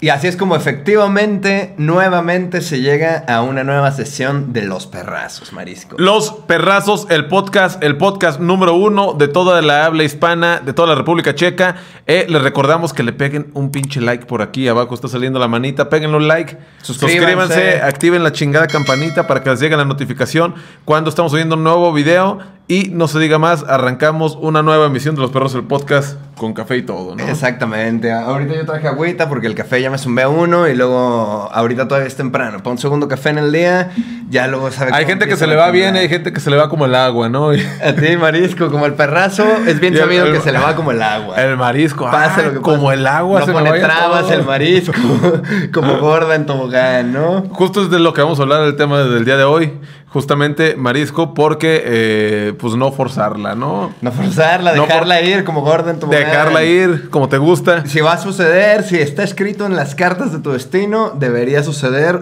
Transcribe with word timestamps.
Y 0.00 0.10
así 0.10 0.26
es 0.26 0.36
como 0.36 0.56
efectivamente, 0.56 1.74
nuevamente 1.78 2.60
se 2.60 2.80
llega 2.80 3.24
a 3.28 3.40
una 3.40 3.64
nueva 3.64 3.90
sesión 3.92 4.52
de 4.52 4.62
Los 4.62 4.86
Perrazos, 4.86 5.54
Marisco. 5.54 5.96
Los 5.98 6.32
Perrazos, 6.32 7.06
el 7.08 7.28
podcast, 7.28 7.82
el 7.82 7.96
podcast 7.96 8.38
número 8.38 8.74
uno 8.74 9.14
de 9.14 9.26
toda 9.28 9.62
la 9.62 9.86
habla 9.86 10.04
hispana, 10.04 10.60
de 10.60 10.74
toda 10.74 10.88
la 10.88 10.94
República 10.96 11.34
Checa. 11.34 11.76
Eh, 12.06 12.26
les 12.28 12.42
recordamos 12.42 12.92
que 12.92 13.02
le 13.02 13.14
peguen 13.14 13.50
un 13.54 13.70
pinche 13.70 14.02
like 14.02 14.26
por 14.26 14.42
aquí, 14.42 14.68
abajo 14.68 14.94
está 14.94 15.08
saliendo 15.08 15.38
la 15.38 15.48
manita. 15.48 15.88
Péguenle 15.88 16.18
un 16.18 16.28
like, 16.28 16.58
Suscríbanse. 16.82 17.18
suscríbanse, 17.18 17.80
activen 17.82 18.22
la 18.22 18.32
chingada 18.32 18.66
campanita 18.66 19.26
para 19.26 19.42
que 19.42 19.48
les 19.50 19.60
llegue 19.60 19.76
la 19.78 19.86
notificación 19.86 20.54
cuando 20.84 21.08
estamos 21.08 21.32
subiendo 21.32 21.56
un 21.56 21.64
nuevo 21.64 21.92
video. 21.94 22.38
Y 22.68 22.88
no 22.92 23.06
se 23.06 23.20
diga 23.20 23.38
más, 23.38 23.62
arrancamos 23.68 24.36
una 24.40 24.60
nueva 24.60 24.86
emisión 24.86 25.14
de 25.14 25.20
Los 25.20 25.30
Perros, 25.30 25.54
el 25.54 25.62
podcast 25.62 26.18
con 26.36 26.52
café 26.52 26.76
y 26.78 26.82
todo, 26.82 27.14
¿no? 27.14 27.22
Exactamente. 27.28 28.10
Ahorita 28.12 28.54
yo 28.56 28.66
traje 28.66 28.88
agüita 28.88 29.28
porque 29.28 29.46
el 29.46 29.54
café 29.54 29.80
ya 29.80 29.88
me 29.88 29.98
zumbé 29.98 30.22
a 30.22 30.28
uno 30.28 30.66
y 30.66 30.74
luego 30.74 31.48
ahorita 31.52 31.86
todavía 31.86 32.08
es 32.08 32.16
temprano. 32.16 32.58
Para 32.58 32.72
un 32.72 32.78
segundo 32.78 33.06
café 33.06 33.28
en 33.30 33.38
el 33.38 33.52
día, 33.52 33.92
ya 34.30 34.48
luego 34.48 34.72
sabe 34.72 34.90
Hay 34.92 35.06
gente 35.06 35.28
que 35.28 35.36
se 35.36 35.46
le 35.46 35.54
va 35.54 35.70
bien, 35.70 35.90
actividad. 35.90 36.02
hay 36.02 36.08
gente 36.08 36.32
que 36.32 36.40
se 36.40 36.50
le 36.50 36.56
va 36.56 36.68
como 36.68 36.86
el 36.86 36.96
agua, 36.96 37.28
¿no? 37.28 37.54
Y- 37.54 37.60
A 37.84 37.94
ti, 37.94 38.16
Marisco, 38.16 38.68
como 38.68 38.84
el 38.86 38.94
perrazo, 38.94 39.46
es 39.64 39.78
bien 39.78 39.94
Y 39.94 39.98
el- 39.98 40.02
sabido 40.02 40.26
el- 40.26 40.32
que 40.32 40.40
se 40.40 40.50
le 40.50 40.58
va 40.58 40.74
como 40.74 40.90
el 40.90 41.00
agua. 41.02 41.36
El 41.36 41.56
marisco, 41.56 42.04
Pase 42.10 42.40
ah, 42.40 42.44
lo 42.46 42.52
que 42.54 42.60
como 42.62 42.90
el 42.90 43.06
agua. 43.06 43.38
No 43.40 43.46
se 43.46 43.52
pone 43.52 43.70
trabas 43.78 44.22
todo. 44.22 44.32
el 44.32 44.44
marisco, 44.44 44.92
como 45.72 45.98
gorda 46.00 46.34
en 46.34 46.46
tobogán, 46.46 47.12
¿no? 47.12 47.42
Justo 47.52 47.82
es 47.82 47.90
de 47.90 48.00
lo 48.00 48.12
que 48.12 48.22
vamos 48.22 48.40
a 48.40 48.42
hablar 48.42 48.62
del 48.64 48.74
tema 48.74 48.98
del 49.04 49.24
día 49.24 49.36
de 49.36 49.44
hoy. 49.44 49.72
Justamente 50.08 50.76
marisco, 50.76 51.34
porque 51.34 51.82
eh, 51.84 52.54
pues 52.58 52.74
no 52.74 52.90
forzarla, 52.92 53.54
¿no? 53.54 53.92
No 54.00 54.12
forzarla, 54.12 54.74
No 54.74 54.82
dejarla 54.82 55.20
ir 55.20 55.44
como 55.44 55.60
gorda 55.62 55.90
en 55.90 55.98
tobogán. 55.98 56.20
Dejarla 56.24 56.64
ir 56.64 57.10
como 57.10 57.28
te 57.28 57.38
gusta. 57.38 57.84
Si 57.86 58.00
va 58.00 58.12
a 58.12 58.18
suceder, 58.18 58.82
si 58.84 58.96
está 58.98 59.24
escrito 59.24 59.66
en 59.66 59.76
las 59.76 59.94
cartas 59.94 60.32
de 60.32 60.38
tu 60.38 60.52
destino, 60.52 61.10
debería 61.10 61.62
suceder 61.62 62.20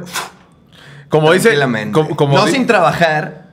Como 1.08 1.30
dice, 1.32 1.55
como, 1.92 2.16
como 2.16 2.36
no 2.38 2.46
di- 2.46 2.52
sin 2.52 2.66
trabajar, 2.66 3.44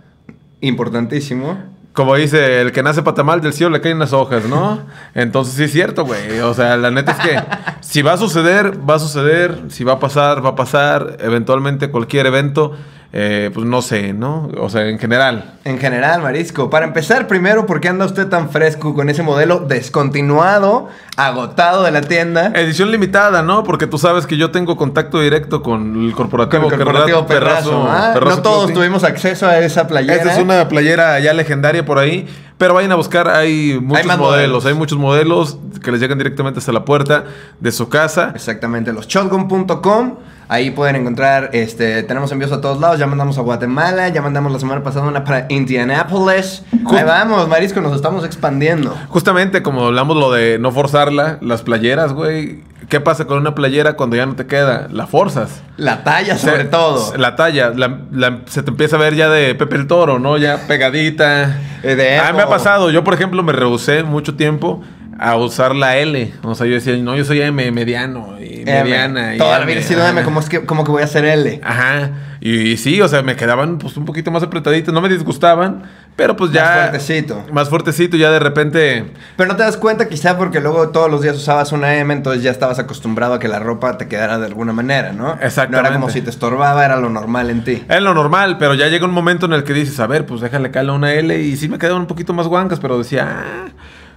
importantísimo. 0.61 1.59
como 1.93 2.15
dice, 2.15 2.61
el 2.61 2.71
que 2.71 2.81
nace 2.83 3.03
patamal 3.03 3.41
del 3.41 3.53
cielo 3.53 3.71
le 3.71 3.81
caen 3.81 3.99
las 3.99 4.13
hojas, 4.13 4.45
¿no? 4.45 4.79
Entonces 5.13 5.53
sí 5.55 5.63
es 5.65 5.71
cierto, 5.71 6.05
güey. 6.05 6.39
O 6.39 6.53
sea, 6.53 6.77
la 6.77 6.89
neta 6.89 7.11
es 7.11 7.19
que 7.19 7.43
si 7.81 8.01
va 8.01 8.13
a 8.13 8.17
suceder, 8.17 8.79
va 8.89 8.95
a 8.95 8.99
suceder. 8.99 9.65
Si 9.69 9.83
va 9.83 9.93
a 9.93 9.99
pasar, 9.99 10.43
va 10.43 10.49
a 10.51 10.55
pasar. 10.55 11.17
Eventualmente 11.19 11.91
cualquier 11.91 12.27
evento, 12.27 12.75
eh, 13.13 13.51
pues 13.53 13.65
no 13.65 13.81
sé, 13.81 14.13
¿no? 14.13 14.49
O 14.57 14.69
sea, 14.69 14.87
en 14.87 14.97
general. 14.97 15.55
En 15.65 15.79
general, 15.79 16.21
Marisco. 16.21 16.69
Para 16.69 16.85
empezar, 16.85 17.27
primero, 17.27 17.65
¿por 17.65 17.81
qué 17.81 17.89
anda 17.89 18.05
usted 18.05 18.27
tan 18.27 18.49
fresco 18.49 18.93
con 18.93 19.09
ese 19.09 19.21
modelo 19.21 19.59
descontinuado, 19.59 20.87
agotado 21.17 21.83
de 21.83 21.91
la 21.91 22.01
tienda? 22.01 22.51
Edición 22.55 22.89
limitada, 22.91 23.41
¿no? 23.41 23.63
Porque 23.63 23.87
tú 23.87 23.97
sabes 23.97 24.25
que 24.25 24.37
yo 24.37 24.51
tengo 24.51 24.77
contacto 24.77 25.19
directo 25.19 25.61
con 25.61 26.05
el 26.05 26.13
corporativo, 26.13 26.63
Con 26.63 26.73
el 26.73 26.79
corporativo 26.85 27.25
Perra- 27.27 27.27
Perrazo. 27.27 27.85
¿ah? 27.89 28.11
Perrazo 28.13 28.35
no 28.37 28.41
todos 28.41 28.57
Clothing. 28.59 28.75
tuvimos 28.75 29.03
acceso 29.03 29.47
a 29.47 29.59
esa 29.59 29.87
playera. 29.87 30.15
Esta 30.15 30.33
es 30.33 30.39
una 30.39 30.67
playera 30.67 31.19
ya 31.19 31.33
legendaria 31.33 31.85
por 31.85 31.99
ahí, 31.99 32.27
pero 32.57 32.73
vayan 32.73 32.91
a 32.91 32.95
buscar, 32.95 33.27
hay 33.27 33.77
muchos 33.81 34.05
modelos, 34.05 34.19
modelos. 34.19 34.65
hay 34.65 34.73
muchos 34.73 34.97
modelos 34.97 35.57
que 35.83 35.91
les 35.91 35.99
llegan 35.99 36.17
directamente 36.17 36.59
hasta 36.59 36.71
la 36.71 36.85
puerta 36.85 37.25
de 37.59 37.71
su 37.71 37.89
casa. 37.89 38.31
Exactamente, 38.35 38.93
los 38.93 39.07
shotgun.com. 39.07 40.15
Ahí 40.53 40.69
pueden 40.71 40.97
encontrar, 40.97 41.49
este, 41.53 42.03
tenemos 42.03 42.29
envíos 42.33 42.51
a 42.51 42.59
todos 42.59 42.77
lados. 42.81 42.99
Ya 42.99 43.07
mandamos 43.07 43.37
a 43.37 43.41
Guatemala, 43.41 44.09
ya 44.09 44.21
mandamos 44.21 44.51
la 44.51 44.59
semana 44.59 44.83
pasada 44.83 45.07
una 45.07 45.23
para 45.23 45.45
Indianapolis. 45.47 46.63
Ju- 46.83 46.97
Ahí 46.97 47.05
vamos, 47.05 47.47
Marisco, 47.47 47.79
nos 47.79 47.95
estamos 47.95 48.25
expandiendo. 48.25 48.93
Justamente 49.07 49.63
como 49.63 49.85
hablamos 49.85 50.17
lo 50.17 50.29
de 50.29 50.59
no 50.59 50.73
forzarla, 50.73 51.37
las 51.41 51.61
playeras, 51.61 52.11
güey. 52.11 52.59
¿Qué 52.89 52.99
pasa 52.99 53.23
con 53.25 53.37
una 53.37 53.55
playera 53.55 53.93
cuando 53.93 54.17
ya 54.17 54.25
no 54.25 54.35
te 54.35 54.45
queda? 54.47 54.89
La 54.91 55.07
forzas. 55.07 55.61
La 55.77 56.03
talla, 56.03 56.37
sobre 56.37 56.63
Se- 56.63 56.67
todo. 56.69 57.15
La 57.15 57.37
talla, 57.37 57.69
la- 57.73 57.99
la- 58.11 58.39
se 58.47 58.61
te 58.61 58.71
empieza 58.71 58.97
a 58.97 58.99
ver 58.99 59.15
ya 59.15 59.29
de 59.29 59.55
Pepe 59.55 59.77
el 59.77 59.87
Toro, 59.87 60.19
¿no? 60.19 60.37
Ya 60.37 60.57
pegadita. 60.67 61.55
De 61.81 62.19
Ah, 62.19 62.33
me 62.33 62.41
ha 62.41 62.49
pasado. 62.49 62.89
Yo, 62.91 63.05
por 63.05 63.13
ejemplo, 63.13 63.41
me 63.43 63.53
rehusé 63.53 64.03
mucho 64.03 64.35
tiempo 64.35 64.81
a 65.19 65.35
usar 65.35 65.75
la 65.75 65.97
L. 65.97 66.33
O 66.43 66.55
sea, 66.55 66.67
yo 66.67 66.73
decía, 66.73 66.95
no, 66.97 67.15
yo 67.15 67.23
soy 67.25 67.41
M, 67.41 67.71
mediano 67.71 68.39
y 68.39 68.61
M. 68.61 68.83
mediana. 68.83 69.33
Toda 69.37 69.59
la 69.59 69.65
vida 69.65 69.79
he 69.79 69.83
sido 69.83 70.05
M. 70.05 70.23
¿cómo 70.23 70.39
es 70.39 70.49
que, 70.49 70.65
cómo 70.65 70.83
que 70.83 70.91
voy 70.91 71.01
a 71.01 71.05
hacer 71.05 71.25
L? 71.25 71.61
Ajá. 71.63 72.11
Y, 72.39 72.71
y 72.71 72.77
sí, 72.77 72.99
o 73.01 73.07
sea, 73.07 73.21
me 73.21 73.35
quedaban 73.35 73.77
pues 73.77 73.97
un 73.97 74.05
poquito 74.05 74.31
más 74.31 74.41
apretaditos. 74.41 74.93
No 74.93 75.01
me 75.01 75.09
disgustaban, 75.09 75.83
pero 76.15 76.35
pues 76.35 76.51
ya... 76.51 76.63
Más 76.63 76.79
fuertecito. 76.79 77.45
Más 77.51 77.69
fuertecito, 77.69 78.17
ya 78.17 78.31
de 78.31 78.39
repente... 78.39 79.11
Pero 79.37 79.47
no 79.49 79.55
te 79.55 79.63
das 79.63 79.77
cuenta 79.77 80.09
quizá 80.09 80.37
porque 80.37 80.59
luego 80.59 80.89
todos 80.89 81.09
los 81.09 81.21
días 81.21 81.35
usabas 81.35 81.71
una 81.71 81.95
M, 81.97 82.13
entonces 82.13 82.41
ya 82.41 82.51
estabas 82.51 82.79
acostumbrado 82.79 83.35
a 83.35 83.39
que 83.39 83.47
la 83.47 83.59
ropa 83.59 83.97
te 83.97 84.07
quedara 84.07 84.39
de 84.39 84.47
alguna 84.47 84.73
manera, 84.73 85.13
¿no? 85.13 85.33
Exactamente. 85.33 85.81
No 85.83 85.87
era 85.87 85.93
como 85.93 86.09
si 86.09 86.21
te 86.21 86.29
estorbaba, 86.31 86.83
era 86.83 86.97
lo 86.97 87.09
normal 87.09 87.49
en 87.51 87.63
ti. 87.63 87.83
Es 87.87 88.01
lo 88.01 88.13
normal, 88.13 88.57
pero 88.57 88.73
ya 88.73 88.87
llega 88.87 89.05
un 89.05 89.13
momento 89.13 89.45
en 89.45 89.53
el 89.53 89.63
que 89.63 89.73
dices, 89.73 89.99
a 89.99 90.07
ver, 90.07 90.25
pues 90.25 90.41
déjale 90.41 90.71
caer 90.71 90.89
una 90.89 91.13
L. 91.13 91.39
Y 91.39 91.55
sí 91.57 91.69
me 91.69 91.77
quedaban 91.77 92.01
un 92.01 92.07
poquito 92.07 92.33
más 92.33 92.47
guancas, 92.47 92.79
pero 92.79 92.97
decía, 92.97 93.27
ah, 93.29 93.69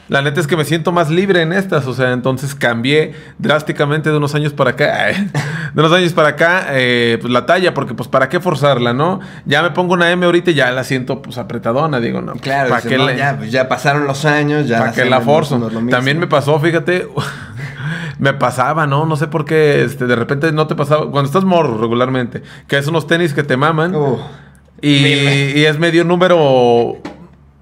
la 0.09 0.21
neta 0.21 0.41
es 0.41 0.47
que 0.47 0.57
me 0.57 0.65
siento 0.65 0.93
más 0.93 1.11
libre 1.11 1.43
en 1.43 1.53
estas. 1.53 1.87
O 1.87 1.95
sea, 1.95 2.13
entonces 2.13 2.55
cambié 2.55 3.15
drásticamente 3.39 4.11
de 4.11 4.17
unos 4.17 4.35
años 4.35 4.53
para 4.53 4.71
acá. 4.71 5.09
de 5.75 5.81
unos 5.81 5.93
años 5.93 6.13
para 6.13 6.29
acá, 6.29 6.67
eh, 6.71 7.19
pues 7.21 7.33
la 7.33 7.47
talla, 7.47 7.73
porque 7.75 7.95
pues 7.95 8.09
para 8.09 8.29
qué 8.29 8.41
forzarla, 8.41 8.93
¿no? 8.93 9.21
Ya 9.47 9.63
me 9.63 9.71
pongo 9.71 9.95
una 9.95 10.11
M 10.11 10.25
ahorita 10.25 10.51
y 10.51 10.55
ya 10.55 10.71
la 10.73 10.85
siento 10.85 11.23
pues 11.23 11.39
apretadona, 11.39 12.01
digo, 12.01 12.21
no. 12.21 12.35
Claro, 12.35 12.71
¿para 12.71 12.83
qué 12.83 12.99
no, 12.99 13.11
ya, 13.11 13.37
pues 13.37 13.51
ya 13.51 13.69
pasaron 13.69 14.07
los 14.07 14.25
años, 14.25 14.69
ya 14.69 14.79
¿Para 14.79 14.91
hacemos 14.91 15.11
la 15.11 15.21
forzo? 15.21 15.71
También 15.91 16.19
me 16.19 16.27
pasó, 16.27 16.59
fíjate, 16.61 17.09
me 18.19 18.35
pasaba, 18.35 18.87
¿no? 18.87 19.07
No 19.07 19.17
sé 19.17 19.29
por 19.29 19.45
qué, 19.45 19.85
este, 19.85 20.07
de 20.07 20.17
repente 20.17 20.53
no 20.53 20.67
te 20.67 20.75
pasaba, 20.75 21.11
cuando 21.11 21.29
estás 21.29 21.45
morro 21.45 21.79
regularmente, 21.79 22.43
que 22.69 22.77
es 22.77 22.87
unos 22.87 23.07
tenis 23.07 23.33
que 23.33 23.43
te 23.43 23.57
maman 23.57 23.95
Uh, 23.95 24.19
y, 24.81 24.89
y 24.89 25.65
es 25.65 25.79
medio 25.79 26.05
número 26.05 26.97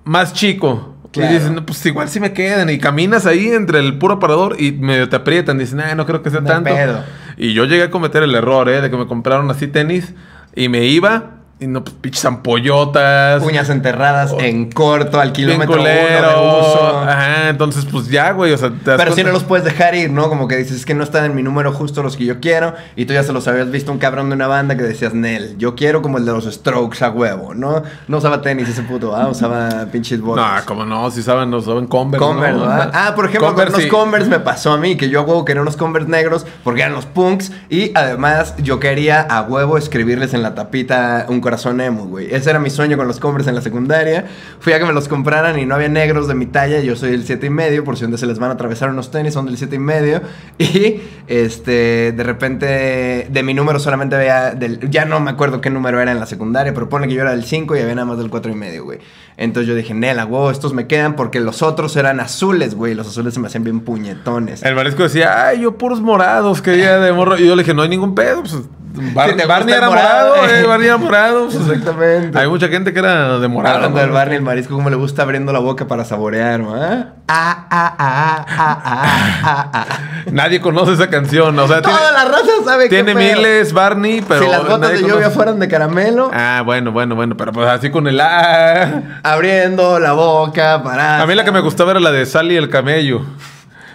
más 0.04 0.32
chico. 0.32 0.91
Claro. 1.12 1.30
Y 1.30 1.34
dices, 1.34 1.50
no, 1.50 1.64
pues 1.66 1.84
igual 1.86 2.08
sí 2.08 2.18
me 2.20 2.32
quedan. 2.32 2.70
Y 2.70 2.78
caminas 2.78 3.26
ahí 3.26 3.48
entre 3.50 3.78
el 3.78 3.98
puro 3.98 4.14
aparador 4.14 4.56
y 4.58 4.72
medio 4.72 5.08
te 5.08 5.16
aprietan. 5.16 5.58
Dicen, 5.58 5.80
no 5.96 6.06
creo 6.06 6.22
que 6.22 6.30
sea 6.30 6.40
No 6.40 6.48
tanto. 6.48 6.70
pedo. 6.74 7.04
Y 7.36 7.52
yo 7.52 7.64
llegué 7.66 7.84
a 7.84 7.90
cometer 7.90 8.22
el 8.22 8.34
error, 8.34 8.68
¿eh? 8.68 8.80
De 8.80 8.90
que 8.90 8.96
me 8.96 9.06
compraron 9.06 9.50
así 9.50 9.66
tenis 9.68 10.14
y 10.54 10.68
me 10.68 10.84
iba 10.86 11.41
y 11.62 11.66
no, 11.66 11.84
pues 11.84 11.96
pinches 12.00 12.24
ampollotas. 12.24 13.42
uñas 13.42 13.70
enterradas 13.70 14.34
en 14.38 14.70
corto, 14.70 15.20
al 15.20 15.32
kilómetro 15.32 15.74
uno 15.74 15.84
de 15.84 16.18
uso. 16.18 16.98
Ajá, 16.98 17.48
entonces 17.48 17.86
pues 17.90 18.08
ya, 18.08 18.32
güey. 18.32 18.52
O 18.52 18.58
sea, 18.58 18.72
Pero 18.84 19.14
si 19.14 19.24
no 19.24 19.32
los 19.32 19.44
puedes 19.44 19.64
dejar 19.64 19.94
ir, 19.94 20.10
¿no? 20.10 20.28
Como 20.28 20.48
que 20.48 20.56
dices, 20.56 20.78
es 20.78 20.86
que 20.86 20.94
no 20.94 21.04
están 21.04 21.24
en 21.24 21.34
mi 21.34 21.42
número 21.42 21.72
justo 21.72 22.02
los 22.02 22.16
que 22.16 22.24
yo 22.24 22.40
quiero. 22.40 22.74
Y 22.96 23.06
tú 23.06 23.14
ya 23.14 23.22
se 23.22 23.32
los 23.32 23.48
habías 23.48 23.70
visto 23.70 23.92
un 23.92 23.98
cabrón 23.98 24.28
de 24.28 24.34
una 24.34 24.46
banda 24.46 24.76
que 24.76 24.82
decías, 24.82 25.14
Nel, 25.14 25.56
yo 25.58 25.74
quiero 25.74 26.02
como 26.02 26.18
el 26.18 26.24
de 26.24 26.32
los 26.32 26.44
Strokes 26.44 27.04
a 27.04 27.10
huevo, 27.10 27.54
¿no? 27.54 27.82
No 28.08 28.18
usaba 28.18 28.42
tenis 28.42 28.68
ese 28.68 28.82
puto, 28.82 29.14
ah, 29.14 29.28
usaba 29.28 29.86
pinches 29.92 30.20
botas. 30.20 30.60
No, 30.60 30.66
como 30.66 30.84
no, 30.84 31.10
si 31.10 31.22
saben, 31.22 31.50
no 31.50 31.60
saben 31.60 31.86
Converse. 31.86 32.24
Converse, 32.24 32.58
¿no? 32.58 32.66
¿verdad? 32.66 32.90
Ah, 32.92 33.12
por 33.14 33.26
ejemplo, 33.26 33.48
Converse 33.48 33.72
con 33.72 33.74
unos 33.74 33.84
sí. 33.84 33.88
Converse 33.88 34.30
me 34.30 34.40
pasó 34.40 34.72
a 34.72 34.78
mí, 34.78 34.96
que 34.96 35.08
yo 35.08 35.20
a 35.20 35.22
huevo 35.22 35.44
quería 35.44 35.62
unos 35.62 35.76
Converse 35.76 36.08
negros 36.08 36.46
porque 36.64 36.82
eran 36.82 36.94
los 36.94 37.06
punks. 37.06 37.52
Y 37.68 37.92
además 37.94 38.54
yo 38.58 38.80
quería 38.80 39.20
a 39.20 39.42
huevo 39.42 39.78
escribirles 39.78 40.34
en 40.34 40.42
la 40.42 40.54
tapita 40.54 41.26
un 41.28 41.40
corazón 41.40 41.51
emo, 41.80 42.06
güey. 42.06 42.34
Ese 42.34 42.50
era 42.50 42.58
mi 42.58 42.70
sueño 42.70 42.96
con 42.96 43.06
los 43.06 43.20
Converse 43.20 43.50
en 43.50 43.56
la 43.56 43.62
secundaria. 43.62 44.26
Fui 44.60 44.72
a 44.72 44.78
que 44.78 44.84
me 44.84 44.92
los 44.92 45.08
compraran 45.08 45.58
y 45.58 45.66
no 45.66 45.74
había 45.74 45.88
negros 45.88 46.28
de 46.28 46.34
mi 46.34 46.46
talla. 46.46 46.80
Yo 46.80 46.96
soy 46.96 47.14
el 47.14 47.24
7 47.24 47.46
y 47.46 47.50
medio, 47.50 47.84
por 47.84 47.96
si 47.96 48.02
donde 48.02 48.18
se 48.18 48.26
les 48.26 48.38
van 48.38 48.50
a 48.50 48.54
atravesar 48.54 48.90
unos 48.90 49.10
tenis, 49.10 49.34
son 49.34 49.46
del 49.46 49.56
7 49.56 49.76
y 49.76 49.78
medio. 49.78 50.20
Y 50.58 51.00
este, 51.26 52.12
de 52.12 52.22
repente, 52.22 53.26
de 53.30 53.42
mi 53.42 53.52
número 53.52 53.78
solamente 53.78 54.16
había, 54.16 54.52
del, 54.52 54.90
ya 54.90 55.04
no 55.04 55.18
me 55.20 55.30
acuerdo 55.30 55.60
qué 55.60 55.70
número 55.70 56.00
era 56.00 56.12
en 56.12 56.20
la 56.20 56.26
secundaria, 56.26 56.72
pero 56.72 56.88
pone 56.88 57.08
que 57.08 57.14
yo 57.14 57.22
era 57.22 57.32
del 57.32 57.44
5 57.44 57.76
y 57.76 57.80
había 57.80 57.94
nada 57.94 58.06
más 58.06 58.19
del 58.19 58.30
4 58.30 58.52
y 58.52 58.54
medio, 58.54 58.84
güey. 58.84 59.00
Entonces 59.36 59.69
yo 59.69 59.74
dije, 59.74 59.94
Nela, 59.94 60.24
huevo, 60.24 60.50
estos 60.50 60.72
me 60.72 60.86
quedan 60.86 61.16
porque 61.16 61.40
los 61.40 61.62
otros 61.62 61.96
eran 61.96 62.20
azules, 62.20 62.75
güey. 62.75 62.94
Los 62.94 63.08
azules 63.08 63.34
se 63.34 63.40
me 63.40 63.49
hacían 63.49 63.64
bien 63.64 63.81
puñetones. 63.81 64.62
El 64.62 64.75
marisco 64.75 65.02
decía, 65.02 65.49
ay, 65.49 65.62
yo 65.62 65.76
puros 65.78 66.00
morados 66.00 66.62
quería 66.62 66.99
de 66.99 67.12
morro. 67.12 67.38
Y 67.38 67.46
yo 67.46 67.56
le 67.56 67.62
dije, 67.62 67.75
no 67.75 67.82
hay 67.82 67.88
ningún 67.88 68.14
pedo. 68.14 68.40
Pues, 68.40 68.56
Bar- 68.94 69.46
Barney 69.46 69.74
era 69.74 69.88
morado, 69.88 70.36
morado, 70.36 70.48
eh. 70.48 70.60
eh, 70.60 70.66
Barney 70.66 70.86
era 70.88 70.96
morado. 70.98 71.44
pues, 71.46 71.56
Exactamente. 71.56 72.38
Hay 72.38 72.46
mucha 72.48 72.68
gente 72.68 72.92
que 72.92 72.98
era 72.98 73.38
de 73.38 73.48
morado. 73.48 73.76
Hablando 73.76 73.98
del. 74.00 74.10
Barney, 74.10 74.36
el 74.36 74.42
marisco, 74.42 74.74
como 74.74 74.90
le 74.90 74.96
gusta 74.96 75.22
abriendo 75.22 75.52
la 75.52 75.60
boca 75.60 75.86
para 75.86 76.04
saborear, 76.04 76.60
¿no? 76.60 76.74
Ah, 76.74 77.06
ah, 77.28 77.66
ah, 77.70 77.96
ah, 77.98 78.46
ah, 78.48 78.82
ah, 78.84 79.10
ah, 79.44 79.70
ah. 79.72 79.86
Nadie 80.30 80.60
conoce 80.60 80.92
esa 80.92 81.08
canción. 81.08 81.58
O 81.58 81.66
sea, 81.66 81.80
tiene, 81.80 81.96
Toda 81.98 82.12
la 82.12 82.24
raza 82.26 82.50
sabe 82.64 82.84
que 82.84 83.02
tiene 83.02 83.14
miles 83.14 83.72
Barney, 83.72 84.22
pero. 84.26 84.44
si 84.44 84.50
las 84.50 84.66
botas 84.68 84.90
de 84.92 84.98
lluvia 85.00 85.14
conoce. 85.14 85.30
fueran 85.34 85.58
de 85.58 85.68
caramelo, 85.68 86.30
Ah, 86.34 86.62
bueno, 86.64 86.92
bueno, 86.92 87.14
bueno. 87.14 87.36
Pero 87.36 87.52
pues 87.52 87.68
así 87.68 87.90
con 87.90 88.06
el. 88.08 88.20
ah. 88.20 89.20
abriendo 89.22 89.98
la 89.98 90.12
boca 90.12 90.82
para. 90.82 91.22
A 91.22 91.26
mí 91.26 91.34
la 91.34 91.44
que 91.44 91.52
me 91.52 91.60
gustaba 91.60 91.92
era 91.92 92.00
la 92.00 92.12
de 92.12 92.26
Sally 92.26 92.56
el 92.56 92.68
camello. 92.68 93.22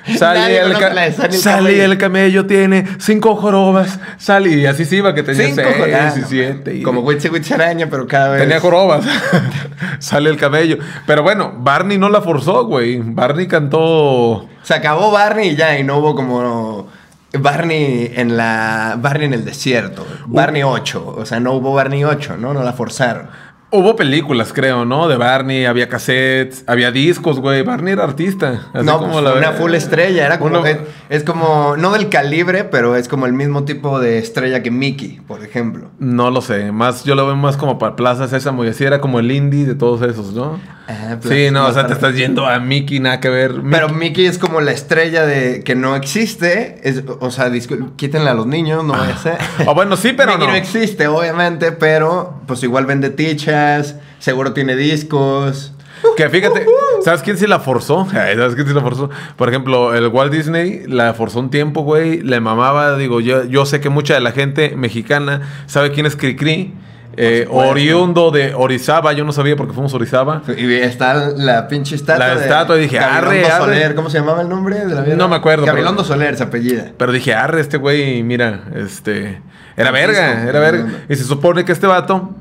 Sally 0.18 0.54
el, 0.56 0.74
ca- 0.74 0.90
Sally 1.12 1.16
el 1.26 1.34
Sally 1.34 1.64
camello. 1.74 1.84
el 1.84 1.98
camello 1.98 2.46
tiene 2.46 2.86
cinco 3.00 3.36
jorobas. 3.36 4.00
Sally, 4.18 4.62
y 4.62 4.66
así 4.66 4.86
se 4.86 4.98
iba, 4.98 5.14
que 5.14 5.24
tenía 5.24 5.48
Cinco 5.48 5.62
seis 5.64 5.76
jorobas. 5.78 6.18
y 6.18 6.22
siete. 6.24 6.76
y- 6.76 6.82
Como 6.84 7.02
Witsi 7.02 7.30
Witsi 7.30 7.54
Araña, 7.54 7.88
pero 7.90 8.08
cada 8.08 8.30
vez. 8.30 8.42
Tenía 8.42 8.60
jorobas. 8.60 9.06
Sale 10.00 10.30
el 10.30 10.38
camello. 10.38 10.78
Pero 11.06 11.24
bueno, 11.24 11.54
Barney 11.58 11.98
no 11.98 12.10
la 12.10 12.22
forzó, 12.22 12.66
güey. 12.66 13.00
Barney 13.04 13.48
cantó. 13.48 14.48
Se 14.64 14.74
acabó 14.74 15.12
Barney 15.12 15.50
y 15.50 15.56
ya, 15.56 15.78
y 15.80 15.84
no 15.84 15.98
hubo 15.98 16.16
como 16.16 16.88
Barney 17.34 18.12
en 18.16 18.38
la. 18.38 18.96
Barney 19.00 19.28
en 19.28 19.34
el 19.34 19.46
desierto. 19.46 20.06
Barney 20.28 20.64
8. 20.64 21.16
O 21.18 21.26
sea, 21.26 21.40
no 21.40 21.54
hubo 21.54 21.74
Barney 21.74 22.04
8, 22.04 22.38
¿no? 22.38 22.54
No 22.54 22.64
la 22.64 22.74
forzaron. 22.74 23.30
Hubo 23.70 23.98
películas, 23.98 24.54
creo, 24.54 24.86
¿no? 24.86 25.10
De 25.10 25.18
Barney, 25.18 25.66
había 25.66 25.90
cassettes, 25.90 26.64
había 26.68 26.90
discos, 26.90 27.40
güey. 27.42 27.64
Barney 27.64 27.94
era 27.94 28.06
artista. 28.06 28.70
así 28.74 28.86
no, 28.86 28.98
como 28.98 29.12
pues, 29.14 29.24
la- 29.26 29.34
una 29.34 29.52
full 29.52 29.74
estrella. 29.74 30.26
Era 30.26 30.40
como. 30.40 30.66
Es, 30.66 30.78
es 31.10 31.24
como. 31.26 31.76
No 31.76 31.92
del 31.92 32.08
calibre, 32.08 32.64
pero 32.64 32.96
es 32.96 33.10
como 33.10 33.26
el 33.26 33.34
mismo 33.34 33.66
tipo 33.66 34.00
de 34.00 34.20
estrella 34.20 34.64
que 34.64 34.72
Mickey, 34.72 35.20
por 35.28 35.44
ejemplo. 35.44 35.90
No 36.00 36.32
lo 36.32 36.40
sé, 36.42 36.72
más 36.72 37.04
yo 37.04 37.14
lo 37.16 37.26
veo 37.26 37.36
más 37.36 37.58
como 37.58 37.78
para 37.78 37.98
Plaza 37.98 38.28
Sésamo 38.30 38.64
y 38.64 38.70
así 38.70 38.86
era 38.86 39.02
como 39.02 39.20
el 39.20 39.30
indie 39.32 39.66
de 39.66 39.76
todos 39.76 40.02
esos, 40.02 40.34
¿no? 40.34 40.60
Ah, 40.88 41.18
sí, 41.22 41.50
no, 41.52 41.68
o 41.68 41.74
sea, 41.74 41.86
te 41.86 41.94
estás 41.94 42.16
yendo 42.16 42.46
a 42.46 42.60
Mickey, 42.60 43.00
nada 43.00 43.20
que 43.20 43.30
ver. 43.30 43.62
Pero 43.70 43.90
Mickey 43.90 44.26
es 44.26 44.38
como 44.38 44.62
la 44.62 44.72
estrella 44.72 45.26
de 45.26 45.62
que 45.64 45.76
no 45.76 45.96
existe. 45.98 46.80
Es, 46.84 47.04
o 47.20 47.30
sea, 47.30 47.52
quítenle 47.98 48.30
a 48.30 48.34
los 48.34 48.48
niños, 48.48 48.86
no 48.86 48.94
vaya 48.94 49.16
a 49.16 49.18
ser. 49.18 49.38
O 49.66 49.76
bueno, 49.76 49.98
sí, 49.98 50.14
pero 50.16 50.34
Mickey 50.34 50.48
no. 50.48 50.54
no 50.54 50.58
existe, 50.58 51.08
obviamente, 51.08 51.74
pero 51.74 52.40
pues 52.48 52.64
igual 52.64 52.86
vende 52.86 53.10
tichas, 53.10 53.96
seguro 54.20 54.54
tiene 54.54 54.76
discos. 54.78 55.74
Que 56.16 56.30
fíjate, 56.30 56.66
¿sabes 57.04 57.22
quién 57.22 57.38
sí 57.38 57.48
la 57.48 57.60
forzó? 57.60 58.08
¿Sabes 58.12 58.56
quién 58.56 58.68
sí 58.68 58.74
la 58.74 58.82
forzó? 58.82 59.10
Por 59.36 59.50
ejemplo, 59.50 59.94
el 59.94 60.08
Walt 60.08 60.32
Disney 60.32 60.84
la 60.88 61.14
forzó 61.14 61.40
un 61.40 61.50
tiempo, 61.50 61.82
güey. 61.82 62.22
Le 62.22 62.40
mamaba, 62.40 62.98
digo, 62.98 63.20
yo, 63.20 63.44
yo 63.46 63.66
sé 63.66 63.82
que 63.82 63.90
mucha 63.90 64.14
de 64.14 64.22
la 64.22 64.32
gente 64.32 64.76
mexicana 64.76 65.42
sabe 65.66 65.92
quién 65.92 66.06
es 66.06 66.16
Cricri. 66.16 66.74
Eh, 67.20 67.48
oriundo 67.50 68.30
de 68.30 68.54
Orizaba, 68.54 69.12
yo 69.14 69.24
no 69.26 69.32
sabía 69.32 69.56
porque 69.56 69.74
fuimos 69.74 69.92
a 69.92 69.96
Orizaba. 69.96 70.44
Y 70.56 70.72
está 70.76 71.16
la 71.16 71.68
pinche 71.68 71.96
estatua. 71.96 72.28
La 72.28 72.36
de 72.36 72.42
estatua, 72.44 72.78
y 72.78 72.82
dije, 72.82 73.00
arre, 73.00 73.44
arre. 73.44 73.58
Soler, 73.66 73.96
¿cómo 73.96 74.12
se 74.12 74.20
llamaba 74.20 74.44
el 74.44 74.50
nombre 74.50 74.86
de 74.86 74.94
la 74.94 75.02
vida? 75.02 75.16
No 75.16 75.28
me 75.28 75.36
acuerdo, 75.36 75.66
Gabilondo 75.66 76.04
pero- 76.04 76.14
Soler, 76.14 76.38
se 76.38 76.44
apellida. 76.44 76.92
Pero 76.96 77.12
dije, 77.12 77.34
arre, 77.34 77.62
este 77.62 77.78
güey, 77.78 78.22
mira, 78.22 78.66
este. 78.76 79.42
Era 79.76 79.90
verga, 79.90 80.44
era 80.48 80.60
verga. 80.60 80.88
Y 81.10 81.16
se 81.16 81.24
supone 81.24 81.66
que 81.66 81.72
este 81.72 81.88
vato 81.88 82.36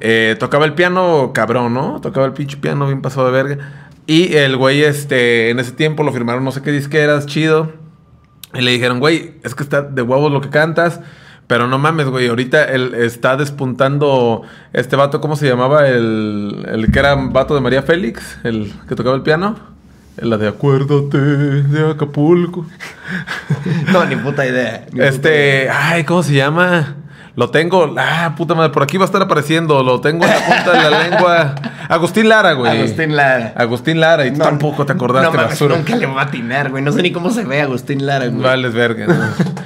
eh, 0.00 0.34
tocaba 0.40 0.64
el 0.64 0.74
piano 0.74 1.30
cabrón, 1.32 1.72
¿no? 1.72 2.00
Tocaba 2.00 2.26
el 2.26 2.32
pinche 2.32 2.56
piano 2.56 2.86
bien 2.86 3.02
pasado 3.02 3.26
de 3.26 3.32
verga. 3.32 3.58
Y 4.06 4.34
el 4.34 4.56
güey, 4.56 4.82
este, 4.82 5.50
en 5.50 5.60
ese 5.60 5.70
tiempo 5.72 6.02
lo 6.02 6.12
firmaron 6.12 6.44
no 6.44 6.50
sé 6.52 6.62
qué 6.62 6.72
disqueras, 6.72 7.26
chido. 7.26 7.72
Y 8.54 8.60
le 8.60 8.72
dijeron, 8.72 8.98
güey, 9.00 9.34
es 9.44 9.54
que 9.54 9.62
está 9.62 9.82
de 9.82 10.02
huevos 10.02 10.32
lo 10.32 10.40
que 10.40 10.48
cantas. 10.48 11.00
Pero 11.46 11.68
no 11.68 11.78
mames, 11.78 12.06
güey, 12.08 12.26
ahorita 12.28 12.64
él 12.64 12.92
está 12.94 13.36
despuntando 13.36 14.42
este 14.72 14.96
vato, 14.96 15.20
¿cómo 15.20 15.36
se 15.36 15.46
llamaba? 15.48 15.86
El, 15.88 16.66
el 16.68 16.90
que 16.90 16.98
era 16.98 17.14
vato 17.14 17.54
de 17.54 17.60
María 17.60 17.82
Félix, 17.82 18.38
el 18.42 18.72
que 18.88 18.96
tocaba 18.96 19.14
el 19.14 19.22
piano. 19.22 19.56
La 20.18 20.38
de 20.38 20.48
acuérdate 20.48 21.18
de 21.18 21.90
Acapulco. 21.90 22.66
No, 23.92 24.04
ni 24.06 24.16
puta 24.16 24.46
idea. 24.46 24.84
ni 24.86 24.92
puta 24.92 25.06
Este, 25.06 25.62
idea. 25.64 25.88
ay, 25.90 26.04
¿cómo 26.04 26.22
se 26.22 26.34
llama? 26.34 26.96
Lo 27.36 27.50
tengo, 27.50 27.94
ah, 27.98 28.34
puta 28.36 28.54
madre, 28.54 28.70
por 28.72 28.82
aquí 28.82 28.96
va 28.96 29.04
a 29.04 29.06
estar 29.06 29.20
apareciendo, 29.20 29.82
lo 29.82 30.00
tengo 30.00 30.24
en 30.24 30.30
la 30.30 30.38
punta 30.38 30.72
de 30.72 30.90
la 30.90 31.02
lengua. 31.10 31.54
Agustín 31.88 32.28
Lara, 32.30 32.54
güey. 32.54 32.78
Agustín 32.78 33.14
Lara. 33.14 33.52
Agustín 33.56 34.00
Lara, 34.00 34.26
y 34.26 34.32
tú 34.32 34.38
tampoco 34.38 34.86
te 34.86 34.92
acordaste, 34.94 35.28
No 35.30 35.34
mames, 35.36 35.50
basura. 35.50 35.76
nunca 35.76 35.94
le 35.96 36.06
voy 36.06 36.18
a 36.18 36.22
atinar, 36.22 36.70
güey. 36.70 36.82
No 36.82 36.92
sé 36.92 37.02
ni 37.02 37.12
cómo 37.12 37.30
se 37.30 37.44
ve 37.44 37.60
Agustín 37.60 38.06
Lara, 38.06 38.26
güey. 38.28 38.40
Vales 38.42 38.72
verga. 38.72 39.06
¿no? 39.06 39.14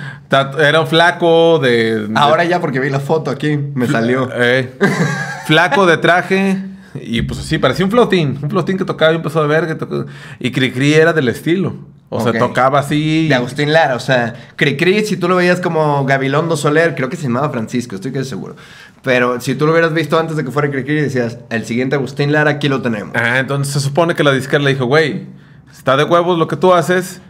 Era 0.58 0.86
flaco 0.86 1.58
de. 1.58 2.06
de- 2.08 2.14
Ahora 2.18 2.44
ya 2.44 2.60
porque 2.60 2.78
vi 2.80 2.88
la 2.90 3.00
foto 3.00 3.30
aquí, 3.30 3.56
me 3.74 3.86
salió. 3.86 4.28
Eh, 4.34 4.72
flaco 5.46 5.86
de 5.86 5.96
traje. 5.98 6.62
Y 6.94 7.22
pues 7.22 7.40
así, 7.40 7.58
parecía 7.58 7.84
un 7.84 7.90
flotín. 7.90 8.38
Un 8.42 8.50
flotín 8.50 8.76
que 8.78 8.84
tocaba 8.84 9.12
y 9.12 9.16
empezó 9.16 9.42
de 9.42 9.48
verga. 9.48 9.76
tocó- 9.78 10.06
Y 10.38 10.50
Cricri 10.50 10.94
era 10.94 11.12
del 11.12 11.28
estilo. 11.28 11.74
O 12.12 12.18
Ok. 12.18 12.30
sea, 12.30 12.38
tocaba 12.40 12.80
así. 12.80 13.28
De 13.28 13.34
Agustín 13.36 13.72
Lara, 13.72 13.94
o 13.94 14.00
sea, 14.00 14.34
Cricri, 14.56 15.04
si 15.04 15.16
tú 15.16 15.28
lo 15.28 15.36
veías 15.36 15.60
como 15.60 16.04
Gabilondo 16.04 16.56
Soler, 16.56 16.96
creo 16.96 17.08
que 17.08 17.16
se 17.16 17.24
llamaba 17.24 17.50
Francisco, 17.50 17.94
estoy 17.94 18.10
casi 18.10 18.28
seguro. 18.28 18.56
Pero 19.02 19.40
si 19.40 19.54
tú 19.54 19.64
lo 19.66 19.72
hubieras 19.72 19.94
visto 19.94 20.18
antes 20.18 20.36
de 20.36 20.44
que 20.44 20.50
fuera 20.50 20.68
Cricri, 20.70 21.00
decías, 21.00 21.38
el 21.50 21.64
siguiente 21.64 21.94
Agustín 21.94 22.32
Lara, 22.32 22.50
aquí 22.50 22.68
lo 22.68 22.82
tenemos. 22.82 23.14
Ah, 23.14 23.38
entonces 23.38 23.72
se 23.72 23.78
supone 23.80 24.16
que 24.16 24.24
la 24.24 24.32
disquera 24.32 24.62
le 24.62 24.72
dijo, 24.72 24.86
güey, 24.86 25.26
está 25.72 25.96
de 25.96 26.02
huevos 26.02 26.36
lo 26.36 26.48
que 26.48 26.56
tú 26.56 26.74
haces, 26.74 27.20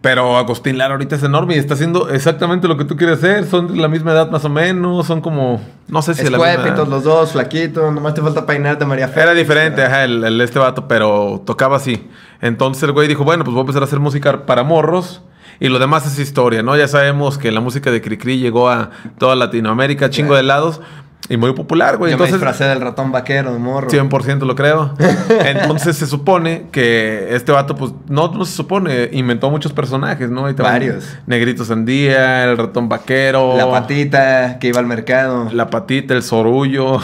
pero 0.00 0.36
Agustín 0.36 0.78
Lara 0.78 0.94
ahorita 0.94 1.16
es 1.16 1.22
enorme 1.24 1.56
y 1.56 1.58
está 1.58 1.74
haciendo 1.74 2.08
exactamente 2.08 2.68
lo 2.68 2.76
que 2.76 2.84
tú 2.84 2.96
quieres 2.96 3.18
hacer. 3.18 3.46
Son 3.46 3.66
de 3.66 3.80
la 3.80 3.88
misma 3.88 4.12
edad 4.12 4.30
más 4.30 4.44
o 4.44 4.48
menos, 4.48 5.06
son 5.06 5.20
como, 5.20 5.60
no 5.88 6.02
sé 6.02 6.14
si 6.14 6.22
de 6.22 6.30
la 6.30 6.38
misma 6.38 6.84
los 6.84 7.02
dos, 7.02 7.32
flaquitos, 7.32 7.92
nomás 7.92 8.14
te 8.14 8.22
falta 8.22 8.46
peinarte 8.46 8.84
María 8.84 9.08
Félix. 9.08 9.22
Era 9.22 9.34
diferente, 9.34 9.82
ajá, 9.82 10.04
el, 10.04 10.22
el 10.22 10.40
este 10.40 10.58
vato, 10.58 10.86
pero 10.86 11.42
tocaba 11.44 11.76
así. 11.76 12.08
Entonces 12.40 12.84
el 12.84 12.92
güey 12.92 13.08
dijo, 13.08 13.24
bueno, 13.24 13.42
pues 13.42 13.52
voy 13.52 13.60
a 13.60 13.62
empezar 13.62 13.82
a 13.82 13.86
hacer 13.86 13.98
música 13.98 14.46
para 14.46 14.62
morros. 14.62 15.22
Y 15.60 15.68
lo 15.68 15.80
demás 15.80 16.06
es 16.06 16.20
historia, 16.20 16.62
¿no? 16.62 16.76
Ya 16.76 16.86
sabemos 16.86 17.36
que 17.36 17.50
la 17.50 17.60
música 17.60 17.90
de 17.90 18.00
Cricri 18.00 18.38
llegó 18.38 18.68
a 18.68 18.90
toda 19.18 19.34
Latinoamérica, 19.34 20.08
chingo 20.08 20.36
de 20.36 20.44
lados, 20.44 20.80
y 21.28 21.36
muy 21.36 21.52
popular, 21.52 21.98
güey. 21.98 22.12
Yo 22.12 22.16
me 22.16 22.24
Entonces, 22.24 22.40
disfracé 22.40 22.64
del 22.64 22.80
ratón 22.80 23.12
vaquero 23.12 23.52
de 23.52 23.58
morro. 23.58 23.90
100% 23.90 24.46
lo 24.46 24.54
creo. 24.54 24.94
Entonces 25.44 25.96
se 25.96 26.06
supone 26.06 26.66
que 26.72 27.34
este 27.34 27.52
vato, 27.52 27.76
pues, 27.76 27.92
no, 28.08 28.32
no 28.32 28.44
se 28.46 28.54
supone, 28.54 29.10
inventó 29.12 29.50
muchos 29.50 29.72
personajes, 29.72 30.30
¿no? 30.30 30.46
Ahí 30.46 30.52
estaban 30.52 30.72
Varios. 30.72 31.04
Negrito 31.26 31.64
Sandía, 31.66 32.44
el 32.44 32.56
ratón 32.56 32.88
vaquero. 32.88 33.56
La 33.58 33.70
patita 33.70 34.58
que 34.58 34.68
iba 34.68 34.80
al 34.80 34.86
mercado. 34.86 35.50
La 35.52 35.68
patita, 35.68 36.14
el 36.14 36.22
sorullo. 36.22 36.98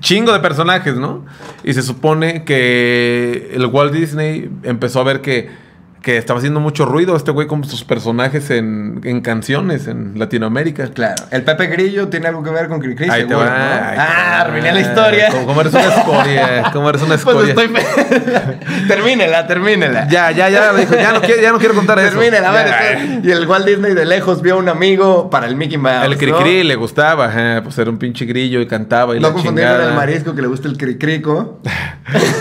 Chingo 0.00 0.32
de 0.32 0.40
personajes, 0.40 0.96
¿no? 0.96 1.26
Y 1.62 1.74
se 1.74 1.82
supone 1.82 2.44
que 2.44 3.50
el 3.52 3.66
Walt 3.66 3.92
Disney 3.92 4.50
empezó 4.62 5.00
a 5.00 5.04
ver 5.04 5.20
que, 5.20 5.50
que 6.06 6.16
estaba 6.18 6.38
haciendo 6.38 6.60
mucho 6.60 6.84
ruido 6.86 7.16
este 7.16 7.32
güey 7.32 7.48
con 7.48 7.64
sus 7.64 7.82
personajes 7.82 8.50
en, 8.50 9.00
en 9.02 9.20
canciones 9.22 9.88
en 9.88 10.16
Latinoamérica. 10.16 10.86
Claro. 10.94 11.16
¿El 11.32 11.42
Pepe 11.42 11.66
Grillo 11.66 12.06
tiene 12.06 12.28
algo 12.28 12.44
que 12.44 12.50
ver 12.50 12.68
con 12.68 12.78
Cricri? 12.78 13.10
Ahí 13.10 13.22
te 13.22 13.28
seguro, 13.30 13.44
va, 13.44 13.58
¿no? 13.58 13.64
ahí 13.88 13.96
te 13.96 14.00
Ah, 14.02 14.40
arruiné 14.42 14.72
la 14.72 14.80
historia. 14.82 15.28
Como, 15.32 15.46
como 15.46 15.60
eres 15.62 15.74
una 15.74 15.82
escoria. 15.96 16.62
Como 16.72 16.90
eres 16.90 17.02
una 17.02 17.16
Pues 17.24 17.48
escoria. 17.48 17.54
estoy... 17.54 18.86
termínela, 18.88 19.48
termínela. 19.48 20.06
Ya, 20.08 20.30
ya, 20.30 20.48
ya, 20.48 20.72
dijo, 20.74 20.94
ya 20.94 21.12
no 21.12 21.20
quiero, 21.20 21.42
ya 21.42 21.50
no 21.50 21.58
quiero 21.58 21.74
contar 21.74 21.98
eso. 21.98 22.10
Termínela, 22.10 22.50
a 22.50 22.52
ver. 22.52 23.20
Y 23.24 23.30
el 23.32 23.44
Walt 23.44 23.66
Disney 23.66 23.94
de 23.94 24.04
lejos 24.04 24.42
vio 24.42 24.54
a 24.54 24.58
un 24.58 24.68
amigo 24.68 25.28
para 25.28 25.48
el 25.48 25.56
Mickey 25.56 25.76
Mouse. 25.76 26.04
El 26.04 26.12
¿no? 26.12 26.18
Cricri 26.18 26.62
le 26.62 26.76
gustaba, 26.76 27.32
pues 27.64 27.76
era 27.78 27.90
un 27.90 27.98
pinche 27.98 28.26
grillo 28.26 28.60
y 28.60 28.68
cantaba 28.68 29.16
y 29.16 29.20
No 29.20 29.30
la 29.32 29.42
chingada. 29.42 29.88
el 29.88 29.94
marisco 29.96 30.36
que 30.36 30.42
le 30.42 30.46
gusta 30.46 30.68
el 30.68 30.76
cricrico. 30.76 31.60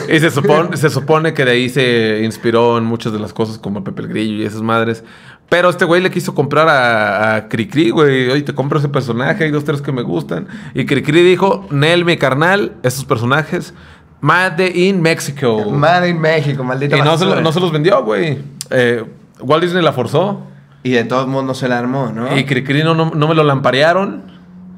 Y 0.07 0.19
se 0.19 0.29
supone, 0.29 0.77
se 0.77 0.91
supone 0.91 1.33
que 1.33 1.43
de 1.43 1.51
ahí 1.51 1.67
se 1.69 2.21
inspiró 2.23 2.77
en 2.77 2.83
muchas 2.83 3.11
de 3.11 3.17
las 3.17 3.33
cosas 3.33 3.54
como 3.57 3.83
Pepe 3.83 4.01
el 4.03 4.07
Grillo 4.07 4.43
y 4.43 4.45
esas 4.45 4.61
madres. 4.61 5.03
Pero 5.49 5.69
este 5.69 5.85
güey 5.85 6.01
le 6.01 6.09
quiso 6.09 6.33
comprar 6.33 6.67
a, 6.67 7.35
a 7.35 7.47
Cricri, 7.49 7.91
güey. 7.91 8.29
Oye, 8.31 8.41
te 8.41 8.53
compro 8.55 8.79
ese 8.79 8.89
personaje, 8.89 9.43
hay 9.43 9.51
dos, 9.51 9.63
tres 9.63 9.81
que 9.81 9.91
me 9.91 10.01
gustan. 10.01 10.47
Y 10.73 10.85
Cricri 10.85 11.21
dijo, 11.23 11.67
Nel, 11.69 12.03
mi 12.05 12.17
carnal, 12.17 12.73
esos 12.83 13.05
personajes, 13.05 13.73
Made 14.21 14.71
in 14.71 15.01
Mexico. 15.01 15.69
Made 15.69 16.09
in 16.09 16.19
México, 16.19 16.63
maldita 16.63 16.97
y 16.97 17.01
no 17.01 17.17
se, 17.17 17.25
no 17.25 17.41
los 17.41 17.71
vendió, 17.71 18.03
güey. 18.03 18.39
Eh, 18.71 19.03
Walt 19.39 19.63
Disney 19.63 19.83
la 19.83 19.93
forzó. 19.93 20.41
Y 20.81 20.91
de 20.91 21.03
todos 21.03 21.27
modos 21.27 21.45
no 21.45 21.53
se 21.53 21.67
la 21.67 21.77
armó, 21.79 22.11
¿no? 22.11 22.35
Y 22.37 22.45
Cricri 22.45 22.83
no, 22.83 22.95
no, 22.95 23.11
no 23.13 23.27
me 23.27 23.35
lo 23.35 23.43
lamparearon. 23.43 24.23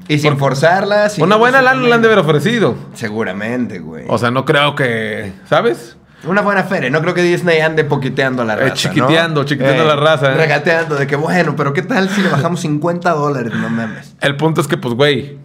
Y 0.08 0.18
sin 0.18 0.38
forzarla. 0.38 1.08
sin- 1.10 1.22
Una 1.24 1.36
buena 1.36 1.60
lana 1.62 1.82
le 1.82 1.92
han 1.92 2.00
de 2.00 2.08
haber 2.08 2.18
ofrecido. 2.20 2.74
Seguramente, 2.94 3.78
güey. 3.78 4.04
O 4.08 4.16
sea, 4.16 4.30
no 4.30 4.44
creo 4.46 4.74
que... 4.74 5.32
¿Sabes? 5.48 5.96
Una 6.24 6.40
buena 6.42 6.64
feria. 6.64 6.90
No 6.90 7.00
creo 7.00 7.14
que 7.14 7.22
Disney 7.22 7.60
ande 7.60 7.84
poquiteando 7.84 8.42
a 8.42 8.44
la 8.44 8.54
Eh, 8.54 8.56
raza. 8.70 8.74
chiquiteando, 8.74 9.42
¿no? 9.42 9.46
chiquiteando 9.46 9.82
a 9.84 9.86
la 9.86 9.96
raza, 9.96 10.32
¿eh? 10.32 10.34
Regateando 10.36 10.96
de 10.96 11.06
que, 11.06 11.16
bueno, 11.16 11.54
pero 11.56 11.72
¿qué 11.72 11.82
tal 11.82 12.08
si 12.10 12.22
le 12.22 12.28
bajamos 12.28 12.60
50 12.60 13.10
dólares? 13.12 13.52
No 13.54 13.68
mames. 13.70 14.16
El 14.20 14.36
punto 14.36 14.60
es 14.60 14.66
que, 14.66 14.76
pues, 14.76 14.94
güey, 14.94 15.38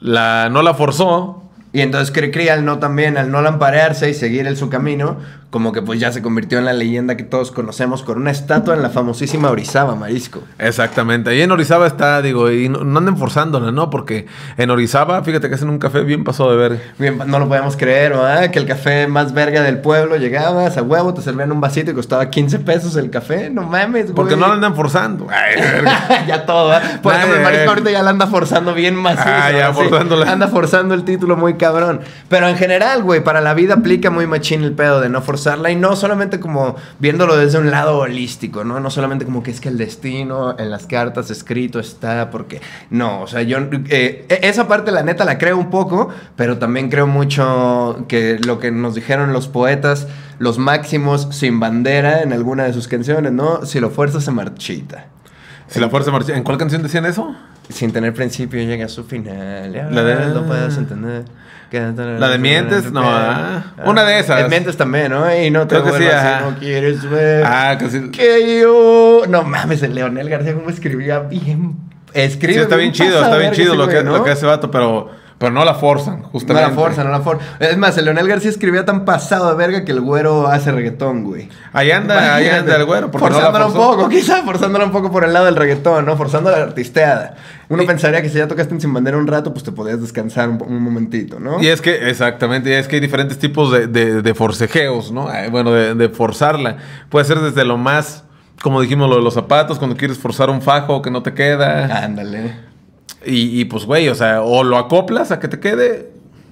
la, 0.00 0.48
no 0.50 0.62
la 0.62 0.74
forzó. 0.74 1.44
Y 1.72 1.82
entonces 1.82 2.10
Cricri 2.12 2.48
al 2.48 2.64
no 2.64 2.78
también, 2.78 3.18
al 3.18 3.30
no 3.30 3.42
lamparearse 3.42 4.08
y 4.08 4.14
seguir 4.14 4.46
en 4.46 4.56
su 4.56 4.70
camino, 4.70 5.18
como 5.50 5.72
que 5.72 5.80
pues 5.80 5.98
ya 5.98 6.12
se 6.12 6.20
convirtió 6.20 6.58
en 6.58 6.66
la 6.66 6.74
leyenda 6.74 7.16
que 7.16 7.24
todos 7.24 7.50
conocemos 7.52 8.02
con 8.02 8.18
una 8.18 8.30
estatua 8.30 8.74
en 8.74 8.82
la 8.82 8.90
famosísima 8.90 9.50
Orizaba, 9.50 9.94
Marisco. 9.94 10.42
Exactamente. 10.58 11.30
Ahí 11.30 11.40
en 11.40 11.50
Orizaba 11.50 11.86
está, 11.86 12.20
digo, 12.20 12.50
y 12.50 12.68
no, 12.68 12.84
no 12.84 12.98
anden 12.98 13.16
forzándola, 13.16 13.72
¿no? 13.72 13.88
Porque 13.88 14.26
en 14.58 14.68
Orizaba, 14.68 15.22
fíjate 15.22 15.48
que 15.48 15.54
hacen 15.54 15.70
un 15.70 15.78
café 15.78 16.02
bien 16.02 16.22
pasado 16.22 16.50
de 16.50 16.56
ver. 16.56 16.82
Bien, 16.98 17.18
no 17.26 17.38
lo 17.38 17.48
podemos 17.48 17.78
creer, 17.78 18.12
¿verdad? 18.12 18.50
Que 18.50 18.58
el 18.58 18.66
café 18.66 19.06
más 19.06 19.32
verga 19.32 19.62
del 19.62 19.78
pueblo 19.78 20.16
llegabas 20.16 20.76
a 20.76 20.82
huevo, 20.82 21.14
te 21.14 21.22
servían 21.22 21.50
un 21.50 21.62
vasito 21.62 21.90
y 21.92 21.94
costaba 21.94 22.28
15 22.28 22.58
pesos 22.58 22.96
el 22.96 23.08
café. 23.08 23.48
No 23.48 23.62
mames, 23.62 24.04
güey. 24.04 24.14
Porque 24.14 24.36
no 24.36 24.48
la 24.48 24.54
andan 24.54 24.74
forzando. 24.74 25.28
Ay, 25.30 25.56
verga. 25.62 26.24
ya 26.26 26.44
todo, 26.44 26.68
¿verdad? 26.68 27.00
Por 27.00 27.14
ejemplo, 27.14 27.36
el. 27.36 27.42
Marisco 27.42 27.70
ahorita 27.70 27.90
ya 27.90 28.02
la 28.02 28.10
anda 28.10 28.26
forzando 28.26 28.74
bien 28.74 28.96
macizo. 28.96 29.24
Ah, 29.26 29.50
ya, 29.50 29.72
forzándola. 29.72 30.30
Anda 30.30 30.48
forzando 30.48 30.92
el 30.92 31.04
título 31.04 31.38
muy 31.38 31.54
cabrón. 31.54 32.00
Pero 32.28 32.48
en 32.48 32.56
general, 32.56 33.02
güey, 33.02 33.24
para 33.24 33.40
la 33.40 33.54
vida 33.54 33.74
aplica 33.74 34.10
muy 34.10 34.26
machín 34.26 34.62
el 34.62 34.72
pedo 34.72 35.00
de 35.00 35.08
no 35.08 35.22
forzarla 35.38 35.70
y 35.70 35.76
no 35.76 35.94
solamente 35.96 36.40
como 36.40 36.74
viéndolo 36.98 37.36
desde 37.36 37.58
un 37.58 37.70
lado 37.70 37.98
holístico, 37.98 38.64
¿no? 38.64 38.80
No 38.80 38.90
solamente 38.90 39.24
como 39.24 39.42
que 39.42 39.50
es 39.50 39.60
que 39.60 39.68
el 39.68 39.78
destino 39.78 40.56
en 40.58 40.70
las 40.70 40.86
cartas 40.86 41.30
escrito 41.30 41.78
está 41.78 42.30
porque... 42.30 42.60
No, 42.90 43.22
o 43.22 43.26
sea, 43.26 43.42
yo... 43.42 43.58
eh, 43.88 44.26
e- 44.28 44.40
esa 44.42 44.66
parte 44.68 44.90
la 44.90 45.02
neta 45.02 45.24
la 45.24 45.38
creo 45.38 45.56
un 45.56 45.70
poco, 45.70 46.08
pero 46.36 46.58
también 46.58 46.90
creo 46.90 47.06
mucho 47.06 48.04
que 48.08 48.38
lo 48.44 48.58
que 48.58 48.70
nos 48.72 48.94
dijeron 48.94 49.32
los 49.32 49.48
poetas, 49.48 50.08
los 50.38 50.58
máximos 50.58 51.28
sin 51.30 51.60
bandera 51.60 52.22
en 52.22 52.32
alguna 52.32 52.64
de 52.64 52.72
sus 52.72 52.88
canciones, 52.88 53.32
¿no? 53.32 53.64
Si 53.64 53.78
lo 53.80 53.90
fuerzas 53.90 54.24
se 54.24 54.30
marchita. 54.32 55.06
Si 55.68 55.78
la 55.80 55.88
fuerza 55.90 56.10
marcha. 56.10 56.34
¿En 56.36 56.42
cuál 56.44 56.56
canción 56.58 56.82
decían 56.82 57.04
eso? 57.06 57.34
Sin 57.68 57.92
tener 57.92 58.14
principio 58.14 58.58
llega 58.62 58.86
a 58.86 58.88
su 58.88 59.04
final. 59.04 59.72
Ya 59.72 59.84
La 59.90 60.02
de- 60.02 60.34
No 60.34 60.46
puedes 60.46 60.76
entender. 60.78 61.24
La 61.70 62.28
de 62.28 62.38
Mientes, 62.38 62.92
no, 62.92 63.02
ah. 63.04 63.62
Una 63.84 64.04
de 64.04 64.20
esas. 64.20 64.40
El 64.40 64.48
Mientes 64.48 64.76
también, 64.76 65.10
¿no? 65.10 65.34
Y 65.34 65.50
no 65.50 65.66
te 65.66 65.74
Creo 65.74 65.84
que 65.84 65.90
sí, 65.90 66.04
vuelvas 66.04 66.22
si 66.22 66.26
ajá. 66.26 66.40
no 66.50 66.58
quieres 66.58 67.10
ver. 67.10 67.44
Ah, 67.44 67.76
casi. 67.78 68.10
Que 68.10 68.60
yo. 68.60 69.24
No 69.28 69.42
mames, 69.42 69.82
el 69.82 69.94
Leonel 69.94 70.30
García, 70.30 70.54
cómo 70.54 70.70
escribía 70.70 71.20
bien. 71.20 71.76
Escribe 72.14 72.54
Sí, 72.54 72.60
está 72.60 72.76
bien 72.76 72.92
chido, 72.92 73.20
pasada 73.20 73.26
está 73.26 73.38
bien 73.38 73.52
chido 73.52 73.74
lo, 73.74 73.86
que, 73.86 74.02
¿no? 74.02 74.16
lo 74.16 74.24
que 74.24 74.30
hace 74.30 74.46
vato, 74.46 74.70
pero, 74.70 75.10
pero 75.38 75.52
no 75.52 75.64
la 75.64 75.74
forzan, 75.74 76.22
No 76.22 76.28
justamente. 76.28 76.68
la 76.70 76.74
forza, 76.74 77.04
no 77.04 77.10
la 77.10 77.20
forza. 77.20 77.44
Es 77.60 77.76
más, 77.76 77.96
el 77.96 78.04
Leonel 78.06 78.26
García 78.26 78.50
escribía 78.50 78.84
tan 78.84 79.04
pasado 79.04 79.48
de 79.48 79.54
verga 79.54 79.84
que 79.84 79.92
el 79.92 80.00
güero 80.00 80.48
hace 80.48 80.72
reggaetón, 80.72 81.22
güey. 81.24 81.48
Ahí 81.72 81.90
anda, 81.92 82.34
ahí 82.34 82.48
anda 82.48 82.74
el 82.76 82.84
güero. 82.84 83.08
no 83.12 83.18
Forzándola 83.18 83.66
un 83.66 83.72
poco, 83.74 84.08
quizá 84.08 84.42
forzándola 84.42 84.84
un 84.84 84.90
poco 84.92 85.10
por 85.12 85.24
el 85.24 85.32
lado 85.32 85.46
del 85.46 85.56
reggaetón, 85.56 86.06
¿no? 86.06 86.16
Forzando 86.16 86.50
la 86.50 86.56
artisteada. 86.58 87.36
Uno 87.68 87.82
Y- 87.82 87.86
pensaría 87.86 88.20
que 88.22 88.28
si 88.28 88.38
ya 88.38 88.48
tocaste 88.48 88.74
en 88.74 88.80
Sin 88.80 88.92
Bandera 88.92 89.16
un 89.18 89.26
rato, 89.26 89.52
pues 89.52 89.62
te 89.64 89.70
podías 89.72 90.00
descansar 90.00 90.48
un, 90.48 90.60
un 90.60 90.82
momentito, 90.82 91.38
¿no? 91.38 91.62
Y 91.62 91.68
es 91.68 91.80
que, 91.80 92.08
exactamente, 92.10 92.70
y 92.70 92.72
es 92.72 92.88
que 92.88 92.96
hay 92.96 93.00
diferentes 93.00 93.38
tipos 93.38 93.70
de, 93.70 93.86
de- 93.86 94.22
de 94.22 94.34
forcejeos, 94.34 95.12
¿no? 95.12 95.28
Bueno, 95.50 95.70
de, 95.70 95.94
de 95.94 96.08
forzarla. 96.08 96.78
Puede 97.10 97.24
ser 97.26 97.38
desde 97.40 97.64
lo 97.64 97.76
más, 97.78 98.24
como 98.62 98.80
dijimos, 98.80 99.08
lo 99.08 99.16
de 99.16 99.22
los 99.22 99.34
zapatos, 99.34 99.78
cuando 99.78 99.96
quieres 99.96 100.18
forzar 100.18 100.50
un 100.50 100.62
fajo 100.62 101.00
que 101.02 101.10
no 101.10 101.22
te 101.22 101.32
queda. 101.34 102.04
Ándale. 102.04 102.67
Y, 103.24 103.60
y, 103.60 103.64
pues, 103.64 103.84
güey, 103.84 104.08
o 104.08 104.14
sea, 104.14 104.42
o 104.42 104.62
lo 104.62 104.78
acoplas 104.78 105.32
a 105.32 105.40
que 105.40 105.48
te 105.48 105.58
quede, 105.58 106.10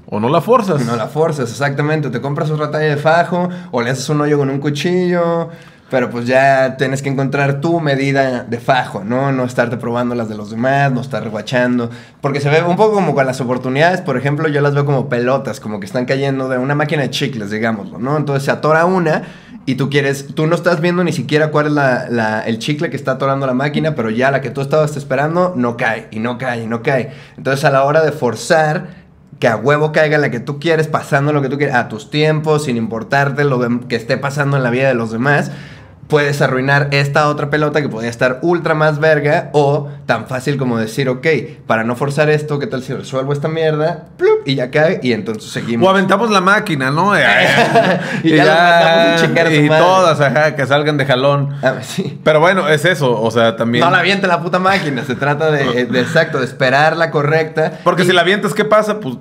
o 0.09 0.21
no 0.21 0.29
la 0.29 0.41
forzas. 0.41 0.85
No 0.85 0.97
la 0.97 1.09
forzas, 1.09 1.51
exactamente. 1.51 2.11
Te 2.11 2.21
compras 2.21 2.51
otra 2.51 2.71
talla 2.71 2.87
de 2.87 2.97
fajo 2.97 3.49
o 3.71 3.83
le 3.83 3.91
haces 3.91 4.09
un 4.09 4.21
hoyo 4.21 4.39
con 4.39 4.51
un 4.51 4.61
cuchillo. 4.61 5.49
Pero 5.89 6.11
pues 6.11 6.27
ya 6.27 6.77
tienes 6.77 7.01
que 7.01 7.09
encontrar 7.09 7.61
tu 7.61 7.79
medida 7.79 8.43
de 8.43 8.59
fajo, 8.59 9.05
¿no? 9.05 9.31
No 9.31 9.45
estarte 9.45 9.77
probando 9.77 10.17
las 10.17 10.29
de 10.29 10.35
los 10.37 10.51
demás, 10.51 10.91
no 10.91 11.01
estar 11.01 11.29
guachando. 11.31 11.91
Porque 12.21 12.41
se 12.41 12.51
ve 12.51 12.61
un 12.63 12.75
poco 12.75 12.95
como 12.95 13.15
con 13.15 13.25
las 13.25 13.41
oportunidades, 13.41 14.01
por 14.01 14.17
ejemplo, 14.17 14.49
yo 14.49 14.61
las 14.61 14.75
veo 14.75 14.85
como 14.85 15.09
pelotas, 15.09 15.61
como 15.61 15.79
que 15.79 15.87
están 15.87 16.05
cayendo 16.05 16.49
de 16.49 16.59
una 16.59 16.75
máquina 16.75 17.03
de 17.03 17.11
chicles, 17.11 17.51
digámoslo, 17.53 17.99
¿no? 18.01 18.17
Entonces 18.17 18.43
se 18.45 18.51
atora 18.51 18.85
una 18.85 19.23
y 19.65 19.77
tú 19.77 19.89
quieres, 19.89 20.27
tú 20.35 20.49
no 20.49 20.57
estás 20.57 20.81
viendo 20.81 21.05
ni 21.05 21.13
siquiera 21.13 21.53
cuál 21.53 21.67
es 21.67 21.73
la, 21.73 22.07
la- 22.11 22.41
el 22.41 22.59
chicle 22.59 22.91
que 22.91 22.97
está 22.97 23.13
atorando 23.13 23.47
la 23.47 23.55
máquina, 23.55 23.95
pero 23.95 24.11
ya 24.11 24.33
la 24.33 24.41
que 24.41 24.51
tú 24.51 24.63
estabas 24.63 24.97
esperando 24.97 25.53
no 25.57 25.77
cae, 25.77 26.09
y 26.11 26.19
no 26.19 26.37
cae, 26.37 26.65
y 26.65 26.67
no 26.67 26.83
cae. 26.83 27.13
Entonces 27.37 27.65
a 27.65 27.71
la 27.71 27.85
hora 27.85 28.03
de 28.05 28.11
forzar, 28.11 29.07
que 29.39 29.49
a 29.49 29.57
huevo 29.57 29.93
caiga 29.93 30.17
la 30.19 30.31
que 30.31 30.41
tú 30.41 30.59
quieres, 30.59 30.89
pasando 30.89 31.33
lo 31.33 31.43
que 31.43 31.49
tú 31.51 31.59
quieres, 31.59 31.75
a 31.77 31.89
tus 31.89 32.11
tiempos, 32.11 32.65
sin 32.65 32.77
importarte 32.79 33.45
lo 33.45 33.61
que 33.87 33.95
esté 33.97 34.17
pasando 34.17 34.57
en 34.57 34.63
la 34.63 34.71
vida 34.71 34.89
de 34.89 34.95
los 34.95 35.11
demás, 35.13 35.51
puedes 36.09 36.41
arruinar 36.41 36.89
esta 36.93 37.29
otra 37.29 37.51
pelota 37.51 37.83
que 37.83 37.89
podría 37.89 38.11
estar 38.11 38.39
ultra 38.43 38.75
más 38.75 39.01
verga 39.01 39.51
o 39.53 39.89
tan 40.07 40.27
fácil 40.27 40.57
como 40.57 40.79
decir, 40.79 41.09
ok, 41.09 41.27
para 41.67 41.83
no 41.83 41.97
forzar 41.97 42.31
esto, 42.31 42.59
¿qué 42.61 42.67
tal 42.69 42.83
si 42.83 42.93
resuelvo 42.95 43.33
esta 43.33 43.49
mierda? 43.49 44.07
Plup, 44.17 44.47
y 44.47 44.55
ya 44.55 44.71
cae 44.71 45.01
y 45.03 45.13
entonces 45.13 45.51
seguimos. 45.51 45.87
O 45.87 45.91
aventamos 45.91 46.31
la 46.31 46.41
máquina, 46.41 46.91
¿no? 46.91 47.13
Y 48.23 48.31
ya 48.37 48.45
las 48.45 48.85
mandamos 48.85 49.23
a 49.23 49.27
chingar 49.27 49.47
a 49.47 49.51
su 49.51 49.57
y 49.57 49.69
madre. 49.69 49.85
todas, 49.85 50.21
ajá, 50.21 50.55
que 50.57 50.67
salgan 50.67 50.97
de 50.97 51.07
jalón. 51.07 51.51
Ah, 51.63 51.75
sí. 51.83 52.21
Pero 52.23 52.41
bueno, 52.41 52.69
es 52.69 52.85
eso, 52.85 53.21
o 53.21 53.31
sea, 53.31 53.57
también... 53.57 53.85
No 53.85 53.91
la 53.91 53.99
avienten 53.99 54.29
la 54.29 54.41
puta 54.41 54.59
máquina, 54.59 55.05
se 55.05 55.15
trata 55.17 55.51
de, 55.51 55.87
de 55.87 56.01
exacto, 56.01 56.39
de 56.39 56.45
esperar 56.45 56.97
la 56.97 57.11
correcta. 57.11 57.81
Porque 57.83 58.03
Y- 58.03 58.07
si 58.07 58.13
la 58.13 58.21
avientas, 58.21 58.55
¿qué 58.55 58.65
pasa? 58.65 59.01
Pues 59.01 59.17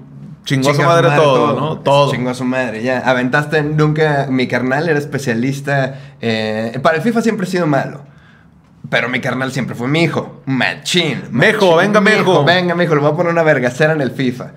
chingó 0.45 0.69
a 0.69 0.73
su 0.73 0.77
Chinga 0.79 0.87
madre, 0.89 1.09
todo, 1.15 1.59
¿no? 1.59 1.79
Todo. 1.79 2.11
Chingó 2.11 2.29
a 2.29 2.33
su 2.33 2.45
madre, 2.45 2.81
ya. 2.83 2.99
Aventaste 2.99 3.61
nunca. 3.63 4.27
Mi 4.29 4.47
carnal 4.47 4.87
era 4.87 4.97
especialista. 4.97 5.95
eh, 6.21 6.79
para 6.81 6.97
el 6.97 7.03
FIFA 7.03 7.21
siempre 7.21 7.45
he 7.47 7.49
sido 7.49 7.67
malo. 7.67 8.01
Pero 8.89 9.09
mi 9.09 9.19
carnal 9.19 9.51
siempre 9.51 9.75
fue 9.75 9.87
mi 9.87 10.03
hijo. 10.03 10.41
Machín. 10.45 11.23
Mejo, 11.31 11.71
machín, 11.75 11.77
venga, 11.93 12.01
mejo. 12.01 12.43
Venga, 12.45 12.75
mijo, 12.75 12.93
le 12.95 13.01
voy 13.01 13.11
a 13.11 13.15
poner 13.15 13.31
una 13.33 13.41
vergacera 13.43 13.93
en 13.93 14.01
el 14.01 14.11
FIFA. 14.11 14.51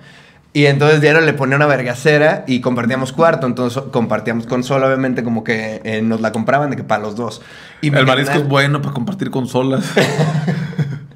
Y 0.53 0.65
entonces 0.67 0.99
diario 1.01 1.21
le 1.21 1.33
ponía 1.33 1.55
una 1.57 1.65
vergacera 1.67 2.43
y 2.47 2.61
compartíamos 2.61 3.11
cuarto. 3.11 3.47
Entonces 3.47 3.81
compartíamos 3.91 4.45
consola, 4.45 4.85
obviamente, 4.87 5.23
como 5.23 5.43
que 5.43 5.81
eh, 5.83 6.01
nos 6.03 6.21
la 6.21 6.31
compraban 6.31 6.69
de 6.69 6.75
que 6.75 6.83
para 6.83 7.01
los 7.01 7.15
dos. 7.15 7.41
Y 7.81 7.87
El 7.87 8.05
marisco 8.05 8.33
carnal- 8.33 8.41
es 8.43 8.47
bueno 8.47 8.81
para 8.81 8.93
compartir 8.93 9.31
consolas. 9.31 9.83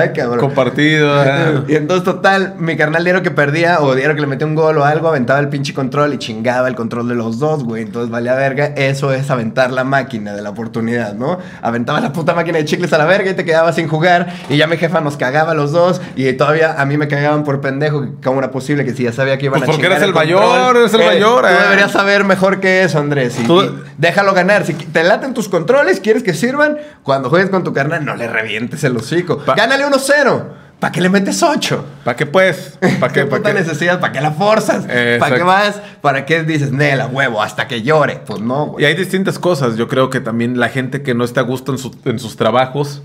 Ay, 0.00 0.10
cabrón. 0.14 0.40
Compartido. 0.40 1.12
ah. 1.14 1.64
Y 1.68 1.76
entonces, 1.76 2.04
total, 2.04 2.54
mi 2.58 2.76
carnal 2.76 3.04
diario 3.04 3.22
que 3.22 3.30
perdía 3.30 3.80
o 3.80 3.94
diario 3.94 4.14
que 4.14 4.20
le 4.20 4.26
metía 4.26 4.46
un 4.46 4.54
gol 4.54 4.78
o 4.78 4.84
algo, 4.84 5.08
aventaba 5.08 5.38
el 5.40 5.48
pinche 5.48 5.72
control 5.74 6.14
y 6.14 6.18
chingaba 6.18 6.68
el 6.68 6.74
control 6.74 7.08
de 7.08 7.14
los 7.14 7.38
dos, 7.38 7.64
güey. 7.64 7.82
Entonces, 7.82 8.10
valía 8.10 8.34
verga. 8.34 8.66
Eso 8.76 9.12
es 9.12 9.30
aventar 9.30 9.70
la 9.70 9.84
máquina 9.84 10.32
de 10.34 10.42
la 10.42 10.50
oportunidad, 10.50 11.14
¿no? 11.14 11.38
Aventaba 11.62 12.00
la 12.00 12.12
puta 12.12 12.34
máquina 12.34 12.58
de 12.58 12.64
chicles 12.64 12.92
a 12.92 12.98
la 12.98 13.04
verga 13.04 13.30
y 13.30 13.34
te 13.34 13.44
quedabas 13.44 13.76
sin 13.76 13.88
jugar. 13.88 14.32
Y 14.48 14.56
ya 14.56 14.66
mi 14.66 14.76
jefa 14.76 15.00
nos 15.00 15.16
cagaba 15.16 15.52
a 15.52 15.54
los 15.54 15.72
dos. 15.72 16.00
Y 16.16 16.32
todavía 16.34 16.74
a 16.80 16.84
mí 16.84 16.96
me 16.96 17.08
cagaban 17.08 17.44
por 17.44 17.60
pendejo. 17.60 18.06
¿Cómo 18.22 18.38
era 18.40 18.50
posible 18.50 18.84
que 18.84 18.92
si 18.94 19.04
ya 19.04 19.12
sabía 19.12 19.38
que 19.38 19.46
iban 19.46 19.60
Pues 19.60 19.68
a 19.68 19.72
porque 19.72 19.82
chingar 19.82 19.92
eres 19.98 20.08
el 20.08 20.12
control? 20.14 20.40
mayor, 20.40 20.76
eres 20.76 20.94
el 20.94 21.00
mayor, 21.04 21.42
Tú 21.42 21.48
eh. 21.48 21.62
deberías 21.62 21.92
saber 21.92 22.24
mejor 22.24 22.60
que 22.60 22.82
eso, 22.82 22.98
Andrés. 22.98 23.38
Y, 23.40 23.44
Tú- 23.44 23.62
y 23.62 23.70
déjalo 23.98 24.34
ganar. 24.34 24.64
Si 24.66 24.74
te 24.74 25.02
laten 25.04 25.34
tus 25.34 25.48
controles, 25.48 26.00
quieres 26.00 26.22
que 26.22 26.34
sirvan, 26.34 26.78
cuando 27.02 27.30
juegues 27.30 27.50
con 27.50 27.62
tu 27.64 27.72
carnal, 27.72 28.04
no 28.04 28.16
le 28.16 28.26
revientes 28.28 28.82
el 28.84 28.96
hocico. 28.96 29.38
Pa- 29.38 29.54
Gánale 29.62 29.86
1-0. 29.86 30.42
¿Para 30.80 30.90
qué 30.90 31.00
le 31.00 31.08
metes 31.08 31.40
8? 31.40 31.84
¿Para 32.02 32.16
qué 32.16 32.26
pues? 32.26 32.76
¿Para 32.98 33.12
¿Qué 33.12 33.20
qué? 33.20 33.26
¿Para 33.26 33.36
puta 33.42 33.52
qué? 33.54 33.60
necesidad? 33.60 34.00
¿Para 34.00 34.12
qué 34.12 34.20
la 34.20 34.32
forzas? 34.32 34.84
Eh, 34.88 35.18
¿Para 35.20 35.36
qué 35.36 35.42
vas? 35.44 35.80
¿Para 36.00 36.26
qué 36.26 36.42
dices, 36.42 36.72
Nela, 36.72 37.06
huevo, 37.06 37.40
hasta 37.40 37.68
que 37.68 37.82
llore? 37.82 38.20
Pues 38.26 38.40
no, 38.40 38.64
Y 38.66 38.68
güey. 38.70 38.84
hay 38.86 38.94
distintas 38.96 39.38
cosas. 39.38 39.76
Yo 39.76 39.86
creo 39.86 40.10
que 40.10 40.18
también 40.18 40.58
la 40.58 40.68
gente 40.68 41.02
que 41.02 41.14
no 41.14 41.22
está 41.22 41.42
a 41.42 41.44
gusto 41.44 41.70
en, 41.70 41.78
su- 41.78 41.94
en 42.04 42.18
sus 42.18 42.34
trabajos, 42.36 43.02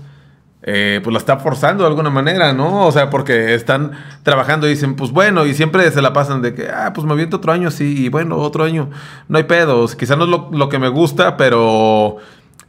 eh, 0.64 1.00
pues 1.04 1.12
la 1.14 1.20
está 1.20 1.36
forzando 1.36 1.84
de 1.84 1.90
alguna 1.90 2.10
manera, 2.10 2.52
¿no? 2.52 2.84
O 2.88 2.90
sea, 2.90 3.08
porque 3.10 3.54
están 3.54 3.92
trabajando 4.24 4.66
y 4.66 4.70
dicen, 4.70 4.96
pues 4.96 5.12
bueno, 5.12 5.46
y 5.46 5.54
siempre 5.54 5.88
se 5.92 6.02
la 6.02 6.12
pasan 6.12 6.42
de 6.42 6.54
que, 6.54 6.68
ah, 6.68 6.90
pues 6.92 7.06
me 7.06 7.12
aviento 7.12 7.36
otro 7.36 7.52
año, 7.52 7.70
sí, 7.70 8.06
y 8.06 8.08
bueno, 8.08 8.36
otro 8.38 8.64
año, 8.64 8.90
no 9.28 9.38
hay 9.38 9.44
pedos. 9.44 9.94
Quizá 9.94 10.16
no 10.16 10.24
es 10.24 10.30
lo, 10.30 10.48
lo 10.52 10.68
que 10.68 10.80
me 10.80 10.88
gusta, 10.88 11.36
pero, 11.36 12.16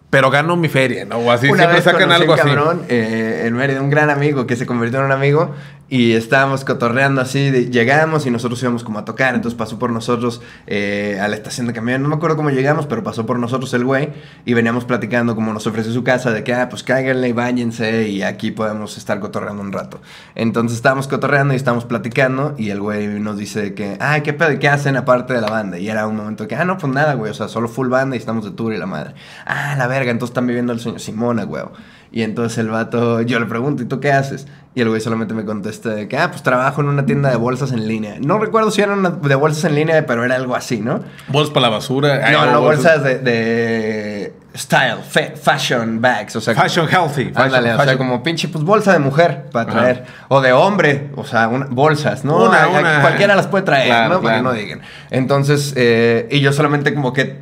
pero 0.10 0.30
gano 0.32 0.56
mi 0.56 0.68
feria, 0.70 1.06
¿no? 1.06 1.18
O 1.18 1.32
así, 1.32 1.48
Una 1.48 1.58
siempre 1.58 1.76
vez 1.76 1.84
sacan 1.84 2.12
algo 2.12 2.34
un 2.34 2.40
así. 2.40 2.50
cabrón 2.50 2.84
eh, 2.90 3.44
en 3.46 3.54
Mérida, 3.54 3.82
un 3.82 3.90
gran 3.90 4.10
amigo 4.10 4.48
que 4.48 4.56
se 4.56 4.66
convirtió 4.66 5.00
en 5.00 5.06
un 5.06 5.12
amigo 5.12 5.54
y 5.90 6.14
estábamos 6.14 6.64
cotorreando 6.66 7.20
así, 7.20 7.50
llegamos 7.72 8.26
y 8.28 8.32
nosotros 8.32 8.62
íbamos 8.62 8.84
como 8.84 9.00
a 9.00 9.06
tocar, 9.06 9.34
entonces 9.34 9.58
pasó 9.58 9.80
por 9.80 9.92
nosotros 9.92 10.42
eh, 10.68 11.20
a 11.20 11.28
la 11.28 11.36
estación 11.36 11.66
de 11.66 11.74
camión, 11.74 12.04
no 12.04 12.10
me 12.10 12.16
acuerdo 12.16 12.38
cómo 12.38 12.52
llegamos, 12.52 12.86
pero 12.86 13.04
pasó 13.04 13.26
por 13.26 13.40
nosotros 13.40 13.74
el 13.74 13.86
güey 13.86 14.10
y 14.46 14.54
veníamos 14.54 14.86
platicando 14.86 15.36
como 15.36 15.52
nos 15.52 15.66
ofreció 15.66 15.92
su 15.92 16.04
casa, 16.04 16.32
de 16.32 16.44
que, 16.44 16.54
ah, 16.54 16.70
pues 16.70 16.84
cáiganle 16.84 17.30
y 17.30 17.32
váyanse 17.32 18.08
y 18.08 18.22
aquí 18.22 18.52
podemos 18.52 18.98
estar 18.98 19.20
cotorreando 19.20 19.64
un 19.64 19.72
rato. 19.72 20.00
Entonces 20.36 20.78
estábamos 20.78 21.08
cotorreando 21.08 21.54
y 21.54 21.58
estábamos 21.58 21.86
platicando 21.86 22.54
y 22.58 22.70
el 22.70 22.80
güey 22.80 23.08
nos 23.20 23.38
dice 23.38 23.74
que, 23.74 23.98
ay, 24.00 24.22
¿qué 24.22 24.34
pedo? 24.34 24.52
¿Y 24.52 24.60
qué 24.60 24.70
hacen 24.70 24.96
aparte 24.96 25.34
de 25.34 25.42
la 25.42 25.50
banda? 25.50 25.80
Y 25.80 25.90
era 25.90 26.06
un 26.06 26.16
momento 26.16 26.48
que, 26.48 26.56
ah, 26.56 26.66
no, 26.66 26.78
pues 26.78 26.94
nada, 26.94 27.16
güey, 27.16 27.32
o 27.32 27.34
sea, 27.34 27.48
solo 27.48 27.68
full 27.68 27.90
banda 27.90 28.16
y 28.16 28.20
estamos 28.20 28.46
de 28.46 28.52
tour 28.52 28.74
y 28.74 28.78
la 28.78 28.86
madre. 28.86 29.16
Ah, 29.46 29.76
la 29.76 29.88
verga, 29.88 30.12
entonces 30.12 30.32
están 30.32 30.46
viviendo 30.46 30.72
el 30.72 30.80
sueño. 30.80 31.00
Simona, 31.00 31.44
güey. 31.46 31.64
Y 32.12 32.24
entonces 32.24 32.58
el 32.58 32.70
vato, 32.70 33.22
yo 33.22 33.40
le 33.40 33.46
pregunto, 33.46 33.84
¿y 33.84 33.86
tú 33.86 34.00
qué 34.00 34.12
haces? 34.12 34.48
Y 34.74 34.82
el 34.82 34.90
güey 34.90 35.00
solamente 35.02 35.34
me 35.36 35.46
contesta 35.46 35.90
de 35.90 36.08
que, 36.08 36.18
ah, 36.18 36.30
pues 36.32 36.42
trabajo 36.42 36.82
en 36.82 36.88
una 36.88 37.06
tienda 37.06 37.30
de 37.30 37.36
bolsas 37.36 37.72
en 37.72 37.88
línea. 37.88 38.16
No 38.20 38.40
recuerdo 38.40 38.72
si 38.72 38.82
era 38.82 38.94
una 38.94 39.10
de 39.12 39.36
bolsas 39.36 39.66
en 39.66 39.76
línea, 39.76 40.06
pero 40.08 40.24
era 40.26 40.36
algo 40.36 40.56
así, 40.56 40.80
¿no? 40.80 41.02
Bolsas 41.28 41.54
para 41.54 41.68
la 41.68 41.70
basura. 41.70 42.32
no, 42.32 42.52
no, 42.52 42.62
bolsas 42.62 43.04
de, 43.04 43.20
de 43.20 44.34
style, 44.56 44.98
fa- 45.08 45.36
fashion 45.40 46.02
bags, 46.02 46.36
o 46.36 46.42
sea... 46.42 46.56
Fashion 46.56 46.88
healthy. 46.90 47.26
Fashion, 47.26 47.36
Ándale, 47.46 47.74
o 47.74 47.76
sea, 47.76 47.84
fashion. 47.86 47.98
como 48.00 48.24
pinche 48.24 48.48
pues 48.48 48.64
bolsa 48.64 48.92
de 48.94 49.00
mujer 49.00 49.46
para 49.52 49.70
Ajá. 49.70 49.80
traer. 49.80 50.06
O 50.30 50.42
de 50.42 50.52
hombre, 50.54 51.12
o 51.16 51.24
sea, 51.26 51.48
una- 51.48 51.68
bolsas, 51.70 52.26
¿no? 52.26 52.38
Una, 52.44 52.68
una. 52.70 53.02
Cualquiera 53.02 53.36
las 53.36 53.48
puede 53.48 53.64
traer, 53.66 53.88
Claro, 53.88 54.16
¿no? 54.16 54.22
Para 54.22 54.38
que 54.38 54.42
claro. 54.42 54.56
no 54.56 54.60
digan. 54.60 54.82
Entonces, 55.12 55.74
eh, 55.78 56.28
y 56.32 56.40
yo 56.40 56.54
solamente 56.54 56.94
como 56.94 57.14
que... 57.14 57.40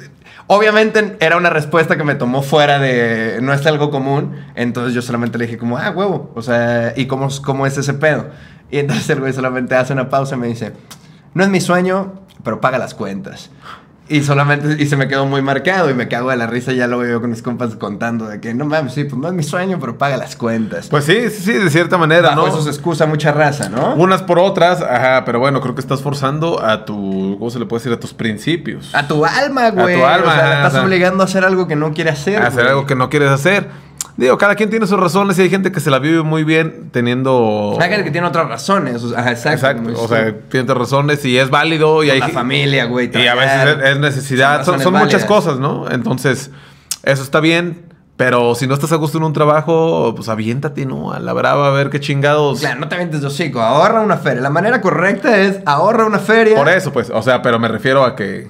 Obviamente 0.48 1.18
era 1.20 1.36
una 1.36 1.50
respuesta 1.50 1.98
que 1.98 2.04
me 2.06 2.16
tomó 2.16 2.42
fuera 2.42 2.80
de... 2.80 3.40
No 3.42 3.54
es 3.54 3.66
algo 3.66 3.92
común. 3.92 4.36
Entonces 4.56 4.94
yo 4.94 5.02
solamente 5.02 5.38
le 5.38 5.46
dije 5.46 5.58
como, 5.58 5.78
ah, 5.78 5.92
huevo. 5.92 6.32
O 6.36 6.42
sea, 6.42 6.94
¿y 6.96 7.06
cómo, 7.06 7.28
cómo 7.44 7.68
es 7.68 7.78
ese 7.78 7.94
pedo? 7.94 8.30
Y 8.72 8.80
entonces 8.80 9.10
el 9.10 9.20
güey 9.20 9.34
solamente 9.34 9.76
hace 9.76 9.94
una 9.94 10.10
pausa 10.10 10.36
y 10.36 10.40
me 10.40 10.48
dice, 10.48 10.74
no 11.34 11.44
es 11.44 11.50
mi 11.50 11.60
sueño, 11.60 12.22
pero 12.44 12.62
paga 12.62 12.78
las 12.78 12.94
cuentas. 12.94 13.50
Y 14.10 14.24
solamente, 14.24 14.82
y 14.82 14.86
se 14.86 14.96
me 14.96 15.08
quedó 15.10 15.26
muy 15.26 15.42
marcado 15.42 15.90
y 15.90 15.94
me 15.94 16.08
cago 16.08 16.30
de 16.30 16.38
la 16.38 16.48
risa, 16.48 16.72
ya 16.72 16.88
lo 16.88 16.98
veo 17.00 17.20
con 17.20 17.30
mis 17.30 17.42
compas 17.42 17.76
contando 17.76 18.28
de 18.28 18.40
que 18.40 18.54
no 18.54 18.64
mames, 18.66 18.94
sí, 18.94 19.04
pues 19.04 19.20
no 19.22 19.28
es 19.28 19.34
mi 19.34 19.44
sueño, 19.44 19.80
pero 19.82 19.98
paga 19.98 20.16
las 20.16 20.36
cuentas. 20.38 20.88
Pues 20.88 21.04
sí, 21.04 21.30
sí, 21.30 21.42
sí, 21.44 21.54
de 21.54 21.70
cierta 21.70 21.98
manera, 21.98 22.30
Bajo 22.30 22.42
¿no? 22.44 22.48
eso 22.48 22.62
se 22.64 22.70
excusa 22.70 23.06
mucha 23.06 23.34
raza, 23.34 23.68
¿no? 23.68 23.96
Unas 23.96 24.24
por 24.24 24.40
otras, 24.40 24.82
ajá, 24.82 25.26
pero 25.26 25.40
bueno, 25.40 25.60
creo 25.60 25.76
que 25.76 25.82
estás 25.82 26.02
forzando 26.02 26.64
a 26.64 26.86
tu, 26.86 27.36
¿cómo 27.38 27.50
se 27.50 27.60
le 27.60 27.66
puede 27.66 27.82
decir? 27.82 27.92
A 27.94 28.00
tus 28.00 28.14
principios. 28.14 28.96
A 28.96 29.08
tu 29.08 29.26
alma, 29.26 29.72
güey. 29.72 29.98
tu 30.00 30.06
alma, 30.06 30.32
O 30.32 30.36
sea, 30.36 30.52
ajá, 30.60 30.68
estás 30.68 30.84
obligando 30.84 31.24
a 31.24 31.26
hacer 31.26 31.44
algo 31.44 31.68
que 31.68 31.76
no 31.76 31.92
quiere 31.94 32.10
hacer. 32.12 32.42
hacer 32.42 32.54
güey. 32.64 32.68
algo 32.70 32.86
que 32.86 32.96
no 32.96 33.10
quieres 33.10 33.30
hacer. 33.30 33.68
Digo, 34.18 34.36
cada 34.40 34.56
quien 34.56 34.72
tiene 34.72 34.88
sus 34.88 35.00
razones 35.00 35.38
y 35.38 35.44
hay 35.44 35.50
gente 35.50 35.72
que 35.72 35.80
se 35.80 35.92
la 35.92 36.00
vive 36.00 36.24
muy 36.24 36.44
bien 36.44 36.90
teniendo... 36.92 37.78
Hay 37.80 37.90
gente 37.90 38.04
que 38.04 38.12
tiene 38.12 38.26
otras 38.26 38.50
razones. 38.50 39.04
o 39.04 39.10
sea, 39.10 39.32
exacto. 39.32 39.68
Exacto, 39.68 40.04
o 40.04 40.08
sea, 40.08 40.36
tiene 40.50 40.74
razones 40.74 41.24
y 41.24 41.38
es 41.38 41.52
válido 41.52 42.04
y 42.04 42.10
hay... 42.10 42.20
la 42.20 42.30
familia, 42.30 42.86
güey. 42.86 43.12
Y 43.14 43.28
a 43.28 43.36
veces 43.36 43.78
es, 43.78 43.92
es 43.92 44.00
necesidad, 44.00 44.66
Son 44.66 44.66
son, 44.66 44.84
son 44.84 44.94
razones 44.94 45.14
muchas 45.14 45.26
cosas, 45.26 45.60
¿no? 45.60 45.90
Entonces, 45.92 46.50
eso 47.04 47.22
está 47.22 47.40
bien, 47.40 47.86
pero 48.18 48.56
si 48.56 48.66
no 48.66 48.74
estás 48.74 48.92
a 48.92 48.96
gusto 48.96 49.20
en 49.20 49.24
un 49.24 49.34
trabajo, 49.34 50.14
pues 50.16 50.30
aviéntate, 50.30 50.88
¿no? 50.88 51.14
A 51.14 51.20
la 51.20 51.34
brava, 51.34 51.68
a 51.68 51.72
ver 51.72 51.92
qué 51.92 52.00
chingados... 52.00 52.62
Claro, 52.62 52.80
no 52.80 52.88
te 52.88 52.96
avientes 52.96 53.22
de 53.22 53.28
hocico. 53.28 53.62
Ahorra 53.62 54.02
una 54.02 54.18
feria. 54.18 54.42
La 54.42 54.50
manera 54.50 54.82
correcta 54.82 55.38
es 55.38 55.60
ahorra 55.68 56.08
una 56.08 56.18
feria. 56.18 56.56
Por 56.56 56.70
eso, 56.70 56.92
pues, 56.92 57.12
o 57.12 57.22
sea, 57.22 57.44
pero 57.44 57.60
me 57.60 57.68
refiero 57.68 58.04
a 58.04 58.16
que, 58.16 58.48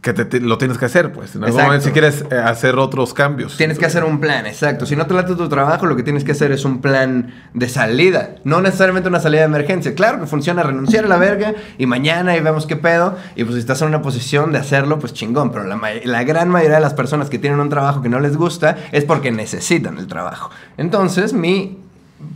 que 0.00 0.14
te- 0.14 0.24
te- 0.24 0.40
lo 0.40 0.56
tienes 0.56 0.78
que 0.78 0.86
hacer, 0.86 1.12
pues. 1.12 1.34
En 1.34 1.44
algún 1.44 1.60
Exacto. 1.60 1.66
momento 1.66 1.84
si 1.86 1.92
quieres 1.92 2.24
eh, 2.30 2.36
hacer 2.36 2.76
otros 2.76 3.12
cambios. 3.12 3.58
Tienes 3.58 3.78
que 3.78 3.84
hacer 3.84 4.02
un 4.04 4.18
plan, 4.18 4.46
exacto. 4.46 4.86
Si 4.86 4.96
no 4.96 5.06
te 5.06 5.12
late 5.12 5.34
tu 5.34 5.46
trabajo, 5.50 5.84
lo 5.84 5.94
que 5.94 6.02
tienes 6.02 6.24
que 6.24 6.32
hacer 6.32 6.52
es 6.52 6.64
un 6.64 6.80
plan 6.80 7.34
de 7.52 7.68
salida. 7.68 8.30
No 8.44 8.62
necesariamente 8.62 9.10
una 9.10 9.20
salida 9.20 9.40
de 9.40 9.46
emergencia. 9.46 9.94
Claro 9.94 10.18
que 10.18 10.26
funciona 10.26 10.62
renunciar 10.62 11.04
a 11.04 11.08
la 11.08 11.18
verga 11.18 11.52
y 11.76 11.84
mañana 11.84 12.34
y 12.34 12.40
vemos 12.40 12.64
qué 12.66 12.76
pedo. 12.76 13.16
Y 13.36 13.44
pues 13.44 13.56
si 13.56 13.60
estás 13.60 13.82
en 13.82 13.88
una 13.88 14.00
posición 14.00 14.52
de 14.52 14.58
hacerlo, 14.58 14.98
pues 14.98 15.12
chingón. 15.12 15.52
Pero 15.52 15.64
la, 15.64 15.78
la 16.04 16.24
gran 16.24 16.48
mayoría 16.48 16.76
de 16.76 16.82
las 16.82 16.94
personas 16.94 17.28
que 17.28 17.38
tienen 17.38 17.60
un 17.60 17.68
trabajo 17.68 18.00
que 18.00 18.08
no 18.08 18.20
les 18.20 18.38
gusta 18.38 18.78
es 18.92 19.04
porque 19.04 19.30
necesitan 19.30 19.98
el 19.98 20.06
trabajo. 20.06 20.50
Entonces, 20.78 21.34
mi 21.34 21.78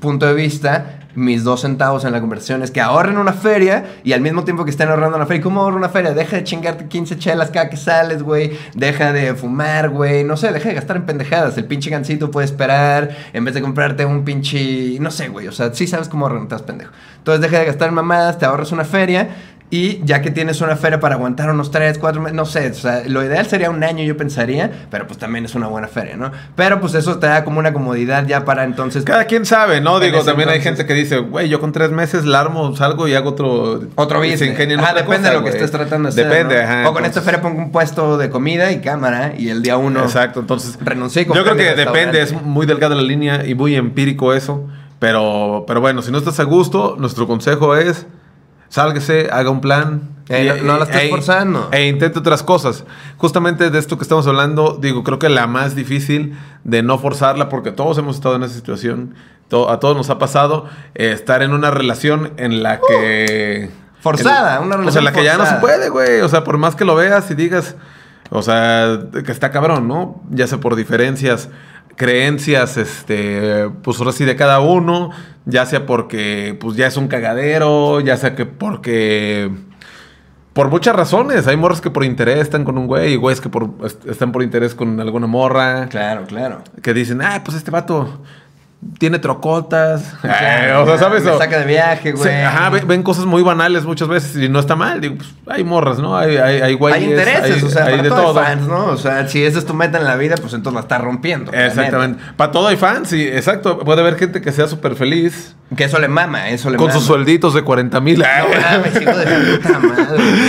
punto 0.01 0.27
de 0.27 0.35
vista, 0.35 0.99
mis 1.15 1.45
dos 1.45 1.63
centavos 1.63 2.05
en 2.05 2.13
la 2.13 2.21
conversación 2.21 2.63
es 2.63 2.71
que 2.71 2.81
ahorren 2.81 3.19
una 3.19 3.33
feria 3.33 3.85
y 4.05 4.13
al 4.13 4.21
mismo 4.21 4.45
tiempo 4.45 4.65
que 4.65 4.71
estén 4.71 4.89
ahorrando 4.89 5.17
una 5.17 5.27
feria. 5.27 5.43
¿Cómo 5.43 5.63
ahorro 5.63 5.77
una 5.77 5.89
feria? 5.89 6.13
Deja 6.13 6.37
de 6.37 6.45
chingarte 6.45 6.87
15 6.87 7.19
chelas 7.19 7.51
cada 7.51 7.71
que 7.71 7.77
sales, 7.77 8.23
güey. 8.23 8.53
Deja 8.75 9.13
de 9.13 9.35
fumar, 9.35 9.91
güey. 9.91 10.25
No 10.25 10.37
sé, 10.37 10.53
deja 10.53 10.69
de 10.69 10.75
gastar 10.75 10.97
en 10.97 11.07
pendejadas. 11.07 11.57
El 11.59 11.67
pinche 11.67 11.91
gancito 11.91 12.31
puede 12.31 12.47
esperar 12.47 13.17
en 13.33 13.45
vez 13.45 13.55
de 13.55 13.63
comprarte 13.63 14.05
un 14.05 14.25
pinche... 14.25 14.99
No 15.01 15.11
sé, 15.11 15.29
güey. 15.29 15.49
O 15.49 15.53
sea, 15.53 15.73
sí 15.73 15.87
sabes 15.87 16.09
cómo 16.09 16.29
estás 16.29 16.63
pendejo. 16.63 16.93
Entonces 17.19 17.41
deja 17.41 17.59
de 17.61 17.67
gastar 17.67 17.89
en 17.89 17.95
mamadas, 17.95 18.39
te 18.39 18.45
ahorras 18.45 18.73
una 18.73 18.85
feria. 18.85 19.29
Y 19.71 20.05
ya 20.05 20.23
que 20.23 20.31
tienes 20.31 20.61
una 20.61 20.77
feria 20.77 21.01
para 21.01 21.17
aguantar 21.17 21.51
unos 21.51 21.71
3, 21.71 21.99
4 21.99 22.21
meses, 22.21 22.37
no 22.37 22.45
sé, 22.45 22.71
o 22.71 22.75
sea, 22.75 23.03
lo 23.09 23.25
ideal 23.25 23.47
sería 23.47 23.71
un 23.71 23.83
año, 23.83 24.05
yo 24.05 24.17
pensaría, 24.17 24.71
pero 24.91 25.07
pues 25.07 25.19
también 25.19 25.47
es 25.47 25.55
una 25.55 25.67
buena 25.67 25.89
feria, 25.89 26.17
¿no? 26.17 26.31
Pero 26.55 26.81
pues 26.81 26.95
eso 26.95 27.19
te 27.19 27.27
da 27.27 27.45
como 27.45 27.59
una 27.59 27.73
comodidad 27.73 28.27
ya 28.27 28.45
para 28.45 28.65
entonces 28.65 29.05
Cada 29.05 29.25
quien 29.25 29.47
sabe, 29.47 29.81
¿no? 29.81 29.99
Digo, 30.01 30.23
también 30.23 30.49
hay 30.49 30.61
gente 30.61 30.87
que 30.87 30.95
dice, 30.95 31.19
güey, 31.19 31.49
yo 31.49 31.61
con 31.61 31.73
tres 31.73 31.91
meses 31.91 32.25
la 32.25 32.41
armo, 32.41 32.77
salgo 32.77 33.09
y 33.09 33.15
hago 33.15 33.31
otro... 33.31 33.81
Otro 33.97 34.19
business. 34.21 34.43
ingenia 34.43 34.75
en 34.75 34.81
Ajá, 34.81 34.95
depende 34.95 35.17
cosa, 35.17 35.31
de 35.31 35.37
lo 35.37 35.43
que 35.43 35.51
estés 35.51 35.71
tratando 35.71 36.09
de 36.09 36.13
hacer. 36.13 36.29
Depende, 36.29 36.57
¿no? 36.57 36.63
ajá. 36.63 36.91
O 36.91 36.93
con 36.93 37.05
esta 37.05 37.23
feria 37.23 37.41
pongo 37.41 37.59
un 37.59 37.73
puesto 37.73 38.19
de 38.19 38.31
comida 38.31 38.71
y 38.71 38.81
cámara 38.81 39.33
y 39.37 39.49
el 39.49 39.63
día 39.63 39.77
uno. 39.77 40.03
Exacto, 40.03 40.41
entonces... 40.41 40.79
Renuncié 40.81 41.23
y 41.23 41.25
Yo 41.25 41.43
creo 41.43 41.57
que 41.57 41.75
depende, 41.75 42.23
es 42.23 42.33
muy 42.33 42.67
delgada 42.67 42.95
la 42.95 43.03
línea 43.03 43.45
y 43.45 43.55
muy 43.55 43.75
empírico 43.75 44.35
eso. 44.35 44.69
Pero, 45.01 45.65
pero 45.67 45.81
bueno, 45.81 46.03
si 46.03 46.13
no 46.13 46.19
estás 46.19 46.39
a 46.39 46.45
gusto, 46.45 46.97
nuestro 46.99 47.27
consejo 47.27 47.75
es... 47.75 48.07
Sálgase, 48.75 49.29
haga 49.31 49.51
un 49.51 49.61
plan. 49.61 50.01
Eh, 50.29 50.53
no- 50.59 50.73
no 50.73 50.79
la 50.79 50.85
estés 50.87 51.05
e- 51.05 51.09
forzando. 51.09 51.69
E 51.71 51.87
intente 51.87 52.19
otras 52.19 52.43
cosas. 52.43 52.83
Justamente 53.19 53.71
de 53.71 53.79
esto 53.79 53.97
que 53.99 54.03
estamos 54.03 54.27
hablando, 54.27 54.77
digo, 54.81 55.05
creo 55.05 55.21
que 55.21 55.29
la 55.29 55.47
más 55.47 55.77
difícil 55.77 56.37
de 56.65 56.83
no 56.83 56.99
forzarla, 56.99 57.49
porque 57.49 57.71
todos 57.71 57.99
hemos 57.99 58.17
estado 58.17 58.35
en 58.35 58.43
esa 58.43 58.55
situación, 58.57 59.15
a 59.69 59.79
todos 59.79 59.97
nos 59.97 60.11
ha 60.11 60.19
pasado, 60.19 60.65
eh, 60.97 61.13
estar 61.13 61.41
en 61.45 61.53
una 61.53 61.71
relación 61.71 62.33
en 62.37 62.65
la 62.65 62.81
que... 62.81 63.71
Forzada, 64.01 64.59
una 64.59 64.71
O 64.71 64.71
sea, 64.71 64.77
relación 64.79 64.99
en 65.03 65.05
la 65.05 65.13
que 65.13 65.25
ya 65.25 65.37
no 65.39 65.47
se 65.47 65.55
puede, 65.61 65.89
güey. 65.91 66.21
O 66.23 66.29
sea, 66.29 66.43
por 66.43 66.59
más 66.59 66.75
que 66.75 66.85
lo 66.85 66.97
veas 66.97 67.31
y 67.31 67.37
digas, 67.37 67.77
o 68.31 68.43
sea, 68.43 68.99
que 69.25 69.31
está 69.31 69.53
cabrón, 69.53 69.87
¿no? 69.87 70.21
Ya 70.31 70.49
sea 70.49 70.59
por 70.59 70.75
diferencias, 70.75 71.49
creencias, 71.97 72.77
este, 72.77 73.69
pues 73.83 73.99
ahora 73.99 74.13
sí 74.13 74.25
de 74.25 74.37
cada 74.37 74.61
uno, 74.61 75.11
ya 75.47 75.67
sea 75.67 75.87
porque, 75.87 76.57
pues 76.61 76.77
ya 76.77 76.87
es 76.87 76.97
un 76.97 77.09
cagadero, 77.09 78.01
ya 78.01 78.17
sea 78.17 78.35
que 78.35 78.47
porque... 78.47 79.51
Por 80.53 80.71
muchas 80.71 80.95
razones. 80.95 81.49
Hay 81.49 81.57
morras 81.57 81.81
que 81.81 81.91
por 81.91 82.05
interés 82.05 82.39
están 82.39 82.63
con 82.63 82.79
un 82.79 82.87
güey 82.87 83.15
y 83.15 83.17
güeyes 83.17 83.41
que 83.41 83.49
por, 83.49 83.71
est- 83.85 84.07
están 84.07 84.31
por 84.31 84.41
interés 84.45 84.77
con 84.77 85.01
alguna 85.01 85.27
morra. 85.27 85.89
Claro, 85.89 86.27
claro. 86.29 86.63
Que 86.81 86.95
dicen, 86.95 87.21
ah, 87.23 87.43
pues 87.45 87.57
este 87.57 87.73
vato 87.73 88.23
tiene 88.99 89.19
trocotas. 89.19 90.15
Eh, 90.25 90.73
o 90.77 90.85
sea, 90.87 90.99
¿sabes? 90.99 91.23
Me 91.25 91.31
O- 91.31 91.39
saca 91.39 91.59
de 91.61 91.65
viaje, 91.67 92.13
güey. 92.13 92.43
ajá, 92.43 92.71
ven, 92.71 92.87
ven 92.89 93.03
cosas 93.03 93.25
muy 93.25 93.43
banales 93.43 93.85
muchas 93.85 94.09
veces 94.09 94.37
y 94.43 94.49
no 94.49 94.59
está 94.59 94.75
mal. 94.77 95.01
Digo, 95.01 95.17
pues, 95.17 95.29
hay 95.47 95.63
morras, 95.65 95.99
¿no? 95.99 96.17
Hay, 96.17 96.37
hay, 96.37 96.61
hay 96.61 96.79
hay 96.93 97.05
intereses, 97.05 97.57
hay- 97.57 97.63
o 97.63 97.69
sea, 97.71 97.85
hay 97.85 97.91
para 97.93 98.03
de 98.03 98.09
todo, 98.09 98.23
todo. 98.23 98.41
hay 98.41 98.47
fans, 98.47 98.67
¿no? 98.69 98.87
O 98.87 98.97
sea, 98.97 99.27
si 99.29 99.45
esa 99.45 99.59
es 99.59 99.67
tu 99.67 99.75
meta 99.75 99.99
en 99.99 100.05
la 100.05 100.17
vida, 100.17 100.37
pues 100.41 100.53
entonces 100.55 100.75
la 100.75 100.81
estás 100.81 101.01
rompiendo. 101.01 101.53
Exactamente. 101.53 102.23
Para 102.37 102.51
todo 102.53 102.69
hay 102.69 102.77
fans, 102.77 103.09
sí, 103.09 103.23
exacto. 103.27 103.79
Puede 103.79 104.01
haber 104.01 104.17
gente 104.17 104.41
que 104.41 104.51
sea 104.53 104.67
súper 104.67 104.95
feliz. 104.97 105.55
Que 105.77 105.85
eso 105.85 105.99
le 105.99 106.09
mama, 106.09 106.51
eso 106.51 106.69
le 106.71 106.77
con 106.77 106.89
mama. 106.89 106.99
sus 106.99 107.07
suelditos 107.07 107.55
de 107.55 107.63
40 107.63 108.01
mil. 108.01 108.19
No 108.19 108.25
mames, 108.25 109.01
hijo 109.01 109.17
de 109.17 109.57
puta 109.57 109.79
madre, 109.79 110.05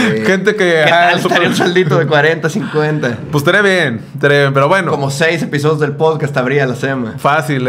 güey. 0.10 0.26
Gente 0.26 0.56
que, 0.56 0.82
¿Qué 0.86 0.90
tal 0.90 1.18
estaría 1.20 1.48
un 1.50 1.56
sueldito 1.56 1.98
de 1.98 2.06
40, 2.06 2.50
50? 2.50 3.18
Pues 3.32 3.42
estaría 3.44 3.62
bien, 3.62 4.02
estaría 4.14 4.40
bien, 4.42 4.54
pero 4.54 4.68
bueno. 4.68 4.92
Como 4.92 5.10
seis 5.12 5.42
episodios 5.42 5.80
del 5.80 5.94
podcast 5.94 6.36
habría 6.38 6.66
la 6.66 6.76
SEMA. 6.76 7.14
Fácil, 7.18 7.68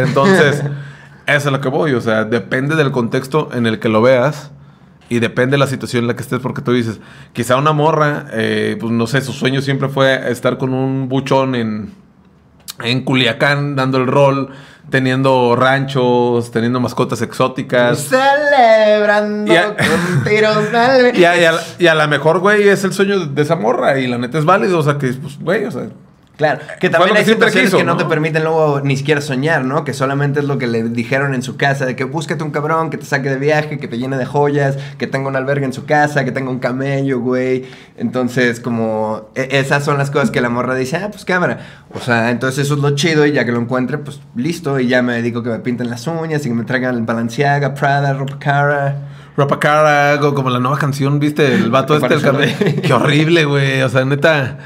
entonces, 0.61 0.79
eso 1.27 1.49
es 1.49 1.53
lo 1.53 1.61
que 1.61 1.69
voy. 1.69 1.92
O 1.95 2.01
sea, 2.01 2.25
depende 2.25 2.77
del 2.77 2.90
contexto 2.92 3.49
en 3.53 3.66
el 3.66 3.79
que 3.81 3.88
lo 3.88 4.03
veas 4.03 4.51
y 5.09 5.19
depende 5.21 5.53
de 5.53 5.59
la 5.59 5.66
situación 5.66 6.05
en 6.05 6.09
la 6.09 6.16
que 6.16 6.23
estés, 6.23 6.40
porque 6.40 6.62
tú 6.62 6.73
dices, 6.73 7.01
quizá 7.33 7.57
una 7.57 7.73
morra, 7.73 8.27
eh, 8.33 8.77
pues 8.81 8.92
no 8.92 9.07
sé, 9.07 9.21
su 9.21 9.33
sueño 9.33 9.61
siempre 9.62 9.88
fue 9.88 10.31
estar 10.31 10.59
con 10.59 10.73
un 10.75 11.09
buchón 11.09 11.55
en, 11.55 11.92
en 12.83 13.03
Culiacán 13.05 13.77
dando 13.77 13.99
el 13.99 14.07
rol, 14.09 14.51
teniendo 14.90 15.55
ranchos, 15.57 16.51
teniendo 16.53 16.79
mascotas 16.81 17.21
exóticas. 17.23 17.99
Celebrando 18.09 19.53
Y 19.53 19.57
a- 19.57 19.77
con 19.77 20.25
tiros 20.25 20.57
al... 20.75 21.16
Y 21.16 21.25
a, 21.25 21.40
y 21.40 21.45
a- 21.45 21.55
y 21.79 21.87
a 21.87 21.95
la 21.95 22.07
mejor, 22.07 22.38
güey, 22.40 22.69
es 22.69 22.85
el 22.85 22.92
sueño 22.92 23.19
de, 23.21 23.27
de 23.27 23.42
esa 23.42 23.57
morra 23.57 23.99
y 23.99 24.07
la 24.07 24.19
neta 24.19 24.38
es 24.38 24.45
válido. 24.45 24.79
O 24.79 24.83
sea, 24.83 24.99
que, 24.99 25.09
pues, 25.12 25.38
güey, 25.38 25.64
o 25.64 25.71
sea, 25.71 25.88
Claro, 26.37 26.61
que 26.81 26.90
también 26.90 27.14
que 27.14 27.20
hay 27.20 27.25
situaciones 27.25 27.70
quiso, 27.70 27.79
que 27.79 27.85
no, 27.85 27.92
¿no? 27.92 27.99
te 27.99 28.05
permiten 28.05 28.44
luego 28.44 28.83
ni 28.83 28.96
siquiera 28.99 29.22
soñar, 29.22 29.64
¿no? 29.64 29.85
Que 29.85 29.94
solamente 29.94 30.40
es 30.40 30.44
lo 30.44 30.59
que 30.59 30.66
le 30.66 30.83
dijeron 30.83 31.35
en 31.35 31.42
su 31.42 31.57
casa, 31.57 31.87
de 31.87 31.96
que 31.96 32.05
búscate 32.05 32.44
un 32.44 32.51
cabrón 32.51 32.90
que 32.90 32.99
te 32.99 33.07
saque 33.07 33.31
de 33.31 33.38
viaje, 33.38 33.79
que 33.79 33.88
te 33.88 33.96
llene 33.96 34.18
de 34.18 34.27
joyas, 34.27 34.77
que 34.99 35.07
tenga 35.07 35.29
un 35.29 35.37
albergue 35.37 35.64
en 35.64 35.72
su 35.72 35.87
casa, 35.87 36.27
que 36.27 36.33
tenga 36.33 36.51
un 36.51 36.59
camello, 36.59 37.20
güey. 37.20 37.64
Entonces, 37.96 38.61
como 38.61 39.31
e- 39.35 39.49
esas 39.53 39.83
son 39.85 39.96
las 39.96 40.11
cosas 40.11 40.31
que 40.31 40.42
la 40.42 40.51
morra 40.51 40.75
dice, 40.75 40.99
ah, 40.99 41.09
pues 41.11 41.25
cámara. 41.25 41.85
O 41.94 42.01
sea, 42.01 42.31
entonces 42.31 42.66
eso 42.66 42.75
es 42.75 42.81
lo 42.81 42.94
chido 42.94 43.25
y 43.25 43.33
ya 43.33 43.46
que 43.46 43.53
lo 43.53 43.61
encuentre, 43.61 43.96
pues 43.96 44.20
listo. 44.35 44.79
Y 44.79 44.88
ya 44.88 45.01
me 45.01 45.14
dedico 45.14 45.42
que 45.42 45.49
me 45.49 45.61
pinten 45.61 45.88
las 45.88 46.07
uñas 46.07 46.44
y 46.44 46.51
que 46.51 46.55
me 46.55 46.64
traigan 46.64 46.94
el 46.96 47.03
Balenciaga, 47.03 47.72
Prada, 47.72 48.12
ropa 48.12 48.38
cara. 48.38 48.96
Ropa 49.37 49.59
cara, 49.59 50.12
algo 50.12 50.35
como 50.35 50.49
la 50.49 50.59
nueva 50.59 50.79
canción, 50.79 51.18
¿viste? 51.20 51.55
El 51.55 51.70
vato 51.70 51.99
¿Te 52.01 52.14
este, 52.14 52.29
el? 52.29 52.81
Qué 52.81 52.92
horrible, 52.92 53.44
güey. 53.44 53.83
O 53.83 53.88
sea, 53.88 54.05
neta. 54.05 54.57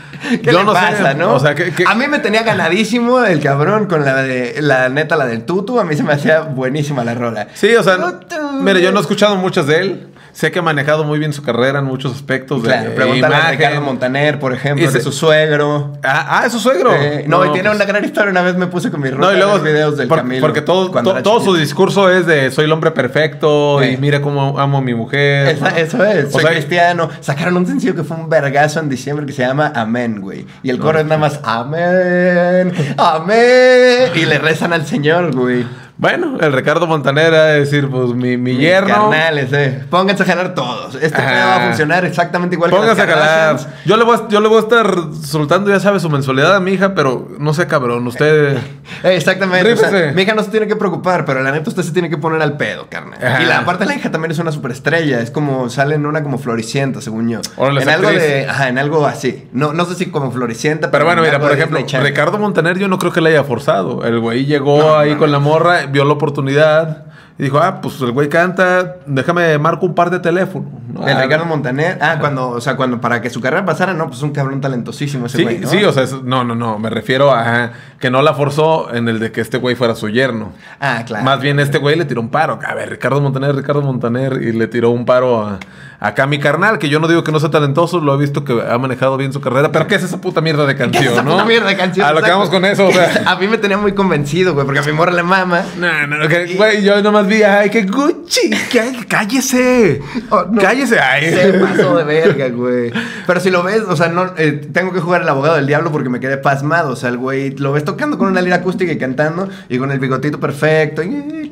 ¿Qué 0.42 0.52
le 0.52 0.64
pasa, 0.64 1.14
no? 1.14 1.34
O 1.34 1.40
sea, 1.40 1.54
que, 1.56 1.72
que- 1.72 1.84
A 1.86 1.94
mí 1.96 2.06
me 2.06 2.20
tenía 2.20 2.42
ganadísimo 2.44 3.24
el 3.24 3.40
cabrón 3.40 3.86
con 3.86 4.04
la 4.04 4.22
de 4.22 4.56
la 4.60 4.88
neta, 4.88 5.16
la 5.16 5.26
del 5.26 5.44
tutu. 5.44 5.80
A 5.80 5.84
mí 5.84 5.96
se 5.96 6.04
me 6.04 6.12
hacía 6.12 6.40
buenísima 6.42 7.02
la 7.04 7.14
rola. 7.14 7.48
Sí, 7.54 7.74
o 7.74 7.82
sea, 7.82 7.96
Tutu. 7.96 8.36
mire, 8.62 8.80
yo 8.80 8.92
no 8.92 8.98
he 8.98 9.02
escuchado 9.02 9.34
muchas 9.36 9.66
de 9.66 9.80
él. 9.80 10.06
Sé 10.32 10.50
que 10.50 10.58
ha 10.60 10.62
manejado 10.62 11.04
muy 11.04 11.18
bien 11.18 11.32
su 11.32 11.42
carrera 11.42 11.80
en 11.80 11.84
muchos 11.84 12.12
aspectos 12.14 12.62
Claro, 12.62 12.90
de 12.90 12.96
pregúntale 12.96 13.34
a. 13.34 13.50
Ricardo 13.50 13.80
Montaner, 13.80 14.38
por 14.38 14.52
ejemplo, 14.54 14.90
de 14.90 15.00
su 15.00 15.12
suegro. 15.12 15.92
Ah, 16.02 16.40
ah, 16.40 16.46
es 16.46 16.52
su 16.52 16.60
suegro. 16.60 16.94
Eh, 16.94 17.24
no, 17.26 17.44
y 17.44 17.52
tiene 17.52 17.68
pues- 17.68 17.76
una 17.76 17.84
gran 17.84 18.04
historia. 18.04 18.30
Una 18.30 18.42
vez 18.42 18.56
me 18.56 18.66
puse 18.68 18.90
con 18.90 19.00
mi 19.00 19.10
ropa 19.10 19.26
No, 19.26 19.32
y 19.32 19.36
luego 19.36 19.54
los 19.54 19.62
videos 19.62 19.96
del 19.96 20.08
por- 20.08 20.18
Camilo. 20.18 20.40
porque 20.40 20.62
todo, 20.62 20.90
to- 20.90 21.22
todo 21.22 21.40
su 21.40 21.54
discurso 21.54 22.10
es 22.10 22.26
de 22.26 22.50
soy 22.50 22.64
el 22.66 22.72
hombre 22.72 22.90
perfecto 22.92 23.78
Sí. 23.82 23.90
y 23.90 23.96
mira 23.96 24.20
cómo 24.20 24.58
amo 24.58 24.78
a 24.78 24.80
mi 24.80 24.94
mujer. 24.94 25.48
Esa- 25.48 25.70
¿no? 25.70 25.76
eso 25.76 26.04
es, 26.04 26.26
O 26.26 26.30
soy 26.30 26.42
sea, 26.42 26.52
cristiano. 26.52 27.08
Sacaron 27.20 27.56
un 27.56 27.66
sencillo 27.66 27.94
que 27.94 28.04
fue 28.04 28.16
un 28.16 28.28
vergazo 28.28 28.80
en 28.80 28.88
diciembre 28.88 29.26
que 29.26 29.32
se 29.32 29.42
llama 29.42 29.72
Amén, 29.74 30.20
güey. 30.20 30.46
Y 30.62 30.70
el 30.70 30.78
coro 30.78 30.98
es 31.00 31.04
nada 31.06 31.18
más 31.18 31.40
Amén, 31.42 32.72
Amén. 32.96 34.10
Y 34.14 34.24
le 34.26 34.38
rezan 34.38 34.72
al 34.72 34.86
Señor, 34.86 35.34
güey. 35.34 35.66
Bueno, 36.00 36.38
el 36.40 36.52
Ricardo 36.54 36.86
Montaner 36.86 37.34
a 37.34 37.44
decir, 37.48 37.86
pues 37.90 38.14
mi, 38.14 38.38
mi 38.38 38.52
Mis 38.54 38.58
yerno. 38.58 39.10
Carnales, 39.10 39.52
eh. 39.52 39.84
Pónganse 39.90 40.22
a 40.22 40.26
jalar 40.26 40.54
todos. 40.54 40.94
Este 40.94 41.10
pedo 41.20 41.46
va 41.46 41.56
a 41.56 41.66
funcionar 41.66 42.06
exactamente 42.06 42.56
igual 42.56 42.70
Póngase 42.70 43.02
a 43.02 43.04
que 43.04 43.10
las 43.12 43.20
calar. 43.20 43.56
Kardashians. 43.56 43.84
Yo 43.84 43.96
le, 43.98 44.04
voy 44.04 44.16
a, 44.16 44.28
yo 44.28 44.40
le 44.40 44.48
voy 44.48 44.56
a 44.56 44.60
estar 44.60 44.94
soltando, 45.22 45.68
ya 45.70 45.78
sabes, 45.78 46.00
su 46.00 46.08
mensualidad 46.08 46.56
a 46.56 46.60
mi 46.60 46.72
hija, 46.72 46.94
pero 46.94 47.28
no 47.38 47.52
sé, 47.52 47.66
cabrón. 47.66 48.06
Usted. 48.06 48.56
Eh, 49.04 49.14
exactamente. 49.14 49.72
O 49.72 49.76
sea, 49.76 50.12
mi 50.12 50.22
hija 50.22 50.34
no 50.34 50.42
se 50.42 50.50
tiene 50.50 50.66
que 50.66 50.74
preocupar, 50.76 51.24
pero 51.24 51.42
la 51.42 51.52
neta 51.52 51.70
usted 51.70 51.82
se 51.84 51.92
tiene 51.92 52.10
que 52.10 52.18
poner 52.18 52.42
al 52.42 52.56
pedo, 52.56 52.88
carnal. 52.90 53.24
Ajá. 53.24 53.40
Y 53.42 53.46
la 53.46 53.58
aparte 53.60 53.86
la 53.86 53.94
hija 53.94 54.10
también 54.10 54.32
es 54.32 54.38
una 54.40 54.50
superestrella. 54.52 55.20
Es 55.20 55.30
como, 55.30 55.70
sale 55.70 55.94
en 55.94 56.04
una 56.06 56.22
como 56.24 56.38
floricienta, 56.38 57.00
según 57.00 57.28
yo. 57.30 57.40
Órale, 57.56 57.82
en 57.82 57.88
algo 57.88 58.08
actriz. 58.08 58.22
de. 58.24 58.48
Ajá, 58.48 58.68
en 58.68 58.78
algo 58.78 59.06
así. 59.06 59.48
No, 59.52 59.72
no 59.72 59.84
sé 59.86 59.94
si 59.94 60.06
como 60.06 60.32
floricienta, 60.32 60.90
Pero 60.90 61.04
bueno, 61.04 61.22
en 61.22 61.28
mira, 61.28 61.38
por 61.40 61.50
de 61.50 61.54
ejemplo. 61.54 61.78
Ricardo 62.02 62.38
Montaner 62.38 62.78
yo 62.78 62.88
no 62.88 62.98
creo 62.98 63.12
que 63.12 63.20
le 63.20 63.30
haya 63.30 63.44
forzado. 63.44 64.04
El 64.04 64.18
güey 64.18 64.44
llegó 64.44 64.78
No, 64.80 64.98
ahí 64.98 65.12
no, 65.12 65.18
con 65.18 65.28
no. 65.30 65.38
la 65.38 65.38
morra, 65.38 65.86
vio 65.90 66.04
la 66.04 66.12
oportunidad 66.12 67.04
y 67.38 67.44
dijo, 67.44 67.58
ah, 67.58 67.80
pues 67.80 67.98
el 68.02 68.12
güey 68.12 68.28
canta, 68.28 68.96
déjame 69.06 69.56
marco 69.58 69.86
un 69.86 69.94
par 69.94 70.10
de 70.10 70.18
teléfonos. 70.18 70.68
¿no? 70.92 71.08
El 71.08 71.16
Ah, 71.16 71.22
Ricardo 71.22 71.46
Montaner. 71.46 71.96
Ah, 72.02 72.16
cuando, 72.20 72.50
o 72.50 72.60
sea, 72.60 72.76
cuando 72.76 73.00
para 73.00 73.22
que 73.22 73.30
su 73.30 73.40
carrera 73.40 73.64
pasara, 73.64 73.94
no, 73.94 74.08
pues 74.08 74.20
un 74.20 74.32
cabrón 74.32 74.60
talentosísimo 74.60 75.24
ese 75.24 75.38
Sí, 75.38 75.42
güey, 75.44 75.58
¿no? 75.60 75.68
sí, 75.68 75.82
o 75.84 75.90
sea, 75.92 76.02
es- 76.02 76.22
no, 76.22 76.44
no, 76.44 76.54
no, 76.54 76.78
me 76.78 76.90
refiero 76.90 77.32
a 77.32 77.70
que 77.98 78.10
no 78.10 78.20
la 78.20 78.34
forzó 78.34 78.92
en 78.94 79.08
el 79.08 79.18
de 79.20 79.32
que 79.32 79.40
este 79.40 79.56
güey 79.56 79.74
fuera 79.74 79.94
su 79.94 80.10
yerno. 80.10 80.52
Ah, 80.80 81.02
claro. 81.06 81.24
Más 81.24 81.40
bien 81.40 81.60
este 81.60 81.78
güey 81.78 81.96
le 81.96 82.04
tiró 82.04 82.20
un 82.20 82.28
paro. 82.28 82.58
A 82.66 82.74
ver, 82.74 82.90
Ricardo 82.90 83.22
Montaner, 83.22 83.54
Ricardo 83.56 83.80
Montaner, 83.80 84.42
y 84.42 84.52
le 84.52 84.66
tiró 84.66 84.90
un 84.90 85.06
paro 85.06 85.40
a, 85.42 85.58
acá 86.00 86.26
mi 86.26 86.38
carnal, 86.38 86.78
que 86.78 86.88
yo 86.88 86.98
no 86.98 87.06
digo 87.08 87.22
que 87.22 87.30
no 87.30 87.38
sea 87.40 87.50
talentoso, 87.50 88.00
lo 88.00 88.14
he 88.14 88.18
visto 88.18 88.42
que 88.44 88.60
ha 88.68 88.78
manejado 88.78 89.16
bien 89.16 89.32
su 89.32 89.40
carrera, 89.40 89.70
pero 89.70 89.86
¿qué 89.86 89.94
es 89.96 90.02
esa 90.02 90.20
puta 90.20 90.40
mierda 90.40 90.66
de 90.66 90.74
¿Qué 90.74 90.82
es 90.84 90.90
canción, 90.90 91.12
esa 91.12 91.22
no? 91.22 91.32
puta 91.32 91.44
mierda 91.44 91.68
de 91.68 91.76
canción? 91.76 92.06
A 92.06 92.12
lo 92.12 92.22
que 92.22 92.30
vamos 92.30 92.48
con 92.48 92.64
eso, 92.64 92.86
o 92.88 92.92
sea. 92.92 93.22
A 93.30 93.36
mí 93.36 93.46
me 93.46 93.58
tenía 93.58 93.76
muy 93.76 93.92
convencido, 93.92 94.54
güey, 94.54 94.64
porque 94.66 94.80
a 94.80 94.82
mi 94.82 94.92
morra 94.92 95.12
le 95.12 95.22
mama. 95.22 95.62
No, 95.78 96.06
no, 96.06 96.26
que- 96.28 96.54
güey, 96.56 96.82
yo 96.82 97.00
nomás 97.02 97.26
vi, 97.26 97.42
ay, 97.42 97.70
que 97.70 97.82
Gucci, 97.84 98.50
que- 98.70 99.06
cállese, 99.08 100.00
Oh, 100.30 100.44
no. 100.50 100.60
cállese, 100.60 100.98
ay. 100.98 101.30
Se 101.34 101.52
pasó 101.54 101.96
de 101.98 102.04
verga, 102.10 102.48
güey. 102.48 102.90
Pero 103.26 103.40
si 103.40 103.50
lo 103.50 103.62
ves, 103.62 103.82
o 103.88 103.96
sea, 103.96 104.08
no, 104.08 104.32
eh, 104.36 104.52
tengo 104.72 104.92
que 104.92 105.00
jugar 105.00 105.22
el 105.22 105.28
abogado 105.28 105.56
del 105.56 105.66
diablo 105.66 105.92
porque 105.92 106.08
me 106.08 106.18
quedé 106.20 106.36
pasmado. 106.38 106.90
O 106.92 106.96
sea, 106.96 107.10
el 107.10 107.18
güey 107.18 107.50
lo 107.56 107.72
ves 107.72 107.84
tocando 107.84 108.16
con 108.18 108.28
una 108.28 108.40
lira 108.40 108.56
acústica 108.56 108.90
y 108.92 108.98
cantando 108.98 109.48
y 109.68 109.78
con 109.78 109.90
el 109.92 109.98
bigotito 109.98 110.40
perfecto. 110.40 111.02
Y, 111.02 111.50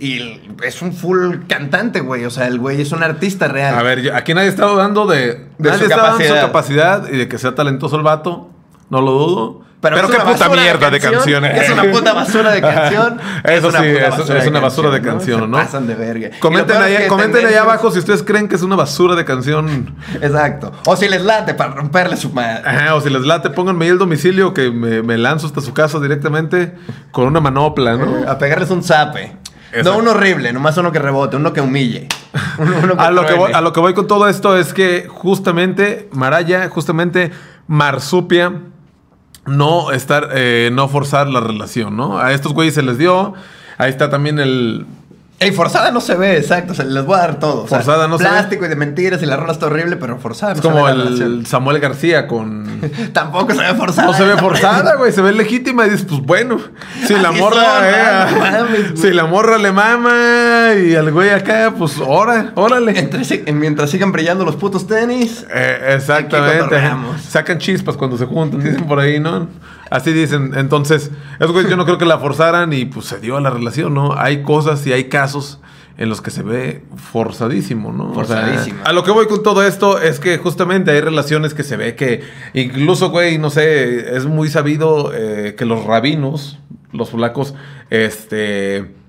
y 0.00 0.40
es 0.64 0.82
un 0.82 0.92
full 0.92 1.36
cantante, 1.48 2.00
güey. 2.00 2.24
O 2.24 2.30
sea, 2.30 2.46
el 2.46 2.58
güey 2.58 2.80
es 2.80 2.92
un 2.92 3.02
artista 3.02 3.48
real. 3.48 3.74
A 3.82 3.84
ver, 3.84 4.00
yo- 4.02 4.14
aquí 4.16 4.32
nadie 4.32 4.48
está 4.48 4.66
dudando 4.66 5.06
de, 5.06 5.18
De 5.58 5.70
nadie 5.70 5.78
su 5.78 5.84
está 5.84 5.96
dando 6.02 6.24
su 6.24 6.34
capacidad. 6.34 7.08
y 7.10 7.16
de 7.16 7.28
que 7.28 7.36
sea 7.38 7.54
talentoso 7.54 7.96
el 7.96 8.02
vato, 8.02 8.48
no 8.90 9.00
lo 9.00 9.10
dudo. 9.12 9.62
Pero, 9.80 9.96
es 9.96 10.02
qué 10.02 10.20
puta 10.20 10.48
mierda 10.48 10.90
de, 10.90 11.00
canción. 11.00 11.44
Es 11.44 11.68
una 11.68 11.82
puta 11.90 12.12
basura 12.12 12.52
de 12.52 12.60
canción. 12.60 13.18
Eso 13.44 13.66
una 13.66 13.80
sí, 13.80 13.88
puta 13.92 14.36
es, 14.36 14.42
es 14.44 14.46
una 14.46 14.60
basura 14.60 14.90
de 14.90 15.02
canción, 15.02 15.50
¿no? 15.50 15.58
Se 15.58 15.64
pasan 15.64 15.88
de 15.88 15.96
verga. 15.96 16.30
Comenten, 16.38 16.76
es 16.84 17.08
tendencias- 17.08 17.56
abajo 17.60 17.90
si 17.90 17.98
ustedes 17.98 18.22
creen 18.22 18.46
que 18.46 18.54
es 18.54 18.62
una 18.62 18.76
basura 18.76 19.16
de 19.16 19.24
canción. 19.24 19.96
Exacto. 20.20 20.70
O 20.86 20.94
si 20.94 21.08
les 21.08 21.24
late 21.24 21.54
para 21.54 21.72
romperle 21.74 22.16
su 22.16 22.30
madre. 22.30 22.62
Ajá, 22.64 22.94
o 22.94 23.00
si 23.00 23.10
les 23.10 23.22
late, 23.22 23.50
pónganme 23.50 23.86
ahí 23.86 23.90
el 23.90 23.98
domicilio 23.98 24.54
que 24.54 24.70
me, 24.70 25.02
me 25.02 25.18
lanzo 25.18 25.48
hasta 25.48 25.60
su 25.60 25.74
casa 25.74 25.98
directamente 25.98 26.74
con 27.10 27.26
una 27.26 27.40
manopla, 27.40 27.96
¿no? 27.96 28.30
A 28.30 28.38
pegarles 28.38 28.70
un 28.70 28.84
zape. 28.84 29.36
Exacto. 29.72 29.92
No 29.92 29.98
un 29.98 30.08
horrible, 30.08 30.52
nomás 30.52 30.76
uno 30.76 30.92
que 30.92 30.98
rebote, 30.98 31.36
uno 31.36 31.52
que 31.52 31.60
humille. 31.60 32.08
Uno, 32.58 32.72
uno 32.82 32.94
A 32.98 33.10
lo, 33.10 33.26
que 33.26 33.32
voy, 33.34 33.52
a 33.52 33.60
lo 33.60 33.72
que 33.72 33.80
voy 33.80 33.94
con 33.94 34.06
todo 34.06 34.28
esto 34.28 34.56
es 34.56 34.72
que 34.72 35.06
justamente 35.08 36.08
Maraya, 36.12 36.68
justamente 36.68 37.30
Marsupia, 37.66 38.60
no 39.46 39.90
estar, 39.90 40.28
eh, 40.32 40.70
no 40.72 40.88
forzar 40.88 41.28
la 41.28 41.40
relación, 41.40 41.96
¿no? 41.96 42.18
A 42.18 42.32
estos 42.32 42.52
güeyes 42.52 42.74
se 42.74 42.82
les 42.82 42.98
dio. 42.98 43.34
Ahí 43.78 43.90
está 43.90 44.10
también 44.10 44.38
el. 44.38 44.86
Ey, 45.42 45.52
forzada 45.52 45.90
no 45.90 46.00
se 46.00 46.14
ve, 46.14 46.38
exacto. 46.38 46.72
O 46.72 46.74
sea, 46.74 46.84
les 46.84 47.04
voy 47.04 47.16
a 47.16 47.22
dar 47.22 47.38
todo. 47.38 47.64
O 47.64 47.68
sea, 47.68 47.78
Forzada 47.78 48.08
no 48.08 48.18
se 48.18 48.24
ve. 48.24 48.30
Plástico 48.30 48.64
y 48.64 48.68
de 48.68 48.76
mentiras 48.76 49.22
y 49.22 49.26
la 49.26 49.36
rola 49.36 49.52
está 49.52 49.66
horrible, 49.66 49.96
pero 49.96 50.18
forzada 50.18 50.52
Es 50.52 50.58
no 50.58 50.62
se 50.62 50.68
como 50.68 50.88
el 50.88 51.46
Samuel 51.46 51.80
García 51.80 52.26
con. 52.26 52.80
Tampoco 53.12 53.52
se 53.54 53.60
ve 53.60 53.74
forzada. 53.74 54.08
No 54.08 54.14
se 54.14 54.24
ve 54.24 54.36
forzada, 54.36 54.96
güey, 54.96 55.12
se 55.12 55.22
ve 55.22 55.32
legítima 55.32 55.86
y 55.86 55.90
dices, 55.90 56.06
pues 56.08 56.20
bueno, 56.20 56.58
si 57.06 57.14
la 57.14 57.32
morra, 57.32 57.54
son, 57.54 57.84
eh, 57.84 58.40
mames, 58.40 58.92
güey. 58.92 58.96
si 58.96 59.12
la 59.12 59.26
morra 59.26 59.58
le 59.58 59.72
mama 59.72 60.74
y 60.84 60.94
al 60.94 61.10
güey 61.10 61.30
acá, 61.30 61.74
pues 61.76 61.98
ora, 62.04 62.52
órale. 62.54 62.98
Entre 62.98 63.22
mientras 63.52 63.90
sigan 63.90 64.12
brillando 64.12 64.44
los 64.44 64.56
putos 64.56 64.86
tenis. 64.86 65.44
Eh, 65.52 65.94
exactamente. 65.96 66.76
Sacan 67.28 67.58
chispas 67.58 67.96
cuando 67.96 68.16
se 68.16 68.26
juntan, 68.26 68.62
dicen 68.62 68.86
por 68.86 68.98
ahí, 68.98 69.18
¿no? 69.18 69.48
Así 69.92 70.12
dicen. 70.12 70.52
Entonces, 70.56 71.10
güeyes 71.38 71.70
yo 71.70 71.76
no 71.76 71.84
creo 71.84 71.98
que 71.98 72.06
la 72.06 72.18
forzaran 72.18 72.72
y 72.72 72.86
pues 72.86 73.06
se 73.06 73.20
dio 73.20 73.36
a 73.36 73.40
la 73.40 73.50
relación, 73.50 73.92
¿no? 73.92 74.14
Hay 74.16 74.42
cosas 74.42 74.86
y 74.86 74.92
hay 74.92 75.04
casos 75.04 75.60
en 75.98 76.08
los 76.08 76.22
que 76.22 76.30
se 76.30 76.42
ve 76.42 76.82
forzadísimo, 76.96 77.92
¿no? 77.92 78.10
O 78.12 78.24
sea, 78.24 78.36
Forzadísimo. 78.36 78.80
a 78.84 78.92
lo 78.94 79.04
que 79.04 79.10
voy 79.10 79.26
con 79.26 79.42
todo 79.42 79.62
esto 79.62 80.00
es 80.00 80.18
que 80.18 80.38
justamente 80.38 80.90
hay 80.90 81.02
relaciones 81.02 81.52
que 81.52 81.62
se 81.62 81.76
ve 81.76 81.94
que 81.94 82.22
incluso, 82.54 83.10
güey, 83.10 83.36
no 83.36 83.50
sé, 83.50 84.16
es 84.16 84.24
muy 84.24 84.48
sabido 84.48 85.12
eh, 85.14 85.54
que 85.58 85.66
los 85.66 85.84
rabinos, 85.84 86.58
los 86.92 87.10
flacos, 87.10 87.54
este 87.90 89.01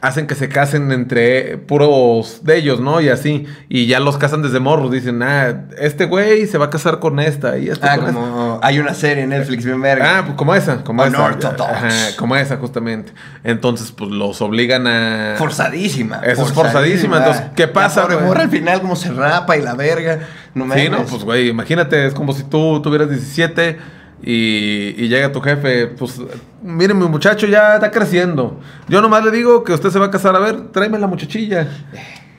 hacen 0.00 0.26
que 0.26 0.34
se 0.34 0.48
casen 0.48 0.92
entre 0.92 1.58
puros 1.58 2.40
de 2.44 2.56
ellos, 2.56 2.80
¿no? 2.80 3.00
Y 3.00 3.08
así. 3.08 3.46
Y 3.68 3.86
ya 3.86 4.00
los 4.00 4.16
casan 4.16 4.42
desde 4.42 4.60
morros. 4.60 4.92
Dicen, 4.92 5.22
ah, 5.22 5.66
este 5.78 6.06
güey 6.06 6.46
se 6.46 6.58
va 6.58 6.66
a 6.66 6.70
casar 6.70 7.00
con 7.00 7.18
esta 7.18 7.58
y 7.58 7.68
este 7.68 7.86
Ah, 7.86 7.96
con 7.96 8.06
esta. 8.08 8.20
como 8.20 8.60
hay 8.62 8.78
una 8.78 8.94
serie 8.94 9.24
en 9.24 9.30
Netflix 9.30 9.64
bien 9.64 9.80
verga. 9.80 10.18
Ah, 10.18 10.22
pues 10.24 10.36
como 10.36 10.54
esa, 10.54 10.84
como 10.84 11.04
esa. 11.04 11.26
Ajá, 11.28 11.88
como 12.16 12.36
esa, 12.36 12.56
justamente. 12.58 13.12
Entonces, 13.42 13.90
pues 13.92 14.10
los 14.10 14.40
obligan 14.40 14.86
a. 14.86 15.34
Forzadísima. 15.36 16.20
Eso 16.24 16.44
es 16.46 16.52
forzadísima, 16.52 17.18
entonces, 17.18 17.44
¿qué 17.56 17.66
La 17.66 17.72
pasa, 17.72 18.06
morra 18.08 18.42
al 18.42 18.50
final 18.50 18.80
como 18.80 18.96
se 18.96 19.10
rapa 19.10 19.56
y 19.56 19.62
la 19.62 19.74
verga. 19.74 20.20
No 20.54 20.64
me 20.64 20.80
Sí, 20.80 20.88
no, 20.88 21.04
pues 21.04 21.24
güey, 21.24 21.48
imagínate, 21.48 22.06
es 22.06 22.14
como 22.14 22.32
si 22.32 22.44
tú 22.44 22.80
tuvieras 22.82 23.10
17 23.10 23.97
y, 24.22 24.94
y 24.96 25.08
llega 25.08 25.30
tu 25.32 25.40
jefe, 25.40 25.86
pues, 25.86 26.20
miren, 26.62 26.98
mi 26.98 27.06
muchacho 27.06 27.46
ya 27.46 27.74
está 27.74 27.90
creciendo. 27.90 28.60
Yo 28.88 29.00
nomás 29.00 29.24
le 29.24 29.30
digo 29.30 29.62
que 29.64 29.72
usted 29.72 29.90
se 29.90 29.98
va 29.98 30.06
a 30.06 30.10
casar, 30.10 30.34
a 30.36 30.38
ver, 30.40 30.68
tráeme 30.72 30.98
la 30.98 31.06
muchachilla. 31.06 31.68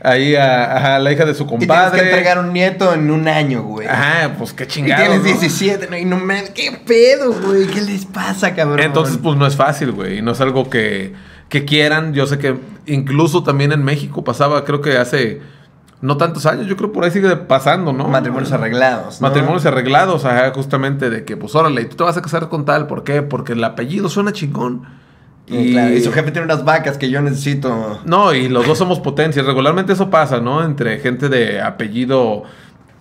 Ahí 0.02 0.34
a, 0.36 0.96
a 0.96 1.00
la 1.00 1.12
hija 1.12 1.26
de 1.26 1.34
su 1.34 1.44
Y 1.44 1.48
tienes 1.48 1.68
compadre. 1.68 2.00
que 2.00 2.06
entregar 2.10 2.40
un 2.40 2.54
nieto 2.54 2.94
en 2.94 3.12
un 3.12 3.28
año, 3.28 3.64
güey. 3.64 3.86
Ajá, 3.86 4.34
pues 4.38 4.54
qué 4.54 4.64
Y 4.64 4.68
chingado. 4.68 5.02
tienes 5.04 5.20
¿no? 5.20 5.24
17, 5.26 5.88
¿no? 5.90 5.98
Y 5.98 6.06
no 6.06 6.18
me... 6.18 6.46
¿Qué 6.54 6.72
pedo, 6.86 7.34
güey? 7.34 7.68
¿Qué 7.68 7.82
les 7.82 8.06
pasa, 8.06 8.56
cabrón? 8.56 8.80
Entonces, 8.80 9.18
pues 9.22 9.36
no 9.38 9.46
es 9.46 9.58
fácil, 9.58 9.92
güey. 9.92 10.22
No 10.22 10.32
es 10.32 10.40
algo 10.40 10.70
que, 10.70 11.14
que 11.50 11.66
quieran. 11.66 12.14
Yo 12.14 12.28
sé 12.28 12.38
que 12.38 12.56
incluso 12.86 13.44
también 13.44 13.74
en 13.74 13.84
México 13.84 14.24
pasaba, 14.24 14.64
creo 14.64 14.80
que 14.80 14.98
hace 14.98 15.42
no 16.02 16.18
tantos 16.18 16.46
años, 16.46 16.68
yo 16.68 16.78
creo 16.78 16.92
por 16.92 17.04
ahí 17.04 17.12
sigue 17.12 17.36
pasando, 17.36 17.92
¿no? 17.92 18.08
Matrimonios 18.08 18.52
arreglados, 18.52 19.22
¿no? 19.22 19.28
Matrimonios 19.28 19.66
arreglados, 19.66 20.26
ajá, 20.26 20.52
justamente 20.52 21.10
de 21.10 21.26
que, 21.26 21.36
pues 21.36 21.56
órale, 21.56 21.86
tú 21.86 21.98
te 21.98 22.04
vas 22.04 22.18
a 22.18 22.22
casar 22.22 22.48
con 22.50 22.66
tal, 22.66 22.88
¿por 22.88 23.04
qué? 23.04 23.22
Porque 23.22 23.54
el 23.54 23.64
apellido 23.64 24.10
suena 24.10 24.32
chingón. 24.32 24.86
Y, 25.48 25.72
claro, 25.72 25.96
y 25.96 26.02
su 26.02 26.12
jefe 26.12 26.32
tiene 26.32 26.46
unas 26.46 26.64
vacas 26.64 26.98
que 26.98 27.10
yo 27.10 27.22
necesito... 27.22 28.00
No, 28.06 28.34
y 28.34 28.50
los 28.50 28.68
dos 28.68 28.78
somos 28.78 29.00
potencias. 29.00 29.48
Regularmente 29.48 29.94
eso 29.94 30.12
pasa, 30.12 30.40
¿no? 30.40 30.64
Entre 30.64 31.00
gente 31.00 31.28
de 31.28 31.60
apellido 31.60 32.44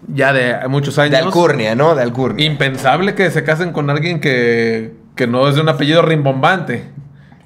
ya 0.07 0.33
de 0.33 0.67
muchos 0.67 0.99
años. 0.99 1.11
De 1.11 1.19
alcurnia, 1.19 1.75
¿no? 1.75 1.95
De 1.95 2.03
alcurnia. 2.03 2.47
Impensable 2.47 3.15
que 3.15 3.31
se 3.31 3.45
casen 3.45 3.73
con 3.73 3.91
alguien 3.91 4.19
que, 4.19 4.95
que 5.15 5.27
no 5.27 5.47
es 5.47 5.57
de 5.57 5.61
un 5.61 5.69
apellido 5.69 6.01
rimbombante. 6.01 6.91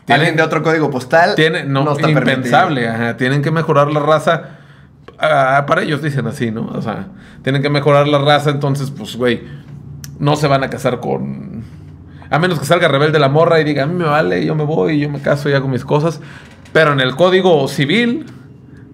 Alguien 0.09 0.37
de 0.37 0.43
otro 0.43 0.63
código 0.63 0.91
postal 0.91 1.35
Tiene, 1.37 1.65
no, 1.65 1.91
está 1.93 2.11
impensable, 2.11 2.89
ajá. 2.89 3.17
Tienen 3.17 3.43
que 3.43 3.51
mejorar 3.51 3.91
la 3.91 4.01
raza. 4.01 4.59
Para 5.17 5.83
ellos 5.83 6.03
dicen 6.03 6.27
así, 6.27 6.51
¿no? 6.51 6.67
O 6.67 6.83
sea, 6.83 7.09
tienen 7.43 7.63
que 7.63 7.71
mejorar 7.71 8.09
la 8.09 8.19
raza, 8.19 8.51
entonces, 8.51 8.91
pues, 8.91 9.17
güey, 9.17 9.43
no 10.19 10.37
se 10.37 10.47
van 10.47 10.65
a 10.65 10.71
casar 10.71 11.01
con. 11.01 11.65
A 12.31 12.39
menos 12.39 12.59
que 12.59 12.65
salga 12.65 12.89
rebelde 12.89 13.19
la 13.19 13.29
morra 13.29 13.61
y 13.61 13.65
diga, 13.65 13.85
a 13.85 13.87
mí 13.87 13.95
me 13.95 14.05
vale, 14.05 14.45
yo 14.45 14.55
me 14.55 14.65
voy, 14.65 14.99
yo 14.99 15.11
me 15.11 15.21
caso 15.21 15.51
y 15.51 15.53
hago 15.53 15.69
mis 15.69 15.85
cosas. 15.85 16.21
Pero 16.73 16.93
en 16.93 17.01
el 17.01 17.15
código 17.15 17.69
civil 17.69 18.27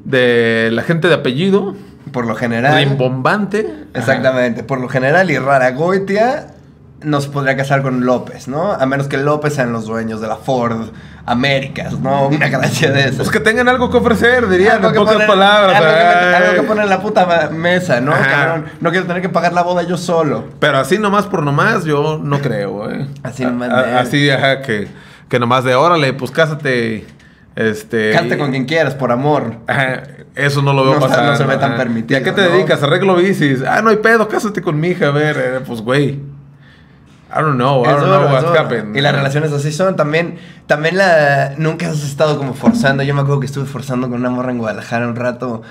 de 0.04 0.70
la 0.72 0.82
gente 0.82 1.08
de 1.08 1.14
apellido. 1.14 1.76
Por 2.12 2.26
lo 2.26 2.34
general... 2.34 2.74
rimbombante. 2.74 3.84
Exactamente. 3.94 4.64
Por 4.64 4.80
lo 4.80 4.88
general, 4.88 5.30
y 5.30 5.38
Raragoitia 5.38 6.48
nos 7.02 7.28
podría 7.28 7.56
casar 7.56 7.82
con 7.82 8.04
López, 8.04 8.48
¿no? 8.48 8.72
A 8.72 8.84
menos 8.86 9.06
que 9.06 9.16
López 9.18 9.54
sean 9.54 9.72
los 9.72 9.86
dueños 9.86 10.20
de 10.20 10.26
la 10.26 10.36
Ford 10.36 10.88
Américas, 11.26 11.92
¿no? 12.00 12.26
Una 12.28 12.48
gracia 12.48 12.90
de 12.90 13.00
esas. 13.02 13.16
Pues 13.16 13.30
que 13.30 13.40
tengan 13.40 13.68
algo 13.68 13.90
que 13.90 13.98
ofrecer, 13.98 14.48
dirían 14.48 14.84
en 14.84 14.92
pocas 14.94 15.14
poner- 15.14 15.26
palabras. 15.28 15.76
Algo 15.76 15.88
que, 15.88 15.96
ay. 15.96 16.34
algo 16.42 16.62
que 16.62 16.66
poner 16.66 16.84
en 16.84 16.90
la 16.90 17.00
puta 17.00 17.50
mesa, 17.52 18.00
¿no? 18.00 18.12
Cabrón, 18.12 18.64
no 18.80 18.90
quiero 18.90 19.06
tener 19.06 19.22
que 19.22 19.28
pagar 19.28 19.52
la 19.52 19.62
boda 19.62 19.82
yo 19.84 19.96
solo. 19.96 20.44
Pero 20.58 20.78
así 20.78 20.98
nomás 20.98 21.26
por 21.26 21.42
nomás, 21.42 21.84
yo 21.84 22.18
no 22.22 22.40
creo, 22.40 22.90
¿eh? 22.90 23.06
Así 23.22 23.44
nomás 23.44 23.70
a- 23.70 23.82
de- 23.82 23.94
Así, 23.98 24.30
ajá, 24.30 24.62
que, 24.62 24.88
que 25.28 25.38
nomás 25.38 25.64
de 25.64 25.74
órale, 25.74 26.12
pues 26.14 26.30
cásate. 26.30 27.06
Este. 27.54 28.12
Cante 28.12 28.38
con 28.38 28.50
quien 28.50 28.66
quieras, 28.66 28.94
por 28.94 29.10
amor. 29.10 29.56
Ajá, 29.66 30.02
eso 30.36 30.62
no 30.62 30.72
lo 30.72 30.84
veo 30.84 30.94
No 30.94 31.00
pasar. 31.00 31.24
no 31.24 31.36
se 31.36 31.42
ve 31.44 31.56
tan 31.56 31.76
permitido, 31.76 32.16
¿Y 32.18 32.22
a 32.22 32.24
qué 32.24 32.30
te 32.30 32.42
¿no? 32.42 32.50
dedicas? 32.50 32.80
Arreglo 32.84 33.16
bicis. 33.16 33.62
Ah, 33.66 33.82
no 33.82 33.90
hay 33.90 33.96
pedo, 33.96 34.28
cásate 34.28 34.62
con 34.62 34.78
mi 34.78 34.88
hija, 34.88 35.08
a 35.08 35.10
ver, 35.10 35.36
eh, 35.38 35.60
pues 35.66 35.80
güey. 35.80 36.20
I 37.30 37.40
don't 37.42 37.56
know, 37.56 37.84
I 37.84 37.88
don't 37.88 38.00
duro, 38.00 38.28
know 38.28 38.32
what 38.32 38.56
happened. 38.56 38.96
Y 38.96 39.02
las 39.02 39.14
relaciones 39.14 39.52
así 39.52 39.70
son. 39.70 39.96
También, 39.96 40.38
también 40.66 40.96
la. 40.96 41.54
Nunca 41.58 41.90
has 41.90 42.02
estado 42.02 42.38
como 42.38 42.54
forzando. 42.54 43.02
Yo 43.02 43.14
me 43.14 43.20
acuerdo 43.20 43.40
que 43.40 43.46
estuve 43.46 43.66
forzando 43.66 44.08
con 44.08 44.20
una 44.20 44.30
morra 44.30 44.50
en 44.50 44.58
Guadalajara 44.58 45.06
un 45.06 45.16
rato. 45.16 45.62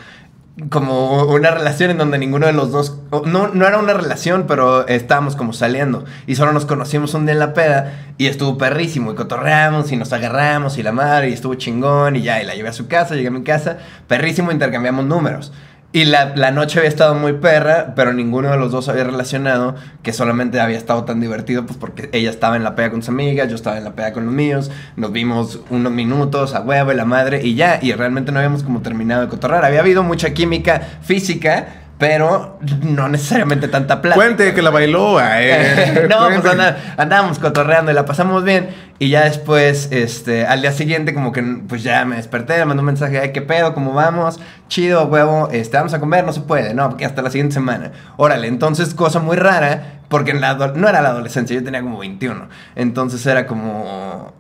Como 0.70 1.24
una 1.26 1.52
relación 1.52 1.92
en 1.92 1.98
donde 1.98 2.20
ninguno 2.20 2.46
de 2.46 2.54
los 2.54 2.72
dos. 2.72 2.98
No, 3.26 3.48
no 3.48 3.68
era 3.68 3.80
una 3.80 3.94
relación, 3.94 4.46
pero 4.48 4.88
estábamos 4.88 5.36
como 5.36 5.52
saliendo. 5.52 6.06
Y 6.28 6.36
solo 6.36 6.52
nos 6.52 6.66
conocimos 6.66 7.16
un 7.16 7.26
día 7.26 7.34
en 7.34 7.40
la 7.40 7.54
peda. 7.54 7.94
Y 8.20 8.28
estuvo 8.28 8.58
perrísimo. 8.60 9.12
Y 9.12 9.16
cotorreamos 9.16 9.92
y 9.92 9.98
nos 9.98 10.14
agarramos 10.14 10.78
y 10.78 10.84
la 10.84 10.92
madre. 10.92 11.30
Y 11.30 11.34
estuvo 11.34 11.56
chingón. 11.56 12.16
Y 12.16 12.22
ya, 12.22 12.42
y 12.42 12.46
la 12.46 12.54
llevé 12.54 12.70
a 12.70 12.74
su 12.74 12.88
casa, 12.88 13.16
llegué 13.16 13.30
a 13.30 13.32
mi 13.32 13.44
casa. 13.44 13.78
Perrísimo, 14.08 14.52
intercambiamos 14.52 15.06
números. 15.06 15.52
Y 15.98 16.06
la, 16.06 16.52
noche 16.52 16.78
había 16.78 16.90
estado 16.90 17.16
muy 17.16 17.34
perra, 17.34 17.96
pero 17.96 18.14
ninguno 18.14 18.52
de 18.52 18.58
los 18.58 18.72
dos 18.72 18.88
había 18.88 19.04
relacionado 19.04 19.74
que 20.04 20.14
solamente 20.14 20.60
había 20.60 20.78
estado 20.78 21.06
tan 21.06 21.20
divertido, 21.20 21.66
pues 21.66 21.76
porque 21.76 22.12
ella 22.14 22.30
estaba 22.30 22.56
en 22.56 22.64
la 22.64 22.76
peda 22.76 22.92
con 22.92 23.02
sus 23.02 23.10
amigas, 23.10 23.50
yo 23.50 23.56
estaba 23.56 23.80
en 23.80 23.84
la 23.84 23.94
peda 23.94 24.14
con 24.14 24.28
los 24.28 24.32
míos, 24.36 24.70
nos 24.96 25.12
vimos 25.12 25.60
unos 25.72 25.92
minutos 25.92 26.54
a 26.54 26.62
huevo 26.62 26.92
y 26.92 26.96
la 26.96 27.06
madre 27.06 27.42
y 27.44 27.56
ya, 27.56 27.80
y 27.82 27.94
realmente 27.94 28.32
no 28.32 28.38
habíamos 28.38 28.62
como 28.62 28.84
terminado 28.84 29.24
de 29.24 29.28
cotorrar. 29.28 29.66
Había 29.66 29.80
habido 29.80 30.04
mucha 30.04 30.36
química 30.36 30.82
física, 31.02 31.87
pero 31.98 32.60
no 32.84 33.08
necesariamente 33.10 33.68
tanta 33.68 34.02
plata. 34.02 34.16
Cuente 34.16 34.54
que 34.54 34.62
la 34.62 34.70
bailó. 34.70 35.18
ay, 35.18 35.50
no, 36.10 36.28
pues 36.28 36.46
anda- 36.46 36.78
andábamos 36.98 37.40
cotorreando 37.40 37.92
y 37.92 37.96
la 37.96 38.06
pasamos 38.06 38.44
bien. 38.44 38.70
Y 39.00 39.10
ya 39.10 39.26
después, 39.26 39.90
este, 39.92 40.46
al 40.48 40.62
día 40.62 40.72
siguiente, 40.72 41.14
como 41.14 41.32
que, 41.32 41.44
pues 41.68 41.84
ya 41.84 42.04
me 42.06 42.16
desperté, 42.16 42.58
le 42.58 42.66
mandé 42.66 42.82
un 42.82 42.88
mensaje, 42.88 43.20
ay, 43.20 43.32
¿qué 43.32 43.42
pedo? 43.42 43.74
¿Cómo 43.74 43.94
vamos? 43.94 44.40
Chido, 44.70 45.06
huevo, 45.06 45.50
este, 45.52 45.78
vamos 45.78 45.94
a 45.94 46.00
comer, 46.00 46.24
no 46.26 46.34
se 46.34 46.42
puede, 46.42 46.74
no, 46.74 46.90
porque 46.90 47.06
hasta 47.06 47.22
la 47.22 47.30
siguiente 47.30 47.54
semana. 47.54 47.92
Órale, 48.18 48.48
entonces, 48.48 48.94
cosa 48.96 49.20
muy 49.20 49.38
rara, 49.38 50.00
porque 50.08 50.32
en 50.32 50.42
la 50.42 50.52
ado- 50.58 50.74
no 50.76 50.90
era 50.90 51.02
la 51.02 51.10
adolescencia, 51.10 51.56
yo 51.56 51.64
tenía 51.64 51.82
como 51.82 51.98
21. 52.00 52.48
Entonces 52.76 53.24
era 53.26 53.46
como... 53.46 54.34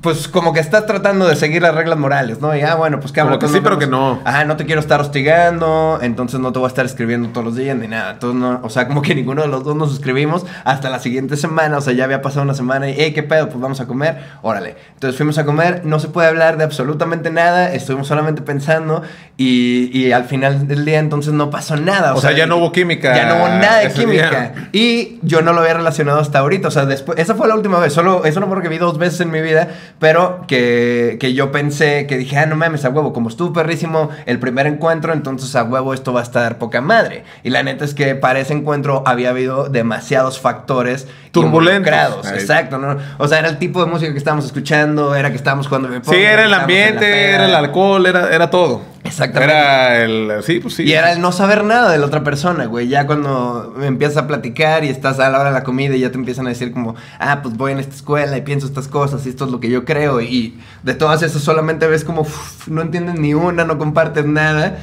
Pues 0.00 0.28
como 0.28 0.52
que 0.52 0.60
estás 0.60 0.86
tratando 0.86 1.26
de 1.26 1.34
seguir 1.34 1.60
las 1.60 1.74
reglas 1.74 1.98
morales, 1.98 2.40
¿no? 2.40 2.56
Y 2.56 2.60
ah, 2.60 2.76
bueno, 2.76 3.00
pues 3.00 3.10
Como 3.10 3.24
cabrón, 3.24 3.38
que 3.40 3.46
pues 3.46 3.52
sí, 3.52 3.60
pero 3.60 3.80
que 3.80 3.88
no. 3.88 4.20
Ajá, 4.24 4.44
no 4.44 4.56
te 4.56 4.64
quiero 4.64 4.80
estar 4.80 5.00
hostigando, 5.00 5.98
entonces 6.00 6.38
no 6.38 6.52
te 6.52 6.60
voy 6.60 6.66
a 6.66 6.68
estar 6.68 6.86
escribiendo 6.86 7.30
todos 7.30 7.44
los 7.44 7.56
días 7.56 7.76
ni 7.76 7.88
nada. 7.88 8.12
Entonces, 8.12 8.40
no, 8.40 8.60
o 8.62 8.70
sea, 8.70 8.86
como 8.86 9.02
que 9.02 9.14
ninguno 9.16 9.42
de 9.42 9.48
los 9.48 9.64
dos 9.64 9.74
nos 9.74 9.92
escribimos 9.92 10.46
hasta 10.62 10.88
la 10.88 11.00
siguiente 11.00 11.36
semana, 11.36 11.78
o 11.78 11.80
sea, 11.80 11.94
ya 11.94 12.04
había 12.04 12.22
pasado 12.22 12.42
una 12.42 12.54
semana 12.54 12.88
y, 12.88 12.94
hey, 12.96 13.12
¿qué 13.12 13.24
pedo? 13.24 13.48
Pues 13.48 13.60
vamos 13.60 13.80
a 13.80 13.86
comer, 13.86 14.22
órale. 14.42 14.76
Entonces 14.94 15.16
fuimos 15.16 15.36
a 15.38 15.44
comer, 15.44 15.82
no 15.84 15.98
se 15.98 16.06
puede 16.08 16.28
hablar 16.28 16.58
de 16.58 16.64
absolutamente 16.64 17.30
nada, 17.32 17.72
estuvimos 17.74 18.06
solamente 18.06 18.42
pensando 18.42 19.02
y, 19.40 19.96
y 19.96 20.10
al 20.10 20.24
final 20.24 20.66
del 20.66 20.84
día 20.84 20.98
entonces 20.98 21.32
no 21.32 21.48
pasó 21.48 21.76
nada. 21.76 22.12
O 22.14 22.20
sea, 22.20 22.32
ya 22.32 22.48
no 22.48 22.56
hubo 22.56 22.72
química 22.72 23.14
Ya 23.14 23.26
no 23.28 23.36
hubo 23.36 23.46
nada 23.46 23.78
de 23.78 23.92
química. 23.92 24.30
día. 24.30 24.68
Y 24.72 25.20
yo 25.22 25.42
no 25.42 25.52
lo 25.52 25.60
había 25.60 25.74
relacionado 25.74 26.18
hasta 26.18 26.40
ahorita. 26.40 26.66
O 26.66 26.70
sea, 26.72 26.86
después. 26.86 27.20
Esa 27.20 27.36
fue 27.36 27.46
la 27.46 27.54
última 27.54 27.78
vez. 27.78 27.92
Solo. 27.92 28.24
Es 28.24 28.36
una 28.36 28.46
morra 28.46 28.62
que 28.62 28.68
vi 28.68 28.78
dos 28.78 28.98
veces 28.98 29.20
en 29.20 29.30
mi 29.30 29.40
vida. 29.40 29.68
Pero 30.00 30.44
que, 30.48 31.18
que 31.20 31.34
yo 31.34 31.52
pensé. 31.52 32.08
Que 32.08 32.18
dije, 32.18 32.36
ah, 32.36 32.46
no 32.46 32.56
mames, 32.56 32.84
a 32.84 32.88
huevo. 32.88 33.12
Como 33.12 33.28
estuvo 33.28 33.52
perrísimo 33.52 34.10
el 34.26 34.40
primer 34.40 34.66
encuentro. 34.66 35.12
Entonces 35.12 35.54
a 35.54 35.62
huevo 35.62 35.94
esto 35.94 36.12
va 36.12 36.18
a 36.18 36.24
estar 36.24 36.58
poca 36.58 36.80
madre. 36.80 37.22
Y 37.44 37.50
la 37.50 37.62
neta 37.62 37.84
es 37.84 37.94
que 37.94 38.16
para 38.16 38.40
ese 38.40 38.54
encuentro 38.54 39.04
había 39.06 39.30
habido 39.30 39.68
demasiados 39.68 40.40
factores. 40.40 41.06
Turbulentos. 41.30 42.28
Exacto. 42.32 42.78
¿no? 42.78 42.96
O 43.18 43.28
sea, 43.28 43.38
era 43.38 43.48
el 43.50 43.58
tipo 43.58 43.84
de 43.84 43.88
música 43.88 44.10
que 44.10 44.18
estábamos 44.18 44.46
escuchando. 44.46 45.14
Era 45.14 45.30
que 45.30 45.36
estábamos 45.36 45.68
jugando. 45.68 45.90
Sí, 46.02 46.16
era 46.16 46.44
el 46.44 46.54
ambiente, 46.54 47.30
era 47.30 47.44
el 47.46 47.54
alcohol, 47.54 48.04
era, 48.04 48.34
era 48.34 48.50
todo. 48.50 48.97
Exactamente. 49.08 49.54
Era 49.54 50.02
el. 50.02 50.42
Sí, 50.42 50.60
pues 50.60 50.74
sí. 50.74 50.84
Y 50.84 50.92
era 50.92 51.12
el 51.12 51.20
no 51.20 51.32
saber 51.32 51.64
nada 51.64 51.90
de 51.90 51.98
la 51.98 52.06
otra 52.06 52.22
persona, 52.22 52.66
güey. 52.66 52.88
Ya 52.88 53.06
cuando 53.06 53.74
empiezas 53.82 54.16
a 54.18 54.26
platicar 54.26 54.84
y 54.84 54.88
estás 54.88 55.18
a 55.18 55.28
la 55.30 55.40
hora 55.40 55.50
de 55.50 55.54
la 55.54 55.64
comida 55.64 55.96
y 55.96 56.00
ya 56.00 56.10
te 56.10 56.18
empiezan 56.18 56.46
a 56.46 56.50
decir 56.50 56.72
como, 56.72 56.94
ah, 57.18 57.40
pues 57.42 57.56
voy 57.56 57.72
en 57.72 57.80
esta 57.80 57.94
escuela 57.94 58.36
y 58.36 58.42
pienso 58.42 58.66
estas 58.66 58.88
cosas 58.88 59.26
y 59.26 59.30
esto 59.30 59.44
es 59.44 59.50
lo 59.50 59.60
que 59.60 59.70
yo 59.70 59.84
creo. 59.84 60.20
Y 60.20 60.58
de 60.82 60.94
todas 60.94 61.22
esas 61.22 61.42
solamente 61.42 61.86
ves 61.86 62.04
como, 62.04 62.26
no 62.66 62.82
entiendes 62.82 63.18
ni 63.18 63.34
una, 63.34 63.64
no 63.64 63.78
compartes 63.78 64.24
nada. 64.24 64.78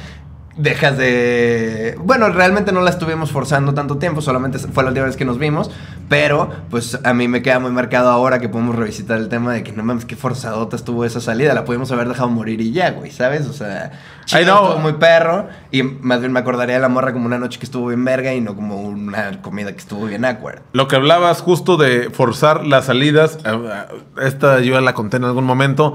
Dejas 0.56 0.96
de... 0.96 1.98
Bueno, 2.00 2.30
realmente 2.30 2.72
no 2.72 2.80
la 2.80 2.88
estuvimos 2.88 3.30
forzando 3.30 3.74
tanto 3.74 3.98
tiempo, 3.98 4.22
solamente 4.22 4.58
fue 4.58 4.82
la 4.84 4.88
última 4.88 5.04
vez 5.04 5.16
que 5.16 5.26
nos 5.26 5.38
vimos, 5.38 5.70
pero 6.08 6.50
pues 6.70 6.98
a 7.04 7.12
mí 7.12 7.28
me 7.28 7.42
queda 7.42 7.58
muy 7.58 7.70
marcado 7.72 8.08
ahora 8.08 8.38
que 8.38 8.48
podemos 8.48 8.74
revisitar 8.74 9.18
el 9.18 9.28
tema 9.28 9.52
de 9.52 9.62
que 9.62 9.72
no 9.72 9.84
mames, 9.84 10.06
qué 10.06 10.16
forzadota 10.16 10.74
estuvo 10.74 11.04
esa 11.04 11.20
salida, 11.20 11.52
la 11.52 11.66
pudimos 11.66 11.92
haber 11.92 12.08
dejado 12.08 12.30
morir 12.30 12.62
y 12.62 12.72
ya, 12.72 12.92
güey, 12.92 13.10
¿sabes? 13.10 13.46
O 13.46 13.52
sea, 13.52 13.92
chido, 14.24 14.78
muy 14.78 14.94
perro 14.94 15.48
y 15.70 15.82
más 15.82 16.20
bien 16.20 16.32
me 16.32 16.40
acordaría 16.40 16.76
de 16.76 16.80
la 16.80 16.88
morra 16.88 17.12
como 17.12 17.26
una 17.26 17.38
noche 17.38 17.58
que 17.58 17.66
estuvo 17.66 17.88
bien 17.88 18.04
verga 18.04 18.32
y 18.32 18.40
no 18.40 18.56
como 18.56 18.80
una 18.80 19.42
comida 19.42 19.72
que 19.72 19.78
estuvo 19.78 20.06
bien 20.06 20.24
awkward. 20.24 20.62
Lo 20.72 20.88
que 20.88 20.96
hablabas 20.96 21.42
justo 21.42 21.76
de 21.76 22.08
forzar 22.10 22.64
las 22.64 22.86
salidas, 22.86 23.38
eh, 23.44 23.50
eh, 23.50 23.84
esta 24.22 24.60
yo 24.60 24.80
la 24.80 24.94
conté 24.94 25.18
en 25.18 25.24
algún 25.24 25.44
momento, 25.44 25.94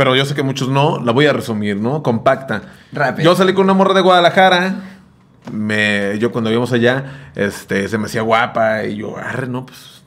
pero 0.00 0.16
yo 0.16 0.24
sé 0.24 0.34
que 0.34 0.42
muchos 0.42 0.70
no, 0.70 0.98
la 1.04 1.12
voy 1.12 1.26
a 1.26 1.34
resumir, 1.34 1.76
¿no? 1.76 2.02
Compacta. 2.02 2.62
Rápido. 2.90 3.22
Yo 3.22 3.36
salí 3.36 3.52
con 3.52 3.64
una 3.64 3.74
morra 3.74 3.92
de 3.92 4.00
Guadalajara, 4.00 4.76
me, 5.52 6.18
yo 6.18 6.32
cuando 6.32 6.50
íbamos 6.50 6.72
allá, 6.72 7.32
este, 7.34 7.86
se 7.86 7.98
me 7.98 8.06
hacía 8.06 8.22
guapa 8.22 8.84
y 8.84 8.96
yo, 8.96 9.18
arre, 9.18 9.46
no, 9.46 9.66
pues, 9.66 10.00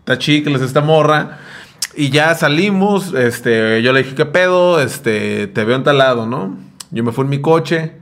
está 0.00 0.18
chicles 0.18 0.60
esta 0.62 0.80
morra. 0.80 1.38
Y 1.94 2.10
ya 2.10 2.34
salimos, 2.34 3.14
este, 3.14 3.80
yo 3.82 3.92
le 3.92 4.02
dije, 4.02 4.16
¿qué 4.16 4.26
pedo? 4.26 4.80
Este, 4.80 5.46
te 5.46 5.62
veo 5.64 5.76
en 5.76 5.84
tal 5.84 5.98
lado, 5.98 6.26
¿no? 6.26 6.58
Yo 6.90 7.04
me 7.04 7.12
fui 7.12 7.22
en 7.22 7.30
mi 7.30 7.40
coche 7.40 7.98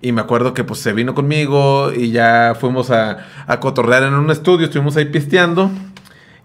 y 0.00 0.12
me 0.12 0.22
acuerdo 0.22 0.54
que 0.54 0.64
pues 0.64 0.80
se 0.80 0.94
vino 0.94 1.14
conmigo 1.14 1.92
y 1.94 2.10
ya 2.10 2.56
fuimos 2.58 2.90
a, 2.90 3.26
a 3.46 3.60
cotorrear 3.60 4.04
en 4.04 4.14
un 4.14 4.30
estudio, 4.30 4.64
estuvimos 4.64 4.96
ahí 4.96 5.04
pisteando. 5.04 5.70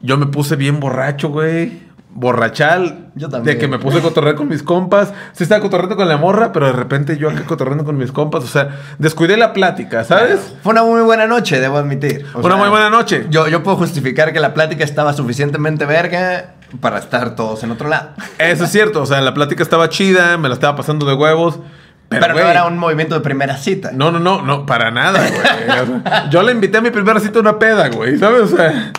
Yo 0.02 0.18
me 0.18 0.26
puse 0.26 0.58
bien 0.58 0.82
borracho, 0.82 1.30
güey. 1.30 1.88
Borrachal. 2.12 3.12
Yo 3.16 3.30
también. 3.30 3.56
De 3.56 3.62
que 3.62 3.68
me 3.68 3.80
puse 3.80 4.00
a 4.00 4.02
cotorrear 4.02 4.36
con 4.36 4.48
mis 4.48 4.64
compas. 4.64 5.14
Sí 5.34 5.44
estaba 5.44 5.62
cotorreando 5.62 5.96
con 5.96 6.08
la 6.10 6.18
morra, 6.18 6.52
pero 6.52 6.66
de 6.66 6.74
repente 6.74 7.18
yo 7.18 7.30
acá 7.30 7.44
cotorreando 7.46 7.86
con 7.86 7.98
mis 7.98 8.12
compas. 8.12 8.44
O 8.44 8.48
sea, 8.48 8.70
descuidé 8.98 9.38
la 9.38 9.54
plática, 9.54 10.04
¿sabes? 10.04 10.56
Fue 10.64 10.72
una 10.72 10.84
muy 10.84 11.02
buena 11.02 11.28
noche, 11.28 11.60
debo 11.60 11.78
admitir. 11.78 12.26
O 12.34 12.40
Una 12.40 12.50
sea, 12.50 12.58
muy 12.58 12.70
buena 12.70 12.90
noche. 12.90 13.28
Yo, 13.30 13.48
yo 13.48 13.62
puedo 13.64 13.78
justificar 13.78 14.34
que 14.34 14.40
la 14.40 14.54
plática 14.54 14.84
estaba 14.84 15.14
suficientemente 15.14 15.86
verga 15.86 16.56
para 16.82 17.00
estar 17.00 17.36
todos 17.36 17.64
en 17.64 17.72
otro 17.72 17.88
lado. 17.90 18.10
Eso 18.38 18.64
es 18.64 18.72
cierto. 18.72 19.02
O 19.02 19.06
sea, 19.06 19.22
la 19.22 19.34
plática 19.34 19.62
estaba 19.62 19.90
chida, 19.90 20.38
me 20.38 20.50
la 20.50 20.56
estaba 20.56 20.76
pasando 20.76 21.06
de 21.06 21.14
huevos. 21.14 21.60
Pero, 22.10 22.22
Pero, 22.22 22.34
no 22.34 22.50
era 22.50 22.66
un 22.66 22.78
movimiento 22.80 23.14
de 23.14 23.22
primera 23.22 23.56
cita. 23.56 23.92
No, 23.94 24.12
no, 24.12 24.20
no, 24.20 24.42
no, 24.42 24.66
para 24.66 24.90
nada, 24.90 25.20
güey. 25.30 26.02
Yo 26.32 26.42
le 26.42 26.52
invité 26.54 26.80
a 26.80 26.82
mi 26.82 26.90
primera 26.90 27.20
cita 27.20 27.38
a 27.38 27.42
una 27.42 27.60
peda, 27.60 27.90
güey, 27.90 28.18
¿sabes? 28.18 28.52
O 28.52 28.58
sea, 28.58 28.92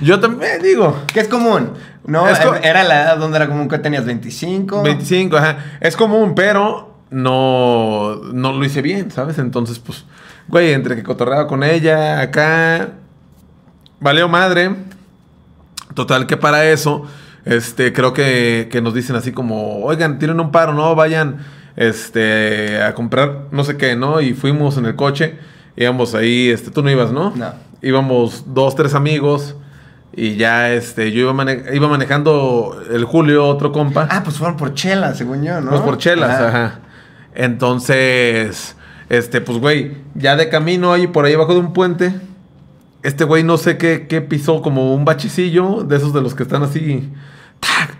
yo 0.00 0.18
también 0.20 0.62
digo, 0.62 1.02
Que 1.12 1.20
es 1.20 1.28
común. 1.28 1.72
No, 2.06 2.28
Es 2.28 2.38
co- 2.40 2.54
era 2.54 2.84
la 2.84 3.02
edad 3.02 3.16
donde 3.18 3.36
era 3.36 3.46
común 3.48 3.68
que 3.68 3.78
tenías 3.78 4.04
25. 4.04 4.82
25, 4.82 5.36
ajá. 5.36 5.58
Es 5.80 5.96
común, 5.96 6.34
pero 6.34 6.94
no, 7.10 8.16
no 8.32 8.52
lo 8.52 8.64
hice 8.64 8.82
bien, 8.82 9.10
¿sabes? 9.10 9.38
Entonces, 9.38 9.78
pues, 9.78 10.04
güey, 10.48 10.72
entre 10.72 10.96
que 10.96 11.02
cotorreaba 11.02 11.46
con 11.46 11.62
ella, 11.64 12.20
acá, 12.20 12.90
valió 14.00 14.28
madre. 14.28 14.70
Total, 15.94 16.26
que 16.26 16.36
para 16.36 16.64
eso, 16.66 17.04
este, 17.44 17.92
creo 17.92 18.12
que, 18.12 18.68
que 18.70 18.82
nos 18.82 18.92
dicen 18.94 19.16
así 19.16 19.32
como, 19.32 19.78
oigan, 19.84 20.18
tienen 20.18 20.38
un 20.40 20.50
paro, 20.50 20.74
¿no? 20.74 20.94
Vayan, 20.94 21.38
este, 21.76 22.82
a 22.82 22.94
comprar 22.94 23.44
no 23.50 23.64
sé 23.64 23.76
qué, 23.76 23.96
¿no? 23.96 24.20
Y 24.20 24.34
fuimos 24.34 24.76
en 24.76 24.86
el 24.86 24.96
coche, 24.96 25.38
íbamos 25.76 26.14
ahí, 26.14 26.50
este, 26.50 26.70
tú 26.70 26.82
no 26.82 26.90
ibas, 26.90 27.12
¿no? 27.12 27.32
No. 27.34 27.52
Íbamos 27.82 28.44
dos, 28.54 28.74
tres 28.74 28.94
amigos. 28.94 29.56
Y 30.18 30.36
ya, 30.36 30.72
este, 30.72 31.12
yo 31.12 31.20
iba, 31.20 31.32
mane- 31.34 31.62
iba 31.74 31.88
manejando 31.88 32.80
el 32.90 33.04
Julio, 33.04 33.46
otro 33.46 33.70
compa. 33.70 34.08
Ah, 34.10 34.22
pues 34.24 34.38
fueron 34.38 34.56
por 34.56 34.72
chela, 34.72 35.14
según 35.14 35.42
yo, 35.42 35.60
¿no? 35.60 35.68
Pues 35.70 35.82
por 35.82 35.98
chelas, 35.98 36.30
Ajá. 36.30 36.48
ajá. 36.48 36.78
Entonces, 37.34 38.76
este, 39.08 39.40
pues, 39.40 39.58
güey, 39.58 39.96
ya 40.14 40.36
de 40.36 40.48
camino 40.48 40.92
ahí 40.92 41.06
por 41.06 41.24
ahí 41.24 41.34
abajo 41.34 41.52
de 41.54 41.60
un 41.60 41.72
puente, 41.72 42.14
este 43.02 43.24
güey 43.24 43.42
no 43.44 43.56
sé 43.58 43.76
qué, 43.76 44.06
qué 44.08 44.20
pisó, 44.22 44.62
como 44.62 44.94
un 44.94 45.04
bachecillo 45.04 45.82
de 45.84 45.96
esos 45.96 46.12
de 46.14 46.22
los 46.22 46.34
que 46.34 46.44
están 46.44 46.62
así, 46.62 47.12
¡tac! 47.60 47.94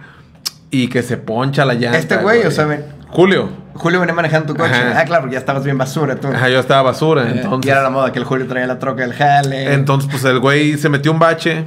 y 0.70 0.88
que 0.88 1.02
se 1.02 1.16
poncha 1.16 1.64
la 1.64 1.74
llanta. 1.74 1.98
Este 1.98 2.16
güey, 2.16 2.44
o 2.46 2.50
sea, 2.50 2.64
ven- 2.64 2.84
Julio. 3.08 3.48
Julio 3.74 4.00
venía 4.00 4.14
manejando 4.14 4.52
tu 4.52 4.58
coche. 4.58 4.74
Ajá. 4.74 5.00
Ah, 5.00 5.04
claro, 5.04 5.22
porque 5.22 5.34
ya 5.34 5.38
estabas 5.40 5.64
bien 5.64 5.78
basura 5.78 6.16
tú. 6.16 6.28
Ajá, 6.28 6.48
yo 6.48 6.58
estaba 6.58 6.82
basura, 6.82 7.28
Eh, 7.28 7.32
entonces. 7.42 7.68
Y 7.68 7.70
era 7.70 7.82
la 7.82 7.90
moda 7.90 8.10
que 8.12 8.18
el 8.18 8.24
Julio 8.24 8.46
traía 8.46 8.66
la 8.66 8.78
troca 8.78 9.02
del 9.02 9.12
jale. 9.14 9.72
Entonces, 9.74 10.08
pues 10.10 10.24
el 10.24 10.40
güey 10.40 10.76
se 10.78 10.88
metió 10.88 11.12
un 11.12 11.18
bache. 11.18 11.66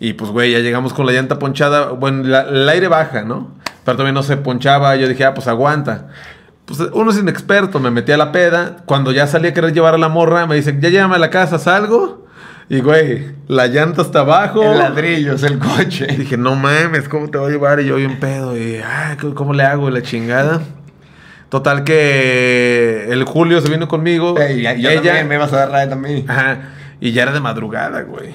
Y 0.00 0.12
pues, 0.12 0.30
güey, 0.30 0.52
ya 0.52 0.60
llegamos 0.60 0.92
con 0.92 1.06
la 1.06 1.12
llanta 1.12 1.38
ponchada. 1.38 1.90
Bueno, 1.90 2.22
la- 2.24 2.42
el 2.42 2.68
aire 2.68 2.88
baja, 2.88 3.22
¿no? 3.22 3.50
Pero 3.84 3.96
todavía 3.96 4.12
no 4.12 4.22
se 4.22 4.36
ponchaba. 4.36 4.94
Yo 4.96 5.08
dije, 5.08 5.24
ah, 5.24 5.34
pues 5.34 5.48
aguanta. 5.48 6.08
Pues 6.66 6.80
uno 6.92 7.10
es 7.10 7.18
inexperto, 7.18 7.80
me 7.80 7.90
metí 7.90 8.12
a 8.12 8.16
la 8.16 8.30
peda. 8.30 8.76
Cuando 8.84 9.10
ya 9.10 9.26
salí 9.26 9.48
a 9.48 9.54
querer 9.54 9.72
llevar 9.72 9.94
a 9.94 9.98
la 9.98 10.08
morra, 10.08 10.46
me 10.46 10.54
dicen, 10.54 10.80
ya 10.80 10.90
llévame 10.90 11.16
a 11.16 11.18
la 11.18 11.30
casa, 11.30 11.58
salgo. 11.58 12.26
Y, 12.68 12.80
güey, 12.80 13.32
la 13.48 13.66
llanta 13.66 14.02
está 14.02 14.20
abajo. 14.20 14.62
En 14.62 14.78
ladrillos, 14.78 15.42
el 15.42 15.58
coche. 15.58 16.06
Dije, 16.18 16.36
no 16.36 16.54
mames, 16.54 17.08
¿cómo 17.08 17.30
te 17.30 17.38
voy 17.38 17.48
a 17.48 17.52
llevar? 17.52 17.80
Y 17.80 17.86
yo 17.86 17.96
bien 17.96 18.20
pedo. 18.20 18.56
Y, 18.58 18.76
ay, 18.76 19.16
¿cómo- 19.18 19.34
¿cómo 19.34 19.54
le 19.54 19.62
hago? 19.64 19.88
La 19.90 20.02
chingada. 20.02 20.60
Total 21.48 21.82
que 21.82 23.06
el 23.08 23.24
Julio 23.24 23.60
se 23.62 23.70
vino 23.70 23.88
conmigo. 23.88 24.38
Ey, 24.38 24.60
ya- 24.62 24.74
yo 24.74 24.90
ella, 24.90 25.02
también 25.02 25.28
me 25.28 25.34
ibas 25.36 25.52
a 25.54 25.66
dar 25.66 25.70
ride 25.70 25.92
a 25.94 25.96
mí. 25.96 26.24
Ajá. 26.28 26.58
Y 27.00 27.12
ya 27.12 27.22
era 27.22 27.32
de 27.32 27.40
madrugada, 27.40 28.02
güey. 28.02 28.34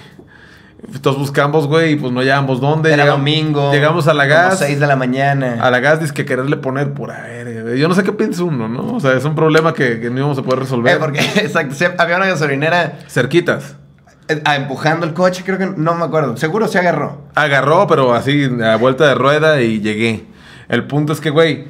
Entonces 0.93 1.19
buscamos, 1.19 1.67
güey, 1.67 1.93
y 1.93 1.95
pues 1.95 2.12
no 2.13 2.19
hallábamos 2.19 2.62
dónde. 2.62 2.89
Era 2.93 3.03
Llegamos- 3.03 3.19
domingo. 3.19 3.71
Llegamos 3.71 4.08
a 4.08 4.13
la 4.13 4.25
gas. 4.25 4.60
6 4.60 4.79
de 4.79 4.86
la 4.88 4.95
mañana. 4.95 5.58
A 5.60 5.71
la 5.71 5.79
gas 5.79 5.99
dice 5.99 6.13
que 6.13 6.23
quererle 6.25 6.58
poner 6.58 6.93
por 6.93 7.10
ver, 7.12 7.63
güey. 7.63 7.79
Yo 7.79 7.88
no 7.88 7.95
sé 7.95 8.03
qué 8.03 8.12
piensa 8.12 8.43
uno, 8.43 8.67
¿no? 8.69 8.93
O 8.93 8.99
sea, 8.99 9.13
es 9.13 9.25
un 9.25 9.34
problema 9.36 9.73
que, 9.73 9.99
que 9.99 10.10
no 10.12 10.19
íbamos 10.19 10.38
a 10.38 10.43
poder 10.43 10.60
resolver. 10.60 10.95
Eh, 10.95 10.99
porque, 10.99 11.19
exacto, 11.36 11.75
había 11.97 12.17
una 12.17 12.27
gasolinera 12.27 12.99
Cerquitas. 13.08 13.75
eh, 14.27 14.41
ah, 14.45 14.56
empujando 14.56 15.06
el 15.08 15.13
coche, 15.13 15.43
creo 15.43 15.58
que 15.58 15.65
no 15.75 15.95
me 15.95 16.06
acuerdo. 16.06 16.38
Seguro 16.38 16.67
se 16.67 16.77
agarró. 16.79 17.23
Agarró, 17.34 17.88
pero 17.88 18.13
así 18.13 18.47
a 18.63 18.75
vuelta 18.75 19.08
de 19.08 19.15
rueda 19.15 19.62
y 19.62 19.82
llegué. 19.82 20.25
El 20.69 20.86
punto 20.86 21.12
es 21.13 21.19
que, 21.19 21.32
güey, 21.32 21.65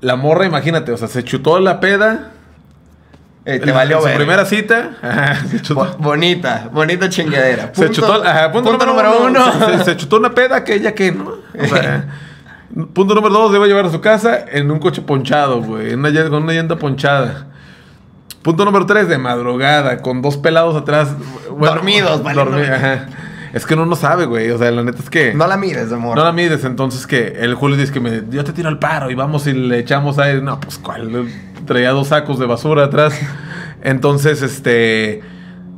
la 0.00 0.16
morra, 0.16 0.44
imagínate, 0.46 0.90
o 0.92 0.96
sea, 0.96 1.06
se 1.08 1.22
chutó 1.22 1.60
la 1.60 1.78
peda. 1.78 2.32
Eh, 3.54 3.58
te 3.60 3.72
valió 3.72 3.96
en 3.96 4.02
su 4.02 4.08
ver. 4.08 4.16
primera 4.16 4.44
cita. 4.44 4.90
ajá, 5.02 5.34
se 5.50 5.60
chutó. 5.62 5.80
Bo- 5.80 5.96
bonita, 5.98 6.68
bonita 6.72 7.08
chingadera. 7.08 7.70
se 7.74 7.90
chutó, 7.90 8.22
ajá, 8.24 8.52
punto, 8.52 8.70
punto 8.70 8.86
número, 8.86 9.26
uno. 9.26 9.44
uno. 9.52 9.78
Se, 9.78 9.84
se 9.84 9.96
chutó 9.96 10.16
una 10.18 10.30
peda 10.34 10.62
que 10.64 10.74
ella 10.74 10.94
que, 10.94 11.12
¿no? 11.12 11.30
O 11.58 11.66
sea, 11.66 12.04
punto 12.94 13.14
número 13.14 13.34
dos, 13.34 13.52
debe 13.52 13.66
llevar 13.68 13.86
a 13.86 13.90
su 13.90 14.00
casa 14.00 14.38
en 14.50 14.70
un 14.70 14.78
coche 14.78 15.02
ponchado, 15.02 15.62
güey. 15.62 15.90
con 15.92 16.42
una 16.42 16.52
llanta 16.52 16.76
ponchada. 16.76 17.46
Punto 18.42 18.64
número 18.64 18.86
tres, 18.86 19.06
de 19.08 19.18
madrugada, 19.18 19.98
con 19.98 20.22
dos 20.22 20.36
pelados 20.38 20.74
atrás. 20.74 21.10
Dormidos, 21.58 22.22
valiendo 22.22 22.50
dormi- 22.52 22.60
verga. 22.60 22.76
ajá. 22.76 23.06
Es 23.52 23.66
que 23.66 23.74
uno 23.74 23.86
no 23.86 23.96
sabe, 23.96 24.26
güey. 24.26 24.50
O 24.50 24.58
sea, 24.58 24.70
la 24.70 24.82
neta 24.82 24.98
es 24.98 25.10
que. 25.10 25.34
No 25.34 25.46
la 25.46 25.56
mires, 25.56 25.92
amor. 25.92 26.16
No 26.16 26.24
la 26.24 26.32
mides, 26.32 26.64
entonces 26.64 27.06
que 27.06 27.38
el 27.40 27.54
Julio 27.54 27.76
dice 27.76 27.92
que 27.92 28.00
me, 28.00 28.22
yo 28.30 28.44
te 28.44 28.52
tiro 28.52 28.68
el 28.68 28.78
paro 28.78 29.10
y 29.10 29.14
vamos 29.14 29.46
y 29.46 29.52
le 29.52 29.78
echamos 29.78 30.18
aire. 30.18 30.40
No, 30.40 30.60
pues 30.60 30.78
cuál, 30.78 31.28
traía 31.66 31.90
dos 31.90 32.08
sacos 32.08 32.38
de 32.38 32.46
basura 32.46 32.84
atrás. 32.84 33.18
Entonces, 33.82 34.42
este, 34.42 35.22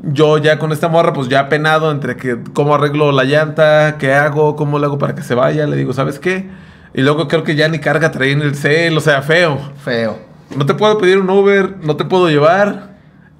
yo 0.02 0.38
ya 0.38 0.58
con 0.58 0.72
esta 0.72 0.88
morra, 0.88 1.12
pues 1.12 1.28
ya 1.28 1.48
penado 1.48 1.90
entre 1.90 2.16
que 2.16 2.38
cómo 2.52 2.74
arreglo 2.74 3.12
la 3.12 3.24
llanta, 3.24 3.96
qué 3.98 4.12
hago, 4.12 4.56
cómo 4.56 4.78
le 4.78 4.86
hago 4.86 4.98
para 4.98 5.14
que 5.14 5.22
se 5.22 5.34
vaya, 5.34 5.66
le 5.66 5.76
digo, 5.76 5.92
¿sabes 5.92 6.18
qué? 6.18 6.48
Y 6.94 7.00
luego 7.00 7.28
creo 7.28 7.42
que 7.42 7.54
ya 7.54 7.68
ni 7.68 7.78
carga 7.78 8.10
traía 8.10 8.32
en 8.32 8.42
el 8.42 8.54
cel, 8.54 8.96
o 8.96 9.00
sea, 9.00 9.22
feo. 9.22 9.58
Feo. 9.82 10.18
No 10.56 10.66
te 10.66 10.74
puedo 10.74 10.98
pedir 10.98 11.18
un 11.18 11.30
Uber, 11.30 11.76
no 11.82 11.96
te 11.96 12.04
puedo 12.04 12.28
llevar. 12.28 12.92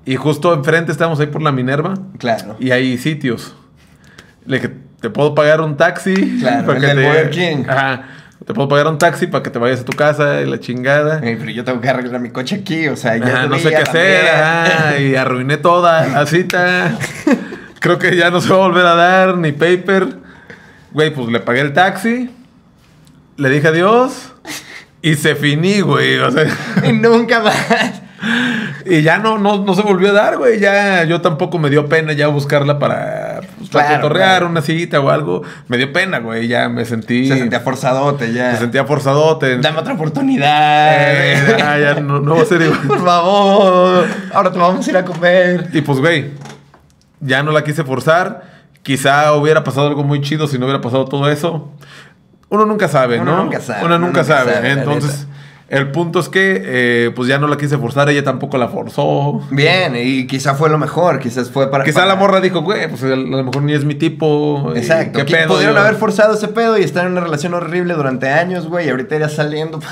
Y 0.05 0.16
justo 0.16 0.53
enfrente 0.55 0.90
estamos 0.90 1.21
ahí 1.21 1.27
por 1.27 1.42
la 1.42 1.53
Minerva. 1.53 1.95
Claro. 2.18 2.57
Y 2.59 2.71
hay 2.71 2.97
sitios. 2.99 3.55
Le 4.46 4.57
dije, 4.57 4.74
te 5.00 5.11
puedo 5.11 5.35
pagar 5.35 5.61
un 5.61 5.76
taxi. 5.76 6.38
Claro, 6.40 6.72
el 6.72 6.81
del 6.81 6.96
te... 6.96 7.07
Burger 7.07 7.31
King. 7.31 7.64
Ajá. 7.68 8.02
Te 8.46 8.55
puedo 8.55 8.68
pagar 8.68 8.88
un 8.88 8.98
taxi 8.98 9.28
para 9.28 9.42
que 9.42 9.50
te 9.50 9.59
vayas 9.59 9.81
a 9.81 9.85
tu 9.85 9.92
casa 9.92 10.40
y 10.40 10.46
la 10.46 10.59
chingada. 10.59 11.20
Ey, 11.22 11.37
pero 11.37 11.50
yo 11.50 11.64
tengo 11.64 11.81
que 11.81 11.88
arreglar 11.88 12.20
mi 12.20 12.31
coche 12.31 12.57
aquí, 12.57 12.88
o 12.88 12.96
sea, 12.96 13.16
ya 13.16 13.26
Ajá, 13.26 13.46
no 13.46 13.59
sé 13.59 13.70
qué 13.70 13.76
hacer. 13.76 14.28
Ajá, 14.28 14.98
y 14.98 15.14
arruiné 15.14 15.59
toda 15.59 16.09
la 16.09 16.26
cita. 16.26 16.98
Creo 17.78 17.98
que 17.98 18.16
ya 18.16 18.31
no 18.31 18.40
se 18.40 18.48
va 18.48 18.57
a 18.57 18.68
volver 18.68 18.87
a 18.87 18.94
dar 18.96 19.38
ni 19.38 19.52
paper. 19.52 20.16
Güey, 20.92 21.14
pues 21.14 21.28
le 21.28 21.40
pagué 21.40 21.61
el 21.61 21.72
taxi. 21.72 22.31
Le 23.37 23.48
dije 23.48 23.68
adiós. 23.68 24.33
Y 25.02 25.14
se 25.14 25.35
finí, 25.35 25.81
güey. 25.81 26.18
O 26.18 26.31
sea. 26.31 26.46
Y 26.85 26.92
nunca 26.92 27.40
más. 27.40 28.02
Y 28.87 29.02
ya 29.02 29.18
no, 29.18 29.38
no, 29.38 29.64
no 29.64 29.74
se 29.74 29.82
volvió 29.82 30.11
a 30.11 30.12
dar, 30.12 30.38
güey. 30.38 30.58
Ya 30.61 31.04
yo 31.04 31.20
tampoco 31.20 31.58
me 31.58 31.70
dio 31.70 31.88
pena 31.88 32.12
ya 32.12 32.26
buscarla 32.28 32.78
para, 32.78 33.40
pues, 33.58 33.70
para 33.70 33.87
Claro, 33.87 34.02
cotorrear 34.02 34.28
claro. 34.30 34.46
una 34.48 34.62
cita 34.62 35.00
o 35.00 35.11
algo. 35.11 35.42
Me 35.68 35.76
dio 35.76 35.92
pena, 35.92 36.18
güey. 36.20 36.46
Ya 36.48 36.68
me 36.68 36.85
sentí. 36.85 37.26
Se 37.28 37.37
sentía 37.38 37.61
forzadote 37.61 38.32
ya. 38.32 38.52
me 38.52 38.58
sentía 38.58 38.85
forzadote. 38.85 39.58
Dame 39.58 39.78
otra 39.78 39.94
oportunidad. 39.94 40.92
Eh, 40.94 41.56
ya, 41.58 41.78
ya 41.78 41.94
no, 42.00 42.20
no 42.20 42.37
va 42.37 42.42
a 42.42 42.46
ser 42.46 42.62
igual. 42.62 42.80
Por 42.88 43.04
favor. 43.04 44.06
Ahora 44.32 44.52
te 44.52 44.58
vamos 44.58 44.87
a 44.87 44.90
ir 44.90 44.96
a 44.96 45.04
comer. 45.04 45.68
Y 45.72 45.80
pues, 45.80 45.98
güey, 45.98 46.30
ya 47.20 47.42
no 47.42 47.50
la 47.52 47.64
quise 47.64 47.85
forzar. 47.85 48.42
Quizá 48.82 49.32
hubiera 49.35 49.62
pasado 49.62 49.87
algo 49.88 50.02
muy 50.04 50.20
chido 50.20 50.46
si 50.48 50.58
no 50.58 50.66
hubiera 50.66 50.80
pasado 50.80 51.04
todo 51.04 51.30
eso. 51.30 51.70
Uno 52.48 52.66
nunca 52.66 52.87
sabe, 52.88 53.20
Uno 53.20 53.37
¿no? 53.37 53.44
nunca 53.44 53.61
sabe, 53.61 53.85
Uno 53.85 53.98
nunca 53.98 54.20
nunca 54.20 54.24
sabe. 54.24 54.52
sabe, 54.54 54.70
Entonces, 54.72 55.26
el 55.72 55.90
punto 55.90 56.20
es 56.20 56.28
que, 56.28 56.62
eh, 56.64 57.11
pues 57.16 57.28
ya 57.28 57.38
no 57.38 57.48
la 57.48 57.56
quise 57.56 57.78
forzar. 57.78 58.08
Ella 58.11 58.22
tampoco 58.22 58.58
la 58.58 58.68
forzó. 58.68 59.40
Bien, 59.50 59.96
y 59.96 60.26
quizá 60.26 60.54
fue 60.54 60.68
lo 60.68 60.78
mejor, 60.78 61.18
quizás 61.18 61.50
fue 61.50 61.70
para... 61.70 61.82
Quizá 61.82 62.00
para- 62.00 62.08
la 62.12 62.16
morra 62.16 62.40
dijo, 62.40 62.61
güey, 62.62 62.88
pues 62.88 63.02
a 63.02 63.16
lo 63.16 63.42
mejor 63.42 63.62
ni 63.62 63.72
es 63.72 63.85
mi 63.85 63.94
tipo. 63.94 64.72
Exacto. 64.76 65.18
¿Qué 65.20 65.24
que 65.24 65.32
pedo? 65.35 65.48
Pudieron 65.54 65.74
Yo- 65.74 65.80
haber 65.80 65.94
forzado 65.96 66.35
ese 66.35 66.48
pedo 66.48 66.76
y 66.78 66.82
estar 66.82 67.06
en 67.06 67.12
una 67.12 67.22
relación 67.22 67.54
horrible 67.54 67.94
durante 67.94 68.28
años, 68.28 68.68
güey, 68.68 68.87
y 68.87 68.90
ahorita 68.90 69.14
iría 69.16 69.28
saliendo. 69.28 69.80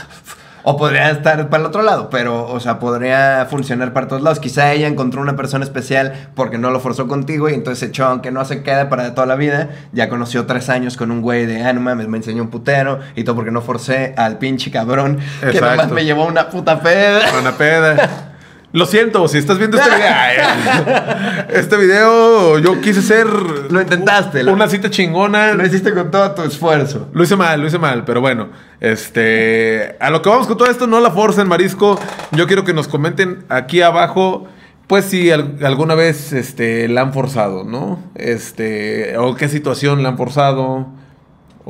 O 0.62 0.76
podría 0.76 1.10
estar 1.10 1.48
para 1.48 1.62
el 1.62 1.66
otro 1.66 1.82
lado, 1.82 2.10
pero, 2.10 2.46
o 2.46 2.60
sea, 2.60 2.78
podría 2.78 3.46
funcionar 3.48 3.92
para 3.92 4.08
todos 4.08 4.22
lados. 4.22 4.40
Quizá 4.40 4.72
ella 4.72 4.88
encontró 4.88 5.20
una 5.20 5.36
persona 5.36 5.64
especial 5.64 6.30
porque 6.34 6.58
no 6.58 6.70
lo 6.70 6.80
forzó 6.80 7.08
contigo 7.08 7.48
y 7.48 7.54
entonces 7.54 7.88
echó, 7.88 8.06
aunque 8.06 8.30
no 8.30 8.44
se 8.44 8.62
queda 8.62 8.88
para 8.88 9.14
toda 9.14 9.26
la 9.26 9.36
vida. 9.36 9.70
Ya 9.92 10.08
conoció 10.08 10.46
tres 10.46 10.68
años 10.68 10.96
con 10.96 11.10
un 11.10 11.22
güey 11.22 11.46
de, 11.46 11.62
ah, 11.62 11.72
no 11.72 11.80
mames, 11.80 12.08
me 12.08 12.18
enseñó 12.18 12.42
un 12.42 12.50
putero 12.50 13.00
y 13.16 13.24
todo 13.24 13.36
porque 13.36 13.50
no 13.50 13.62
forcé 13.62 14.14
al 14.16 14.38
pinche 14.38 14.70
cabrón 14.70 15.18
que 15.40 15.60
nomás 15.60 15.90
me 15.90 16.04
llevó 16.04 16.26
una 16.26 16.48
puta 16.48 16.80
peda. 16.80 17.20
Una 17.38 17.52
peda. 17.52 18.26
Lo 18.72 18.86
siento, 18.86 19.26
si 19.26 19.38
estás 19.38 19.58
viendo 19.58 19.76
este 19.78 19.90
video. 19.90 21.46
Este 21.50 21.76
video, 21.76 22.58
yo 22.60 22.80
quise 22.80 23.02
ser. 23.02 23.26
Lo 23.26 23.80
intentaste, 23.80 24.44
Una 24.44 24.68
cita 24.68 24.88
chingona. 24.90 25.54
Lo 25.54 25.66
hiciste 25.66 25.92
con 25.92 26.10
todo 26.12 26.30
tu 26.32 26.42
esfuerzo. 26.42 27.08
Lo 27.12 27.24
hice 27.24 27.34
mal, 27.34 27.60
lo 27.60 27.66
hice 27.66 27.78
mal, 27.78 28.04
pero 28.04 28.20
bueno, 28.20 28.48
este, 28.80 29.96
a 29.98 30.10
lo 30.10 30.22
que 30.22 30.28
vamos 30.28 30.46
con 30.46 30.56
todo 30.56 30.70
esto, 30.70 30.86
no 30.86 31.00
la 31.00 31.10
forcen, 31.10 31.48
Marisco. 31.48 31.98
Yo 32.30 32.46
quiero 32.46 32.64
que 32.64 32.72
nos 32.72 32.86
comenten 32.86 33.44
aquí 33.48 33.82
abajo, 33.82 34.46
pues 34.86 35.04
si 35.06 35.32
al- 35.32 35.56
alguna 35.64 35.96
vez, 35.96 36.32
este, 36.32 36.86
la 36.88 37.00
han 37.00 37.12
forzado, 37.12 37.64
¿no? 37.64 38.00
Este, 38.14 39.16
o 39.18 39.34
qué 39.34 39.48
situación 39.48 40.04
la 40.04 40.10
han 40.10 40.16
forzado, 40.16 40.86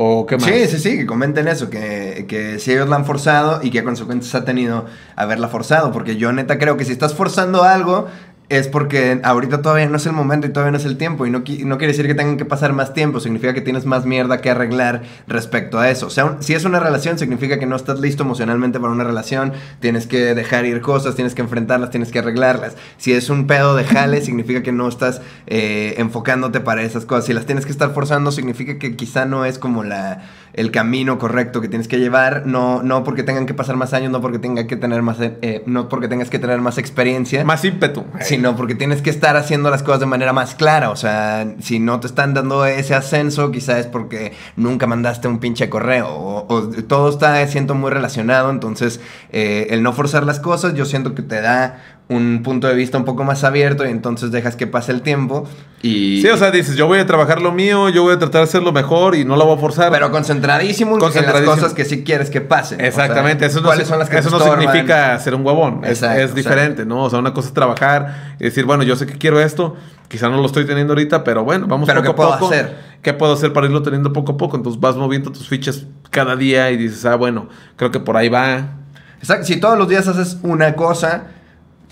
o 0.02 0.24
qué 0.24 0.38
más. 0.38 0.46
Sí, 0.46 0.66
sí, 0.66 0.78
sí, 0.78 0.96
que 0.96 1.04
comenten 1.04 1.46
eso, 1.46 1.68
que, 1.68 2.24
que 2.26 2.58
si 2.58 2.72
ellos 2.72 2.88
la 2.88 2.96
han 2.96 3.04
forzado 3.04 3.60
y 3.62 3.70
qué 3.70 3.84
consecuencias 3.84 4.34
ha 4.34 4.46
tenido 4.46 4.86
haberla 5.14 5.48
forzado, 5.48 5.92
porque 5.92 6.16
yo 6.16 6.32
neta 6.32 6.58
creo 6.58 6.78
que 6.78 6.86
si 6.86 6.92
estás 6.92 7.12
forzando 7.12 7.64
algo 7.64 8.08
es 8.50 8.68
porque 8.68 9.20
ahorita 9.22 9.62
todavía 9.62 9.88
no 9.88 9.96
es 9.96 10.04
el 10.06 10.12
momento 10.12 10.46
y 10.46 10.50
todavía 10.50 10.72
no 10.72 10.76
es 10.78 10.84
el 10.84 10.98
tiempo 10.98 11.24
y 11.24 11.30
no, 11.30 11.44
qui- 11.44 11.64
no 11.64 11.78
quiere 11.78 11.92
decir 11.92 12.06
que 12.06 12.14
tengan 12.14 12.36
que 12.36 12.44
pasar 12.44 12.72
más 12.74 12.92
tiempo, 12.92 13.20
significa 13.20 13.54
que 13.54 13.60
tienes 13.62 13.86
más 13.86 14.04
mierda 14.04 14.40
que 14.42 14.50
arreglar 14.50 15.02
respecto 15.28 15.78
a 15.78 15.88
eso. 15.88 16.08
O 16.08 16.10
sea, 16.10 16.24
un- 16.26 16.42
si 16.42 16.54
es 16.54 16.64
una 16.64 16.80
relación 16.80 17.18
significa 17.18 17.58
que 17.58 17.66
no 17.66 17.76
estás 17.76 18.00
listo 18.00 18.22
emocionalmente 18.24 18.78
para 18.78 18.92
una 18.92 19.04
relación, 19.04 19.52
tienes 19.80 20.06
que 20.06 20.34
dejar 20.34 20.66
ir 20.66 20.80
cosas, 20.82 21.14
tienes 21.14 21.34
que 21.34 21.42
enfrentarlas, 21.42 21.90
tienes 21.90 22.10
que 22.10 22.18
arreglarlas. 22.18 22.76
Si 22.98 23.12
es 23.12 23.30
un 23.30 23.46
pedo 23.46 23.74
de 23.76 23.84
jale, 23.84 24.20
significa 24.22 24.62
que 24.62 24.72
no 24.72 24.88
estás 24.88 25.22
eh, 25.46 25.94
enfocándote 25.98 26.60
para 26.60 26.82
esas 26.82 27.04
cosas. 27.06 27.26
Si 27.26 27.32
las 27.32 27.46
tienes 27.46 27.64
que 27.66 27.72
estar 27.72 27.94
forzando, 27.94 28.32
significa 28.32 28.78
que 28.78 28.96
quizá 28.96 29.24
no 29.26 29.44
es 29.44 29.58
como 29.60 29.84
la, 29.84 30.22
el 30.60 30.70
camino 30.70 31.18
correcto 31.18 31.62
que 31.62 31.68
tienes 31.68 31.88
que 31.88 31.98
llevar, 31.98 32.42
no, 32.46 32.82
no 32.82 33.02
porque 33.02 33.22
tengan 33.22 33.46
que 33.46 33.54
pasar 33.54 33.76
más 33.76 33.94
años, 33.94 34.12
no 34.12 34.20
porque 34.20 34.38
tengan 34.38 34.66
que 34.66 34.76
tener 34.76 35.00
más, 35.00 35.18
eh, 35.18 35.38
eh, 35.40 35.62
no 35.64 35.88
porque 35.88 36.06
tengas 36.06 36.28
que 36.28 36.38
tener 36.38 36.60
más 36.60 36.76
experiencia. 36.76 37.44
Más 37.44 37.64
ímpetu. 37.64 38.04
Sino 38.20 38.54
porque 38.56 38.74
tienes 38.74 39.00
que 39.00 39.08
estar 39.08 39.36
haciendo 39.36 39.70
las 39.70 39.82
cosas 39.82 40.00
de 40.00 40.06
manera 40.06 40.34
más 40.34 40.54
clara. 40.54 40.90
O 40.90 40.96
sea, 40.96 41.54
si 41.60 41.78
no 41.78 41.98
te 42.00 42.06
están 42.06 42.34
dando 42.34 42.66
ese 42.66 42.94
ascenso, 42.94 43.50
quizás 43.50 43.78
es 43.78 43.86
porque 43.86 44.34
nunca 44.56 44.86
mandaste 44.86 45.28
un 45.28 45.38
pinche 45.38 45.70
correo. 45.70 46.08
O, 46.08 46.54
o 46.54 46.68
todo 46.68 47.08
está, 47.08 47.46
siento, 47.46 47.74
muy 47.74 47.90
relacionado. 47.90 48.50
Entonces, 48.50 49.00
eh, 49.32 49.68
el 49.70 49.82
no 49.82 49.94
forzar 49.94 50.24
las 50.24 50.40
cosas, 50.40 50.74
yo 50.74 50.84
siento 50.84 51.14
que 51.14 51.22
te 51.22 51.40
da 51.40 51.99
un 52.10 52.42
punto 52.42 52.66
de 52.66 52.74
vista 52.74 52.98
un 52.98 53.04
poco 53.04 53.22
más 53.24 53.44
abierto 53.44 53.86
y 53.86 53.88
entonces 53.88 54.30
dejas 54.32 54.56
que 54.56 54.66
pase 54.66 54.90
el 54.92 55.00
tiempo. 55.00 55.48
Y, 55.80 56.20
Sí, 56.20 56.28
o 56.28 56.36
sea, 56.36 56.50
dices, 56.50 56.74
yo 56.76 56.86
voy 56.88 56.98
a 56.98 57.06
trabajar 57.06 57.40
lo 57.40 57.52
mío, 57.52 57.88
yo 57.88 58.02
voy 58.02 58.12
a 58.14 58.18
tratar 58.18 58.40
de 58.40 58.48
hacerlo 58.48 58.72
mejor 58.72 59.14
y 59.14 59.24
no 59.24 59.36
la 59.36 59.44
voy 59.44 59.56
a 59.56 59.60
forzar. 59.60 59.92
pero 59.92 60.10
concentradísimo, 60.10 60.90
en 60.90 60.96
las 61.00 61.04
Concentradísimo. 61.04 61.54
cosas 61.54 61.72
que 61.72 61.84
sí 61.84 62.02
quieres 62.02 62.28
que 62.28 62.40
pasen. 62.40 62.78
O 62.78 62.80
sea, 62.80 62.88
Exactamente, 62.88 63.46
eso 63.46 63.60
no, 63.60 63.66
¿Cuáles 63.66 63.86
si- 63.86 63.90
son 63.90 64.00
las 64.00 64.10
que 64.10 64.18
eso 64.18 64.28
no 64.30 64.40
significa 64.40 65.16
ser 65.20 65.34
un 65.36 65.44
es, 65.84 65.90
Exacto, 66.02 66.20
es 66.20 66.34
diferente, 66.34 66.84
¿no? 66.84 67.04
O 67.04 67.10
sea, 67.10 67.20
una 67.20 67.32
cosa 67.32 67.46
es 67.48 67.54
trabajar 67.54 68.34
y 68.40 68.44
decir, 68.44 68.64
bueno, 68.64 68.82
yo 68.82 68.96
sé 68.96 69.06
que 69.06 69.16
quiero 69.16 69.40
esto, 69.40 69.76
quizá 70.08 70.28
no 70.28 70.36
lo 70.38 70.46
estoy 70.46 70.66
teniendo 70.66 70.92
ahorita, 70.94 71.22
pero 71.22 71.44
bueno, 71.44 71.66
vamos 71.68 71.86
Pero 71.86 72.00
poco 72.02 72.04
¿qué 72.04 72.12
a 72.12 72.16
puedo 72.16 72.38
poco. 72.40 72.52
hacer? 72.52 72.76
¿Qué 73.02 73.14
puedo 73.14 73.34
hacer 73.34 73.52
para 73.52 73.66
irlo 73.66 73.82
teniendo 73.82 74.12
poco 74.12 74.32
a 74.32 74.36
poco? 74.36 74.56
Entonces 74.56 74.80
vas 74.80 74.96
moviendo 74.96 75.30
tus 75.30 75.48
fichas 75.48 75.86
cada 76.10 76.34
día 76.34 76.70
y 76.72 76.76
dices, 76.76 77.04
ah, 77.06 77.14
bueno, 77.14 77.48
creo 77.76 77.92
que 77.92 78.00
por 78.00 78.16
ahí 78.16 78.28
va. 78.28 78.78
Exacto. 79.20 79.46
Si 79.46 79.60
todos 79.60 79.78
los 79.78 79.88
días 79.88 80.08
haces 80.08 80.38
una 80.42 80.74
cosa 80.74 81.24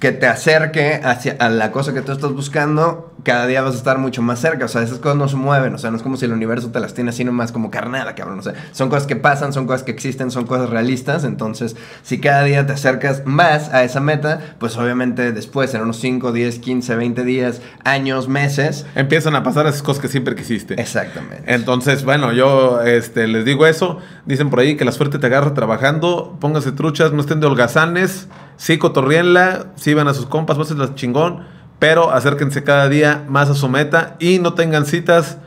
que 0.01 0.13
te 0.13 0.27
acerque 0.27 1.01
hacia 1.03 1.37
a 1.41 1.49
la 1.49 1.73
cosa 1.73 1.93
que 1.93 2.03
tú 2.03 2.13
estás 2.13 2.33
buscando, 2.33 3.13
cada 3.25 3.47
día 3.49 3.63
vas 3.63 3.75
a 3.75 3.79
estar 3.79 3.99
mucho 3.99 4.23
más 4.23 4.39
cerca. 4.39 4.67
O 4.67 4.69
sea, 4.69 4.83
esas 4.83 4.99
cosas 4.99 5.19
no 5.19 5.29
se 5.29 5.37
mueven. 5.37 5.75
O 5.75 5.79
sea, 5.79 5.91
no 5.91 5.97
es 5.97 6.05
como 6.05 6.17
si 6.17 6.25
el 6.25 6.33
universo 6.33 6.71
te 6.71 6.79
las 6.79 6.95
tiene 6.95 7.11
así 7.11 7.25
nomás 7.25 7.51
como 7.51 7.71
carnada, 7.71 8.15
cabrón. 8.15 8.39
O 8.39 8.43
sea, 8.43 8.55
son 8.71 8.91
cosas 8.91 9.09
que 9.09 9.17
pasan, 9.17 9.53
son 9.53 9.67
cosas 9.67 9.83
que 9.83 9.91
existen, 9.91 10.31
son 10.31 10.47
cosas 10.47 10.71
realistas. 10.71 11.25
Entonces, 11.25 11.75
si 12.03 12.21
cada 12.21 12.45
día 12.45 12.65
te 12.65 12.75
acercas 12.75 13.27
más 13.27 13.75
a 13.75 13.83
esa 13.83 14.01
meta, 14.01 14.55
pues 14.61 14.77
obviamente 14.77 15.33
después, 15.33 15.75
en 15.75 15.83
unos 15.83 15.99
5, 15.99 16.31
10, 16.31 16.61
15, 16.61 16.95
20 16.95 17.25
días, 17.25 17.61
años, 17.83 18.29
meses. 18.29 18.87
Empiezan 18.95 19.35
a 19.35 19.43
pasar 19.43 19.67
esas 19.67 19.83
cosas 19.83 20.01
que 20.01 20.09
siempre 20.09 20.37
quisiste. 20.37 20.81
Exactamente. 20.81 21.43
Entonces, 21.53 22.05
bueno, 22.05 22.33
yo 22.33 22.83
este, 22.83 23.27
les 23.27 23.45
digo 23.45 23.67
eso. 23.67 23.99
Dicen 24.27 24.49
por 24.49 24.61
ahí 24.61 24.77
que 24.77 24.85
la 24.85 24.93
suerte 24.93 25.19
te 25.19 25.27
agarra 25.27 25.55
trabajando. 25.55 26.37
Pónganse 26.41 26.71
truchas, 26.71 27.13
no 27.13 27.21
estén 27.21 27.41
de 27.41 27.49
holgazanes. 27.49 28.29
Sí, 28.59 28.77
cotorrienla. 28.77 29.69
Sí, 29.77 29.95
van 29.95 30.09
a 30.09 30.13
sus 30.15 30.27
compas, 30.27 30.59
pásenla 30.59 30.95
chingón. 30.95 31.47
Pero 31.79 32.11
acérquense 32.13 32.63
cada 32.65 32.89
día 32.91 33.25
más 33.29 33.49
a 33.49 33.55
su 33.55 33.69
meta. 33.69 34.17
Y 34.19 34.41
no 34.41 34.53
tengan 34.55 34.85
citas 34.85 35.39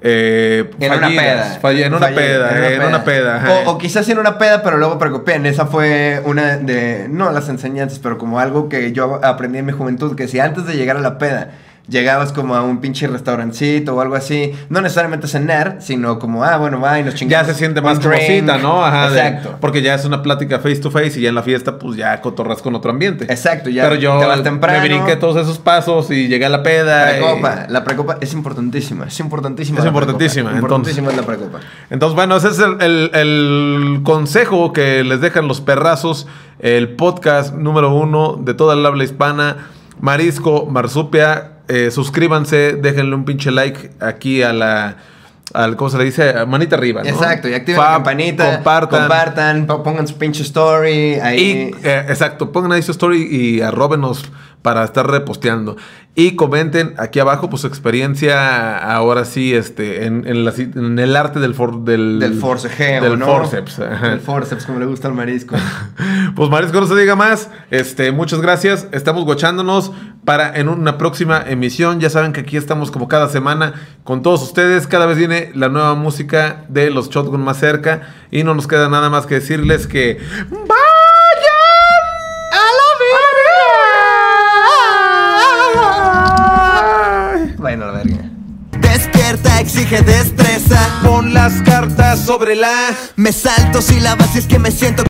eh, 0.00 0.70
En 0.78 0.92
una 0.92 1.08
peda. 1.08 1.58
Fall- 1.60 1.82
en 1.82 1.94
una 1.94 2.06
Falle- 2.08 2.14
peda, 2.14 2.72
en 2.74 2.82
una 2.82 3.02
peda. 3.04 3.44
O, 3.66 3.72
o 3.72 3.78
quizás 3.78 4.08
en 4.08 4.18
una 4.18 4.38
peda, 4.38 4.62
pero 4.62 4.76
luego 4.78 4.98
preocupé. 4.98 5.36
Esa 5.48 5.66
fue 5.66 6.22
una 6.24 6.56
de, 6.58 7.08
no 7.10 7.30
las 7.32 7.48
enseñanzas, 7.48 7.98
pero 7.98 8.16
como 8.16 8.38
algo 8.38 8.68
que 8.68 8.92
yo 8.92 9.18
aprendí 9.24 9.58
en 9.58 9.66
mi 9.66 9.72
juventud, 9.72 10.14
que 10.14 10.28
si 10.28 10.38
antes 10.38 10.66
de 10.66 10.76
llegar 10.76 10.96
a 10.96 11.00
la 11.00 11.18
peda 11.18 11.50
llegabas 11.88 12.32
como 12.32 12.54
a 12.56 12.62
un 12.62 12.80
pinche 12.80 13.06
restaurancito 13.06 13.94
o 13.94 14.00
algo 14.00 14.16
así, 14.16 14.52
no 14.70 14.80
necesariamente 14.80 15.28
cenar, 15.28 15.76
sino 15.80 16.18
como, 16.18 16.42
ah, 16.44 16.56
bueno, 16.56 16.80
va 16.80 16.98
y 16.98 17.04
nos 17.04 17.14
ya 17.14 17.18
chingamos 17.20 17.46
se 17.46 17.54
siente 17.54 17.80
más 17.80 18.00
como 18.00 18.16
cita, 18.16 18.58
¿no? 18.58 18.84
Ajá, 18.84 19.10
de- 19.10 19.18
Exacto. 19.20 19.56
porque 19.60 19.82
ya 19.82 19.94
es 19.94 20.04
una 20.04 20.22
plática 20.22 20.58
face 20.58 20.76
to 20.76 20.90
face 20.90 21.18
y 21.18 21.22
ya 21.22 21.28
en 21.28 21.34
la 21.36 21.42
fiesta, 21.42 21.78
pues 21.78 21.96
ya 21.96 22.20
cotorras 22.20 22.60
con 22.62 22.74
otro 22.74 22.90
ambiente. 22.90 23.24
Exacto, 23.24 23.70
ya 23.70 23.84
Pero 23.84 23.94
yo 23.96 24.18
te 24.18 24.26
vas 24.26 24.42
temprano. 24.42 24.80
me 24.80 24.88
brinqué 24.88 25.16
todos 25.16 25.36
esos 25.36 25.58
pasos 25.58 26.10
y 26.10 26.28
llegué 26.28 26.46
a 26.46 26.48
la 26.48 26.62
peda. 26.62 27.16
y- 27.18 27.20
Precopa, 27.22 27.66
la 27.68 27.84
precopa 27.84 28.18
es 28.20 28.32
importantísima, 28.32 29.06
es 29.06 29.20
importantísima. 29.20 29.78
Es 29.80 29.84
importantísima, 29.86 30.50
precopa. 30.50 30.66
Importantísima 30.66 31.10
es 31.10 31.16
la 31.16 31.22
precopa. 31.22 31.58
Entonces, 31.90 32.16
bueno, 32.16 32.36
ese 32.36 32.48
es 32.48 32.58
el, 32.58 32.80
el- 32.82 33.10
el 33.14 34.00
consejo 34.02 34.72
que 34.72 35.04
les 35.04 35.20
dejan 35.20 35.46
los 35.46 35.60
perrazos, 35.60 36.26
el 36.58 36.90
podcast 36.96 37.54
número 37.54 37.94
uno 37.94 38.38
de 38.40 38.54
toda 38.54 38.74
el 38.74 38.84
habla 38.84 39.04
hispana, 39.04 39.68
Marisco, 40.00 40.66
Marsupia. 40.66 41.52
Eh, 41.68 41.90
suscríbanse, 41.90 42.74
déjenle 42.74 43.14
un 43.14 43.24
pinche 43.24 43.50
like 43.50 43.90
aquí 44.00 44.42
a 44.42 44.52
la. 44.52 44.96
Al, 45.54 45.76
¿Cómo 45.76 45.90
se 45.90 45.96
le 45.98 46.04
dice? 46.04 46.44
Manita 46.46 46.74
arriba. 46.76 47.02
¿no? 47.02 47.08
Exacto, 47.08 47.48
y 47.48 47.54
activen 47.54 47.76
Fab, 47.80 47.88
la 47.90 47.94
campanita, 47.96 48.54
Compartan. 48.56 49.00
compartan, 49.00 49.66
po- 49.66 49.82
pongan 49.82 50.06
su 50.08 50.18
pinche 50.18 50.42
story 50.42 51.14
ahí. 51.22 51.72
Y, 51.82 51.86
eh, 51.86 52.04
exacto, 52.08 52.50
pongan 52.50 52.72
ahí 52.72 52.82
su 52.82 52.90
story 52.90 53.22
y 53.30 53.60
arróbenos 53.60 54.24
para 54.66 54.82
estar 54.82 55.08
reposteando. 55.08 55.76
Y 56.16 56.34
comenten 56.34 56.94
aquí 56.98 57.20
abajo 57.20 57.48
pues 57.48 57.60
su 57.62 57.68
experiencia 57.68 58.78
ahora 58.78 59.24
sí 59.24 59.54
este, 59.54 60.06
en, 60.06 60.26
en 60.26 60.44
la 60.44 60.52
en 60.56 60.98
el 60.98 61.14
arte 61.14 61.38
del, 61.38 61.54
for- 61.54 61.84
del, 61.84 62.18
del 62.18 62.34
forcejeo, 62.34 63.00
del 63.04 63.16
¿no? 63.18 63.26
forceps. 63.26 63.76
Del 63.78 64.18
forceps, 64.18 64.66
como 64.66 64.80
le 64.80 64.86
gusta 64.86 65.06
al 65.06 65.14
marisco. 65.14 65.54
Pues 66.34 66.50
Marisco, 66.50 66.80
no 66.80 66.86
se 66.86 66.96
diga 66.96 67.16
más. 67.16 67.48
Este, 67.70 68.12
muchas 68.12 68.40
gracias. 68.42 68.88
Estamos 68.92 69.24
guachándonos 69.24 69.92
para 70.24 70.54
en 70.58 70.68
una 70.68 70.98
próxima 70.98 71.42
emisión. 71.46 71.98
Ya 72.00 72.10
saben 72.10 72.32
que 72.34 72.40
aquí 72.40 72.58
estamos 72.58 72.90
como 72.90 73.08
cada 73.08 73.28
semana 73.30 73.72
con 74.04 74.20
todos 74.22 74.42
ustedes. 74.42 74.86
Cada 74.86 75.06
vez 75.06 75.16
viene 75.16 75.50
la 75.54 75.68
nueva 75.70 75.94
música 75.94 76.64
de 76.68 76.90
los 76.90 77.08
Shotgun 77.08 77.40
más 77.40 77.58
cerca. 77.58 78.02
Y 78.30 78.42
no 78.42 78.54
nos 78.54 78.66
queda 78.66 78.90
nada 78.90 79.08
más 79.08 79.24
que 79.26 79.36
decirles 79.36 79.86
que 79.86 80.18
vayan 80.50 80.85
a 87.74 87.76
la 87.76 87.92
verga. 87.92 88.30
Despierta, 88.80 89.60
exige 89.60 90.02
destreza. 90.02 90.78
Pon 91.02 91.34
las 91.34 91.62
cartas 91.62 92.20
sobre 92.20 92.54
la 92.54 92.72
Me 93.16 93.32
salto 93.32 93.82
sílabas 93.82 94.30
si 94.30 94.38
es 94.38 94.46
que 94.46 94.58
me 94.58 94.70
siento 94.70 95.04